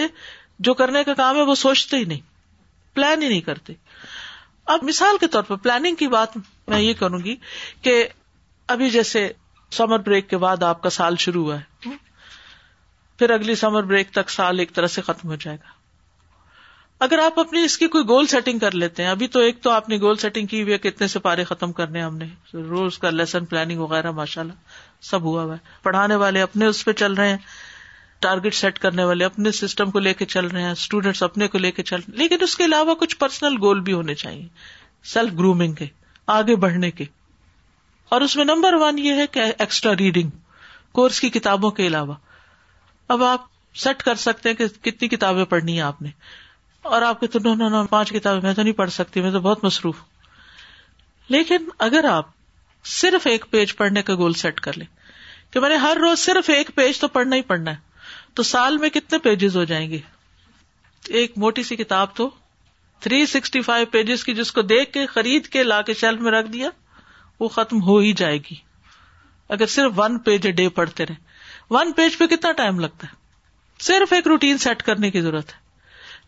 جو 0.68 0.74
کرنے 0.82 1.04
کا 1.04 1.14
کام 1.22 1.36
ہے 1.36 1.42
وہ 1.52 1.56
سوچتے 1.66 1.98
ہی 1.98 2.04
نہیں 2.12 2.20
پلان 2.96 3.22
ہی 3.24 3.28
نہیں 3.28 3.42
کرتے 3.52 3.74
اب 4.76 4.84
مثال 4.90 5.18
کے 5.22 5.28
طور 5.36 5.44
پر 5.44 5.56
پلاننگ 5.64 5.96
کی 6.04 6.08
بات 6.18 6.38
میں 6.38 6.80
یہ 6.82 6.94
کروں 7.00 7.20
گی 7.24 7.36
کہ 7.88 8.04
ابھی 8.76 8.90
جیسے 8.90 9.28
سمر 9.76 10.00
بریک 10.08 10.30
کے 10.30 10.38
بعد 10.46 10.64
آپ 10.70 10.82
کا 10.82 10.90
سال 10.98 11.16
شروع 11.26 11.44
ہوا 11.46 11.60
ہے 11.60 11.96
پھر 13.22 13.30
اگلی 13.38 13.56
سمر 13.62 13.84
بریک 13.92 14.12
تک 14.18 14.30
سال 14.30 14.60
ایک 14.60 14.74
طرح 14.74 14.88
سے 14.96 15.02
ختم 15.10 15.30
ہو 15.30 15.36
جائے 15.46 15.58
گا 15.62 15.72
اگر 17.06 17.20
آپ 17.20 17.40
اپنی 17.40 17.62
اس 17.66 17.78
کی 17.78 17.88
کوئی 17.94 18.04
گول 18.10 18.28
سیٹنگ 18.34 18.60
کر 18.60 18.76
لیتے 18.82 19.04
ہیں 19.04 19.10
ابھی 19.10 19.28
تو 19.36 19.40
ایک 19.48 19.62
تو 19.64 19.70
آپ 19.72 19.88
نے 19.90 19.98
گول 20.02 20.18
سیٹنگ 20.24 20.46
کی 20.52 20.62
ہوئی 20.62 20.74
ہے 20.74 20.78
کتنے 20.84 21.08
سے 21.14 21.20
پارے 21.28 21.44
ختم 21.50 21.72
کرنے 21.80 22.02
ہم 22.04 22.18
نے 22.18 22.26
روز 22.54 22.98
کا 23.06 23.10
لیسن 23.20 23.46
پلاننگ 23.54 23.80
وغیرہ 23.80 24.12
ماشاء 24.20 24.42
اللہ 24.42 24.78
سب 25.10 25.24
ہوا 25.30 25.44
ہوا 25.44 25.54
ہے 25.54 25.76
پڑھانے 25.88 26.16
والے 26.26 26.42
اپنے 26.42 26.66
اس 26.74 26.84
پہ 26.86 26.92
چل 27.04 27.14
رہے 27.22 27.30
ہیں 27.30 27.38
ٹارگیٹ 28.26 28.56
سیٹ 28.56 28.80
کرنے 28.86 29.04
والے 29.10 29.26
اپنے 29.26 29.52
سسٹم 29.62 29.92
کو 29.92 30.00
لے 30.08 30.14
کے 30.20 30.26
چل 30.36 30.48
رہے 30.54 30.62
ہیں 30.68 30.72
اسٹوڈینٹس 30.72 31.24
اپنے 31.30 31.48
کو 31.54 31.58
لے 31.68 31.72
کے 31.80 31.84
چل 31.90 31.96
رہے 32.00 32.12
ہیں 32.12 32.20
لیکن 32.24 32.44
اس 32.48 32.56
کے 32.58 32.66
علاوہ 32.66 32.94
کچھ 33.04 33.18
پرسنل 33.26 33.58
گول 33.64 33.80
بھی 33.90 33.94
ہونے 34.00 34.16
چاہیے 34.24 34.48
سیلف 35.18 35.38
گرومنگ 35.40 35.74
کے 35.80 35.86
آگے 36.38 36.56
بڑھنے 36.68 36.92
کے 37.02 37.06
اور 38.14 38.22
اس 38.22 38.36
میں 38.38 38.44
نمبر 38.46 38.74
ون 38.82 38.98
یہ 39.00 39.14
ہے 39.20 39.26
کہ 39.36 39.44
ایکسٹرا 39.64 39.92
ریڈنگ 40.00 40.30
کورس 40.98 41.20
کی 41.20 41.30
کتابوں 41.36 41.70
کے 41.78 41.86
علاوہ 41.88 42.14
اب 43.16 43.24
آپ 43.24 43.46
سیٹ 43.84 44.04
کر 44.10 44.16
سکتے 44.24 44.50
ہیں 44.50 44.56
کہ 44.56 44.68
کتنی 44.88 45.08
کتابیں 45.14 45.44
پڑھنی 45.54 45.76
ہے 45.78 45.82
آپ 45.82 46.02
نے 46.02 46.10
اور 46.96 47.02
آپ 47.08 47.20
کے 47.20 47.28
تو 47.36 47.40
نو 47.46 47.70
نو 47.70 47.82
پانچ 47.94 48.10
کتابیں 48.14 48.42
میں 48.42 48.54
تو 48.54 48.62
نہیں 48.62 48.78
پڑھ 48.82 48.92
سکتی 48.98 49.22
میں 49.22 49.32
تو 49.32 49.40
بہت 49.48 49.64
مصروف 49.64 50.02
ہوں 50.02 51.36
لیکن 51.38 51.66
اگر 51.88 52.06
آپ 52.12 52.28
صرف 53.00 53.26
ایک 53.32 53.46
پیج 53.52 53.76
پڑھنے 53.78 54.02
کا 54.12 54.16
گول 54.22 54.34
سیٹ 54.44 54.60
کر 54.68 54.78
لیں 54.78 54.86
کہ 55.54 55.60
میں 55.66 55.70
نے 55.70 55.76
ہر 55.88 55.98
روز 56.06 56.20
صرف 56.26 56.50
ایک 56.58 56.70
پیج 56.76 57.00
تو 57.02 57.08
پڑھنا 57.18 57.36
ہی 57.36 57.42
پڑھنا 57.50 57.72
ہے 57.72 58.06
تو 58.40 58.44
سال 58.52 58.78
میں 58.86 58.90
کتنے 59.00 59.20
پیجز 59.30 59.58
ہو 59.58 59.64
جائیں 59.74 59.90
گے 59.92 60.00
ایک 61.22 61.38
موٹی 61.46 61.64
سی 61.72 61.76
کتاب 61.84 62.16
تو 62.22 62.30
تھری 63.08 63.26
سکسٹی 63.36 63.62
فائیو 63.72 63.86
پیجز 63.98 64.24
کی 64.30 64.36
جس 64.44 64.52
کو 64.52 64.62
دیکھ 64.76 64.92
کے 64.94 65.06
خرید 65.18 65.48
کے 65.58 65.64
لا 65.74 65.82
کے 65.90 65.94
شیلف 66.06 66.22
میں 66.30 66.38
رکھ 66.42 66.52
دیا 66.58 66.70
وہ 67.40 67.48
ختم 67.50 67.82
ہو 67.88 67.98
ہی 68.00 68.14
جائے 68.18 68.38
گی 68.50 68.56
اگر 69.56 69.66
صرف 69.76 69.92
ون 70.00 70.18
پیج 70.28 70.46
اے 70.48 70.52
ڈے 70.60 70.68
پڑھتے 70.80 71.06
رہے 71.06 71.74
ون 71.74 71.92
پیج 71.98 72.18
پہ 72.18 72.28
کتنا 72.36 72.52
ٹائم 72.60 72.80
لگتا 72.80 73.08
ہے 73.08 73.22
صرف 73.84 74.14
ایک 74.14 74.28
روٹین 74.28 74.58
سیٹ 74.66 74.82
کرنے 74.84 75.12
کی 75.12 75.22
ضرورت 75.22 75.52
ہے 75.54 75.62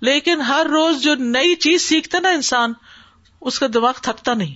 لیکن 0.05 0.41
ہر 0.47 0.65
روز 0.69 1.01
جو 1.03 1.15
نئی 1.19 1.55
چیز 1.65 1.81
سیکھتا 1.81 2.19
نا 2.23 2.29
انسان 2.39 2.73
اس 3.49 3.59
کا 3.59 3.65
دماغ 3.73 3.99
تھکتا 4.03 4.33
نہیں 4.33 4.55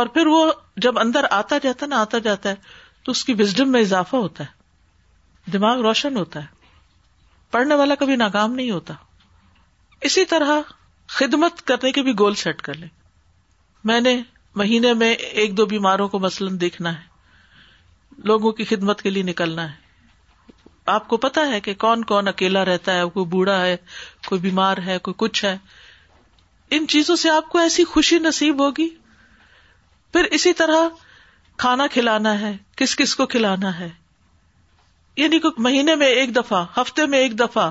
اور 0.00 0.06
پھر 0.16 0.26
وہ 0.26 0.50
جب 0.86 0.98
اندر 0.98 1.24
آتا 1.38 1.58
جاتا 1.62 1.86
نا 1.86 2.00
آتا 2.00 2.18
جاتا 2.26 2.48
ہے 2.50 2.54
تو 3.04 3.12
اس 3.12 3.24
کی 3.24 3.34
وزڈم 3.38 3.70
میں 3.72 3.80
اضافہ 3.80 4.16
ہوتا 4.16 4.44
ہے 4.44 5.50
دماغ 5.52 5.80
روشن 5.82 6.16
ہوتا 6.16 6.40
ہے 6.40 6.58
پڑھنے 7.50 7.74
والا 7.74 7.94
کبھی 8.00 8.16
ناکام 8.16 8.52
نہیں 8.54 8.70
ہوتا 8.70 8.94
اسی 10.08 10.24
طرح 10.34 10.60
خدمت 11.18 11.62
کرنے 11.66 11.92
کے 11.92 12.02
بھی 12.02 12.12
گول 12.18 12.34
سیٹ 12.42 12.62
کر 12.62 12.74
لیں 12.82 12.88
میں 13.90 14.00
نے 14.00 14.20
مہینے 14.56 14.92
میں 15.00 15.12
ایک 15.14 15.56
دو 15.56 15.64
بیماروں 15.66 16.08
کو 16.08 16.18
مثلاً 16.18 16.56
دیکھنا 16.60 16.94
ہے 16.98 17.08
لوگوں 18.28 18.52
کی 18.52 18.64
خدمت 18.70 19.02
کے 19.02 19.10
لیے 19.10 19.22
نکلنا 19.22 19.70
ہے 19.70 19.78
آپ 20.94 21.06
کو 21.08 21.16
پتا 21.24 21.46
ہے 21.50 21.60
کہ 21.60 21.74
کون 21.84 22.02
کون 22.04 22.28
اکیلا 22.28 22.64
رہتا 22.64 22.94
ہے 22.94 23.04
کوئی 23.14 23.26
بوڑھا 23.34 23.60
ہے 23.64 23.76
کوئی 24.26 24.40
بیمار 24.40 24.76
ہے 24.86 24.98
کوئی 25.02 25.14
کچھ 25.18 25.44
ہے 25.44 25.56
ان 26.76 26.86
چیزوں 26.88 27.16
سے 27.16 27.30
آپ 27.30 27.48
کو 27.50 27.58
ایسی 27.58 27.84
خوشی 27.92 28.18
نصیب 28.18 28.60
ہوگی 28.64 28.88
پھر 30.12 30.24
اسی 30.38 30.52
طرح 30.62 30.88
کھانا 31.64 31.86
کھلانا 31.92 32.38
ہے 32.40 32.56
کس 32.76 32.96
کس 32.96 33.14
کو 33.16 33.26
کھلانا 33.34 33.78
ہے 33.78 33.88
یعنی 35.16 35.38
مہینے 35.64 35.94
میں 36.02 36.06
ایک 36.18 36.34
دفعہ 36.36 36.64
ہفتے 36.80 37.06
میں 37.14 37.18
ایک 37.18 37.38
دفعہ 37.38 37.70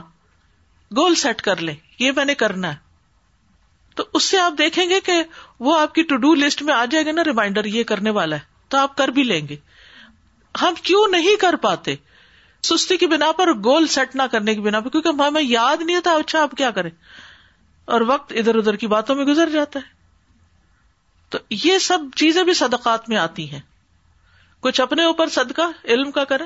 گول 0.98 1.16
سیٹ 1.24 1.42
کر 1.42 1.62
لیں 1.62 1.76
یہ 2.00 2.12
میں 2.16 2.26
نے 2.26 2.36
کرنا 2.36 2.72
ہے 2.74 2.88
تو 3.96 4.04
اس 4.14 4.24
سے 4.24 4.38
آپ 4.40 4.54
دیکھیں 4.58 4.86
گے 4.90 5.00
کہ 5.06 5.22
وہ 5.68 5.80
آپ 5.80 5.94
کی 5.96 6.04
ٹو 6.10 6.16
ڈو 6.24 6.34
لسٹ 6.36 6.62
میں 6.64 6.74
آ 6.74 6.84
جائے 6.92 7.06
گا 7.06 7.12
نا 7.12 7.24
ریمائنڈر 7.26 7.66
یہ 7.72 7.84
کرنے 7.88 8.10
والا 8.18 8.36
ہے 8.36 8.42
تو 8.70 8.78
آپ 8.78 8.96
کر 8.98 9.08
بھی 9.18 9.24
لیں 9.24 9.40
گے 9.48 9.56
ہم 10.62 10.74
کیوں 10.84 11.08
نہیں 11.12 11.36
کر 11.42 11.56
پاتے 11.62 11.96
سستی 12.68 12.98
کی 12.98 13.08
بنا 13.08 13.32
پر 13.38 13.52
گول 13.64 13.88
سیٹ 13.96 14.16
نہ 14.16 14.24
کرنے 14.32 14.54
کی 14.56 14.62
بنا 14.62 14.80
پر 14.86 14.90
کیونکہ 14.90 15.22
ہمیں 15.24 15.42
یاد 15.42 15.82
نہیں 15.82 15.96
ہوتا 15.96 16.12
اچھا 16.22 16.42
آپ 16.42 16.52
کیا 16.58 16.72
کریں 16.78 16.90
اور 17.96 18.02
وقت 18.08 18.34
ادھر 18.38 18.56
ادھر 18.58 18.76
کی 18.84 18.88
باتوں 18.88 19.16
میں 19.16 19.26
گزر 19.26 19.50
جاتا 19.54 19.80
ہے 19.80 19.98
تو 21.34 21.38
یہ 21.64 21.78
سب 21.88 22.00
چیزیں 22.16 22.44
بھی 22.44 22.54
صدقات 22.64 23.10
میں 23.10 23.18
آتی 23.18 23.52
ہیں 23.52 23.60
کچھ 24.68 24.82
اپنے 24.82 25.04
اوپر 25.06 25.30
صدقہ 25.34 25.70
علم 25.96 26.12
کا 26.12 26.24
کریں 26.32 26.46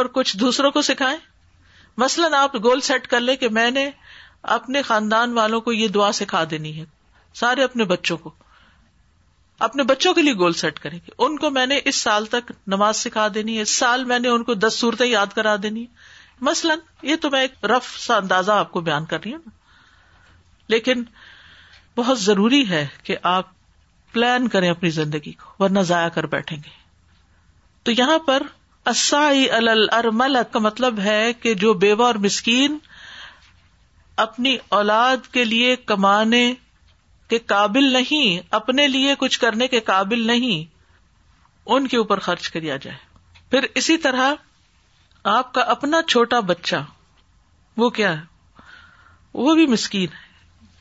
اور 0.00 0.04
کچھ 0.18 0.36
دوسروں 0.36 0.70
کو 0.70 0.82
سکھائیں 0.88 1.18
مثلاً 2.04 2.34
آپ 2.40 2.54
گول 2.64 2.80
سیٹ 2.88 3.06
کر 3.14 3.20
لیں 3.20 3.36
کہ 3.36 3.48
میں 3.58 3.70
نے 3.70 3.88
اپنے 4.56 4.82
خاندان 4.90 5.32
والوں 5.38 5.60
کو 5.60 5.72
یہ 5.72 5.88
دعا 5.98 6.10
سکھا 6.22 6.42
دینی 6.50 6.76
ہے 6.78 6.84
سارے 7.38 7.64
اپنے 7.64 7.84
بچوں 7.94 8.16
کو 8.26 8.30
اپنے 9.66 9.82
بچوں 9.90 10.12
کے 10.14 10.22
لیے 10.22 10.34
گول 10.40 10.52
سیٹ 10.62 10.78
کریں 10.82 10.98
گے 11.06 11.10
ان 11.26 11.36
کو 11.44 11.50
میں 11.58 11.66
نے 11.72 11.78
اس 11.90 12.00
سال 12.06 12.26
تک 12.34 12.50
نماز 12.74 12.96
سکھا 13.06 13.26
دینی 13.34 13.56
ہے 13.56 13.62
اس 13.68 13.74
سال 13.82 14.04
میں 14.12 14.18
نے 14.24 14.28
ان 14.32 14.44
کو 14.50 14.54
دس 14.64 14.78
صورتیں 14.82 15.06
یاد 15.06 15.34
کرا 15.38 15.54
دینی 15.62 15.80
ہے 15.84 16.44
مثلاً 16.48 16.78
یہ 17.10 17.16
تو 17.24 17.30
میں 17.34 17.40
ایک 17.46 17.64
رف 17.74 17.86
سا 18.04 18.16
اندازہ 18.22 18.58
آپ 18.64 18.70
کو 18.76 18.80
بیان 18.88 19.04
کر 19.12 19.20
رہی 19.24 19.32
ہوں 19.34 19.46
نا 19.46 20.34
لیکن 20.74 21.02
بہت 22.00 22.20
ضروری 22.20 22.62
ہے 22.70 22.86
کہ 23.08 23.16
آپ 23.32 23.46
پلان 24.12 24.46
کریں 24.52 24.68
اپنی 24.70 24.90
زندگی 24.98 25.32
کو 25.42 25.62
ورنہ 25.64 25.80
ضائع 25.90 26.08
کر 26.18 26.26
بیٹھیں 26.36 26.56
گے 26.58 26.76
تو 27.88 27.92
یہاں 28.00 28.18
پر 28.28 28.42
اسائی 28.92 29.46
کا 30.52 30.58
مطلب 30.68 31.00
ہے 31.08 31.20
کہ 31.42 31.54
جو 31.64 31.72
بیوہ 31.86 32.04
اور 32.06 32.14
مسکین 32.28 32.78
اپنی 34.26 34.56
اولاد 34.78 35.28
کے 35.38 35.44
لیے 35.50 35.74
کمانے 35.92 36.44
کے 37.28 37.38
قابل 37.52 37.92
نہیں 37.92 38.46
اپنے 38.58 38.86
لیے 38.88 39.14
کچھ 39.18 39.38
کرنے 39.40 39.68
کے 39.68 39.80
قابل 39.90 40.26
نہیں 40.26 40.76
ان 41.74 41.86
کے 41.88 41.96
اوپر 41.96 42.18
خرچ 42.26 42.48
کیا 42.50 42.76
جائے 42.84 42.96
پھر 43.50 43.66
اسی 43.80 43.96
طرح 44.06 44.32
آپ 45.36 45.52
کا 45.54 45.60
اپنا 45.74 46.00
چھوٹا 46.08 46.38
بچہ 46.50 46.76
وہ 47.82 47.88
کیا 47.98 48.12
ہے 48.18 48.62
وہ 49.46 49.54
بھی 49.54 49.66
مسکین 49.72 50.08
ہے 50.12 50.26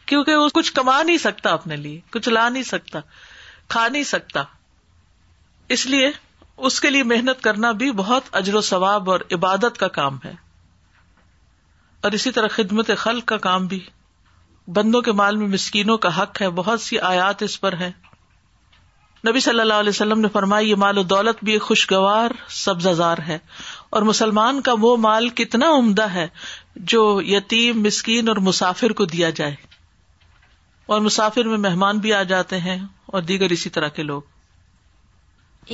کیونکہ 0.10 0.36
وہ 0.36 0.48
کچھ 0.56 0.72
کما 0.74 1.02
نہیں 1.04 1.18
سکتا 1.28 1.54
اپنے 1.54 1.76
لیے 1.78 2.00
کچھ 2.12 2.30
لا 2.30 2.48
نہیں 2.50 2.64
سکتا 2.64 3.00
کھا 3.76 3.88
نہیں 3.88 4.04
سکتا 4.12 4.44
اس 5.76 5.86
لیے 5.86 6.10
اس 6.68 6.80
کے 6.82 6.90
لیے 6.90 7.04
محنت 7.14 7.42
کرنا 7.44 7.72
بھی 7.82 7.92
بہت 8.02 8.34
اجر 8.42 8.56
و 8.56 8.62
ثواب 8.70 9.10
اور 9.12 9.20
عبادت 9.38 9.78
کا 9.80 9.88
کام 10.00 10.18
ہے 10.26 10.34
اور 12.08 12.12
اسی 12.20 12.32
طرح 12.38 12.48
خدمت 12.56 12.90
خلق 13.04 13.26
کا 13.34 13.38
کام 13.50 13.68
بھی 13.74 13.80
بندوں 14.76 15.02
کے 15.02 15.12
مال 15.20 15.36
میں 15.38 15.48
مسکینوں 15.48 15.98
کا 16.06 16.10
حق 16.22 16.42
ہے 16.42 16.50
بہت 16.56 16.82
سی 16.82 17.00
آیات 17.10 17.44
اس 17.44 17.60
پر 17.62 17.76
ہے 17.80 17.92
نبی 19.28 19.40
صلی 19.40 19.60
اللہ 19.60 19.80
علیہ 19.84 19.90
وسلم 19.90 20.20
نے 20.22 20.28
فرمایا 20.34 20.68
یہ 20.70 20.76
مال 20.84 20.98
و 20.98 21.04
دولت 21.14 21.44
بھی 21.44 21.58
خوشگوار 21.68 22.32
سبزہ 22.64 22.90
زار 22.98 23.18
ہے 23.28 23.38
اور 23.98 24.02
مسلمان 24.12 24.62
کا 24.62 24.74
وہ 24.82 24.96
مال 25.08 25.30
کتنا 25.40 25.70
عمدہ 25.78 26.10
ہے 26.14 26.28
جو 26.94 27.02
یتیم 27.28 27.82
مسکین 27.84 28.30
اور 28.30 28.38
مسافر 28.50 28.92
کو 29.00 29.06
دیا 29.14 29.30
جائے 29.40 29.56
اور 30.96 31.02
مسافر 31.02 31.48
میں 31.48 31.58
مہمان 31.70 31.98
بھی 32.00 32.14
آ 32.14 32.22
جاتے 32.34 32.58
ہیں 32.68 32.78
اور 33.12 33.22
دیگر 33.32 33.50
اسی 33.56 33.70
طرح 33.78 33.88
کے 33.96 34.04
لوگ 34.04 34.22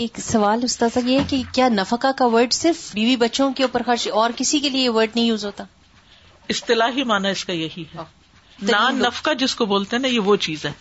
ایک 0.04 0.18
سوال 0.32 0.60
استاد 0.64 0.96
یہ 1.08 1.20
کہ 1.30 1.42
کیا 1.54 1.68
نفقہ 1.70 2.12
کا 2.18 2.26
ورڈ 2.36 2.54
صرف 2.54 2.92
بیوی 2.94 3.16
بچوں 3.26 3.52
کے 3.58 3.64
اوپر 3.64 3.82
خرچ 3.86 4.08
اور 4.22 4.30
کسی 4.36 4.60
کے 4.60 4.70
لیے 4.70 4.84
یہ 4.84 4.90
ورڈ 5.00 5.10
نہیں 5.16 5.26
یوز 5.26 5.46
ہوتا 5.46 5.64
اصطلاحی 6.56 7.04
معنی 7.14 7.30
اس 7.30 7.46
کا 7.46 7.54
یہی 7.54 7.84
ہے 7.94 7.98
ہاں۔ 7.98 8.06
نان 8.62 9.00
نفکا 9.02 9.34
جس 9.44 9.56
کو 9.56 9.66
بولتے 9.66 9.96
ہیں 9.96 10.02
نا 10.02 10.08
یہ 10.08 10.20
وہ 10.30 10.36
چیز 10.48 10.66
ہے 10.66 10.72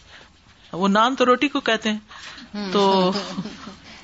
وہ 0.73 0.89
نان 0.89 1.15
تو 1.17 1.25
روٹی 1.27 1.49
کو 1.49 1.61
کہتے 1.69 1.91
ہیں 1.93 2.63
تو 2.73 3.11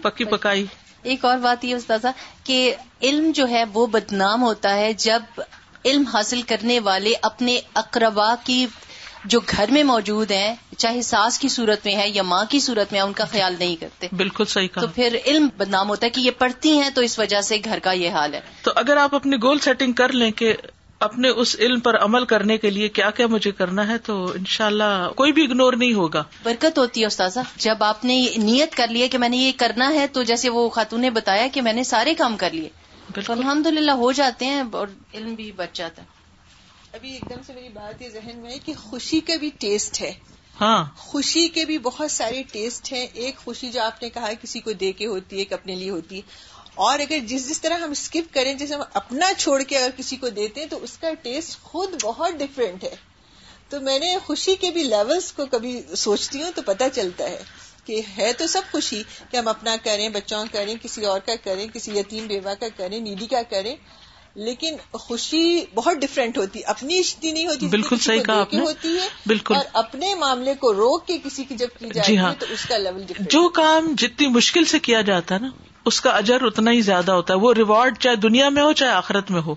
پکی 0.03 0.25
پکائی 0.33 0.65
ایک 1.11 1.25
اور 1.25 1.39
بات 1.39 1.65
یہ 1.65 1.75
استاذہ 1.75 2.09
کہ 2.45 2.75
علم 3.03 3.31
جو 3.35 3.49
ہے 3.49 3.65
وہ 3.75 3.87
بدنام 3.97 4.43
ہوتا 4.43 4.75
ہے 4.77 4.93
جب 5.05 5.41
علم 5.85 6.05
حاصل 6.13 6.43
کرنے 6.53 6.79
والے 6.85 7.13
اپنے 7.29 7.59
اقربا 7.83 8.35
کی 8.45 8.67
جو 9.33 9.39
گھر 9.51 9.71
میں 9.73 9.83
موجود 9.85 10.31
ہیں 10.31 10.55
چاہے 10.77 11.01
ساس 11.03 11.39
کی 11.39 11.49
صورت 11.49 11.85
میں 11.87 11.95
ہے 11.97 12.09
یا 12.09 12.23
ماں 12.23 12.45
کی 12.51 12.61
صورت 12.61 12.93
میں 12.93 13.01
ہے 13.01 13.05
ان 13.07 13.13
کا 13.13 13.25
خیال 13.31 13.55
نہیں 13.59 13.75
کرتے 13.77 14.09
بالکل 14.17 14.45
صحیح 14.53 14.69
کہا 14.75 14.83
تو 14.83 14.89
پھر 14.95 15.17
علم 15.25 15.49
بدنام 15.57 15.89
ہوتا 15.89 16.07
ہے 16.07 16.11
کہ 16.11 16.21
یہ 16.21 16.31
پڑھتی 16.39 16.79
ہیں 16.79 16.89
تو 16.95 17.01
اس 17.09 17.19
وجہ 17.19 17.41
سے 17.49 17.59
گھر 17.65 17.79
کا 17.83 17.93
یہ 18.03 18.11
حال 18.19 18.35
ہے 18.35 18.41
تو 18.63 18.71
اگر 18.85 18.97
آپ 19.05 19.15
اپنی 19.15 19.37
گول 19.43 19.59
سیٹنگ 19.65 19.93
کر 20.03 20.13
لیں 20.21 20.31
کہ 20.43 20.53
اپنے 21.07 21.29
اس 21.43 21.55
علم 21.65 21.81
پر 21.81 21.97
عمل 22.05 22.25
کرنے 22.33 22.57
کے 22.59 22.71
لیے 22.71 22.89
کیا 22.99 23.11
کیا 23.17 23.27
مجھے 23.33 23.51
کرنا 23.59 23.87
ہے 23.89 23.97
تو 24.07 24.15
ان 24.35 24.45
شاء 24.55 24.67
اللہ 24.67 25.09
کوئی 25.17 25.33
بھی 25.33 25.45
اگنور 25.45 25.73
نہیں 25.83 25.93
ہوگا 25.95 26.23
برکت 26.43 26.79
ہوتی 26.79 27.01
ہے 27.01 27.07
استاذہ 27.07 27.41
جب 27.65 27.83
آپ 27.89 28.05
نے 28.05 28.17
نیت 28.45 28.75
کر 28.77 28.89
لی 28.97 29.03
ہے 29.03 29.09
کہ 29.09 29.19
میں 29.19 29.29
نے 29.29 29.37
یہ 29.37 29.53
کرنا 29.59 29.93
ہے 29.95 30.07
تو 30.17 30.23
جیسے 30.31 30.49
وہ 30.57 30.69
خاتون 30.79 31.01
نے 31.01 31.11
بتایا 31.21 31.47
کہ 31.53 31.63
میں 31.69 31.73
نے 31.73 31.83
سارے 31.93 32.15
کام 32.23 32.37
کر 32.43 32.51
لیے 32.53 32.69
الحمد 33.35 33.67
للہ 33.67 33.91
ہو 34.03 34.11
جاتے 34.23 34.45
ہیں 34.47 34.63
اور 34.81 34.89
علم 35.15 35.35
بھی 35.35 35.51
بچ 35.57 35.77
جاتا 35.77 36.03
ہے 36.03 36.17
ابھی 36.97 37.13
ایک 37.13 37.29
دم 37.31 37.41
سے 37.47 37.53
میری 37.55 37.69
بات 37.75 38.03
یہ 38.03 38.09
ذہن 38.09 38.39
میں 38.43 38.59
کہ 38.65 38.75
خوشی 38.83 39.21
کا 39.31 39.37
بھی 39.41 39.51
ٹیسٹ 39.61 40.01
ہے 40.03 40.13
ہاں 40.61 40.85
خوشی 40.97 41.47
کے 41.57 41.65
بھی 41.65 41.79
بہت 41.83 42.11
سارے 42.11 42.43
ٹیسٹ 42.53 42.93
ہیں 42.93 43.07
ایک 43.25 43.37
خوشی 43.45 43.71
جو 43.75 43.83
آپ 43.83 44.03
نے 44.03 44.11
کہا 44.11 44.33
کسی 44.43 44.61
کو 44.69 44.73
دے 44.85 44.93
کے 45.01 45.07
ہوتی 45.07 45.37
ہے 45.37 45.41
ایک 45.41 45.53
اپنے 45.53 45.75
لیے 45.83 45.91
ہوتی 45.91 46.17
ہے 46.17 46.57
اور 46.87 46.99
اگر 47.03 47.19
جس 47.29 47.49
جس 47.49 47.61
طرح 47.61 47.79
ہم 47.85 47.91
اسکپ 47.91 48.35
کریں 48.35 48.53
جیسے 48.59 48.75
ہم 48.75 48.83
اپنا 48.99 49.27
چھوڑ 49.39 49.55
کے 49.71 49.77
اگر 49.79 49.91
کسی 49.97 50.17
کو 50.25 50.29
دیتے 50.37 50.61
ہیں 50.61 50.69
تو 50.71 50.77
اس 50.89 50.93
کا 51.05 51.09
ٹیسٹ 51.23 51.57
خود 51.71 51.95
بہت 52.03 52.37
ڈفرینٹ 52.43 52.85
ہے 52.85 52.95
تو 53.73 53.81
میں 53.87 53.99
نے 54.03 54.11
خوشی 54.27 54.55
کے 54.65 54.71
بھی 54.77 54.83
لیولز 54.93 55.33
کو 55.39 55.47
کبھی 55.55 55.73
سوچتی 56.05 56.43
ہوں 56.43 56.51
تو 56.59 56.63
پتہ 56.69 56.85
چلتا 56.99 57.31
ہے 57.31 57.43
کہ 57.87 58.01
ہے 58.19 58.33
تو 58.43 58.47
سب 58.55 58.71
خوشی 58.73 59.03
کہ 59.31 59.37
ہم 59.37 59.49
اپنا 59.55 59.75
کریں 59.89 60.09
بچوں 60.19 60.45
کا 60.53 60.59
کریں 60.59 60.75
کسی 60.83 61.05
اور 61.15 61.21
کا 61.31 61.35
کریں 61.49 61.67
کسی 61.75 61.97
یتیم 61.99 62.27
بیوہ 62.35 62.55
کا 62.61 62.69
کریں 62.77 62.99
نیڈی 63.09 63.27
کا 63.35 63.41
کریں 63.55 63.75
لیکن 64.47 64.77
خوشی 65.07 65.43
بہت 65.75 65.97
ڈفرینٹ 66.05 66.39
ہوتی 66.39 66.61
اپنی 66.75 66.99
اشتی 67.05 67.31
نہیں 67.37 67.47
ہوتی 67.51 67.69
بالکل 67.77 67.99
صحیح 68.05 68.21
نے 68.53 68.59
ہوتی 68.61 68.95
ہے 68.99 69.07
بالکل 69.35 69.55
اپنے 69.83 70.15
معاملے 70.25 70.55
کو 70.65 70.73
روک 70.81 71.07
کے 71.07 71.19
کسی 71.25 71.45
کی 71.53 71.57
جب 71.65 71.77
کی 71.79 71.87
جی 71.89 71.95
جاتی 71.99 72.17
ہے 72.17 72.23
ہاں۔ 72.27 72.35
تو 72.41 72.47
اس 72.57 72.65
کا 72.71 72.77
لیول 72.85 73.25
جو 73.37 73.49
کام 73.61 73.95
جتنی 74.05 74.29
مشکل 74.41 74.65
سے 74.75 74.79
کیا 74.89 75.01
جاتا 75.13 75.35
ہے 75.35 75.41
نا 75.47 75.51
اس 75.87 76.01
کا 76.01 76.11
اجر 76.17 76.45
اتنا 76.47 76.71
ہی 76.73 76.81
زیادہ 76.91 77.13
ہوتا 77.13 77.35
ہے 77.35 77.39
وہ 77.39 77.53
ریوارڈ 77.55 77.99
چاہے 77.99 78.17
دنیا 78.27 78.49
میں 78.57 78.63
ہو 78.63 78.73
چاہے 78.81 78.91
آخرت 78.93 79.31
میں 79.31 79.41
ہو 79.47 79.55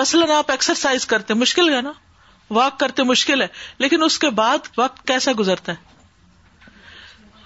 مثلاً 0.00 0.30
آپ 0.36 0.50
ایکسرسائز 0.50 1.06
کرتے 1.06 1.34
مشکل 1.34 1.72
ہے 1.74 1.80
نا 1.82 1.92
واک 2.58 2.78
کرتے 2.80 3.02
مشکل 3.02 3.42
ہے 3.42 3.46
لیکن 3.78 4.02
اس 4.02 4.18
کے 4.18 4.30
بعد 4.40 4.68
وقت 4.76 5.06
کیسا 5.06 5.32
گزرتا 5.38 5.72
ہے 5.72 5.86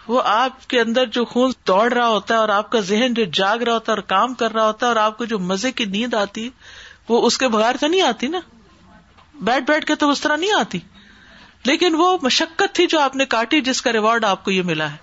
وہ 0.09 0.23
آپ 0.27 0.67
کے 0.71 0.81
اندر 0.81 1.07
جو 1.17 1.25
خون 1.33 1.51
دوڑ 1.69 1.93
رہا 1.93 2.07
ہوتا 2.09 2.35
ہے 2.35 2.39
اور 2.41 2.49
آپ 2.53 2.71
کا 2.71 2.81
ذہن 2.87 3.15
جو 3.15 3.25
جاگ 3.41 3.59
رہا 3.67 3.75
ہوتا 3.75 3.93
ہے 3.93 3.97
اور 3.97 4.03
کام 4.13 4.35
کر 4.41 4.53
رہا 4.53 4.67
ہوتا 4.67 4.87
ہے 4.87 4.89
اور 4.91 4.97
آپ 5.03 5.19
کو 5.19 5.25
جو 5.33 5.39
مزے 5.51 5.71
کی 5.81 5.85
نیند 5.93 6.15
آتی 6.23 6.49
وہ 7.09 7.25
اس 7.27 7.39
کے 7.39 7.49
بغیر 7.55 7.77
تو 7.81 7.87
نہیں 7.87 8.03
آتی 8.09 8.29
نا 8.35 8.41
بیٹھ 9.51 9.65
بیٹھ 9.71 9.85
کے 9.87 9.95
تو 10.05 10.11
اس 10.11 10.21
طرح 10.21 10.37
نہیں 10.37 10.59
آتی 10.59 10.79
لیکن 11.67 11.95
وہ 11.99 12.17
مشقت 12.23 12.75
تھی 12.75 12.87
جو 12.97 13.01
آپ 13.01 13.17
نے 13.17 13.25
کاٹی 13.37 13.61
جس 13.71 13.83
کا 13.83 13.93
ریوارڈ 13.93 14.25
آپ 14.25 14.45
کو 14.45 14.51
یہ 14.51 14.63
ملا 14.73 14.91
ہے 14.93 15.02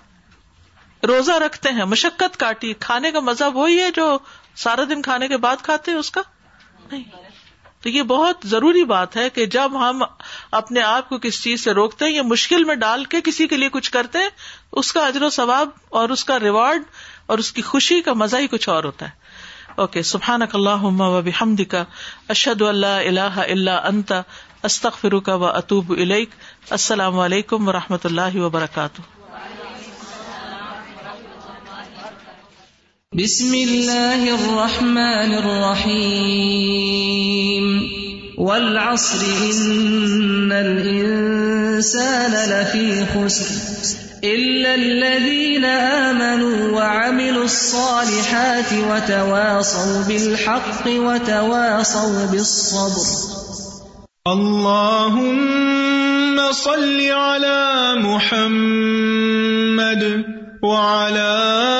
روزہ 1.08 1.32
رکھتے 1.44 1.68
ہیں 1.76 1.84
مشقت 1.90 2.36
کاٹی 2.40 2.72
کھانے 2.80 3.10
کا 3.12 3.20
مزہ 3.28 3.44
وہی 3.54 3.78
ہے 3.80 3.90
جو 3.96 4.16
سارا 4.62 4.82
دن 4.88 5.02
کھانے 5.02 5.28
کے 5.28 5.36
بعد 5.44 5.62
کھاتے 5.62 5.90
ہیں 5.90 5.98
اس 5.98 6.10
کا 6.10 6.20
نہیں 6.90 7.02
تو 7.82 7.88
یہ 7.88 8.02
بہت 8.08 8.38
ضروری 8.46 8.82
بات 8.84 9.16
ہے 9.16 9.28
کہ 9.34 9.44
جب 9.52 9.76
ہم 9.82 10.02
اپنے 10.58 10.80
آپ 10.82 11.08
کو 11.08 11.18
کس 11.18 11.42
چیز 11.42 11.62
سے 11.64 11.72
روکتے 11.74 12.04
ہیں 12.04 12.12
یا 12.12 12.22
مشکل 12.32 12.64
میں 12.70 12.74
ڈال 12.82 13.04
کے 13.14 13.20
کسی 13.24 13.46
کے 13.48 13.56
لیے 13.56 13.68
کچھ 13.72 13.90
کرتے 13.92 14.18
ہیں 14.18 14.28
اس 14.80 14.92
کا 14.92 15.06
اجر 15.06 15.22
و 15.26 15.30
ثواب 15.36 15.68
اور 16.00 16.08
اس 16.16 16.24
کا 16.30 16.38
ریوارڈ 16.40 16.82
اور 17.30 17.38
اس 17.38 17.50
کی 17.52 17.62
خوشی 17.70 18.00
کا 18.08 18.12
مزہ 18.22 18.36
ہی 18.36 18.46
کچھ 18.54 18.68
اور 18.68 18.84
ہوتا 18.84 19.06
ہے 19.08 19.18
اوکے 19.84 20.02
سبحان 20.10 20.42
اک 20.42 20.54
اللہ 20.54 20.84
بحمد 21.24 21.60
کا 21.70 21.82
اشد 22.36 22.62
اللہ 22.68 23.02
اللہ 23.06 23.38
اللہ 23.46 23.86
انتا 23.92 24.20
استخ 24.70 24.98
فروقہ 25.00 25.36
و 25.36 25.44
اطوب 25.52 25.94
السلام 25.98 27.18
علیکم 27.28 27.68
و 27.68 27.72
رحمۃ 27.72 28.04
اللہ 28.10 28.36
وبرکاتہ 28.40 29.02
بسم 33.18 33.54
اللہ 33.60 34.20
الرحمن 34.32 35.32
الرحیم 35.36 37.64
والعصر 38.46 39.24
ان 39.46 40.52
الانسان 40.58 42.36
لفی 42.50 42.82
خسر 43.12 44.20
الا 44.30 44.72
الذین 44.74 45.64
آمنوا 45.70 46.68
وعملوا 46.76 47.42
الصالحات 47.44 48.70
وتواصوا 48.92 50.02
بالحق 50.08 50.86
وتواصوا 50.86 52.26
بالصبر 52.30 53.08
اللہم 54.36 56.38
صل 56.62 57.02
على 57.10 57.58
محمد 58.08 60.02
وعلى 60.62 61.28
محمد 61.50 61.79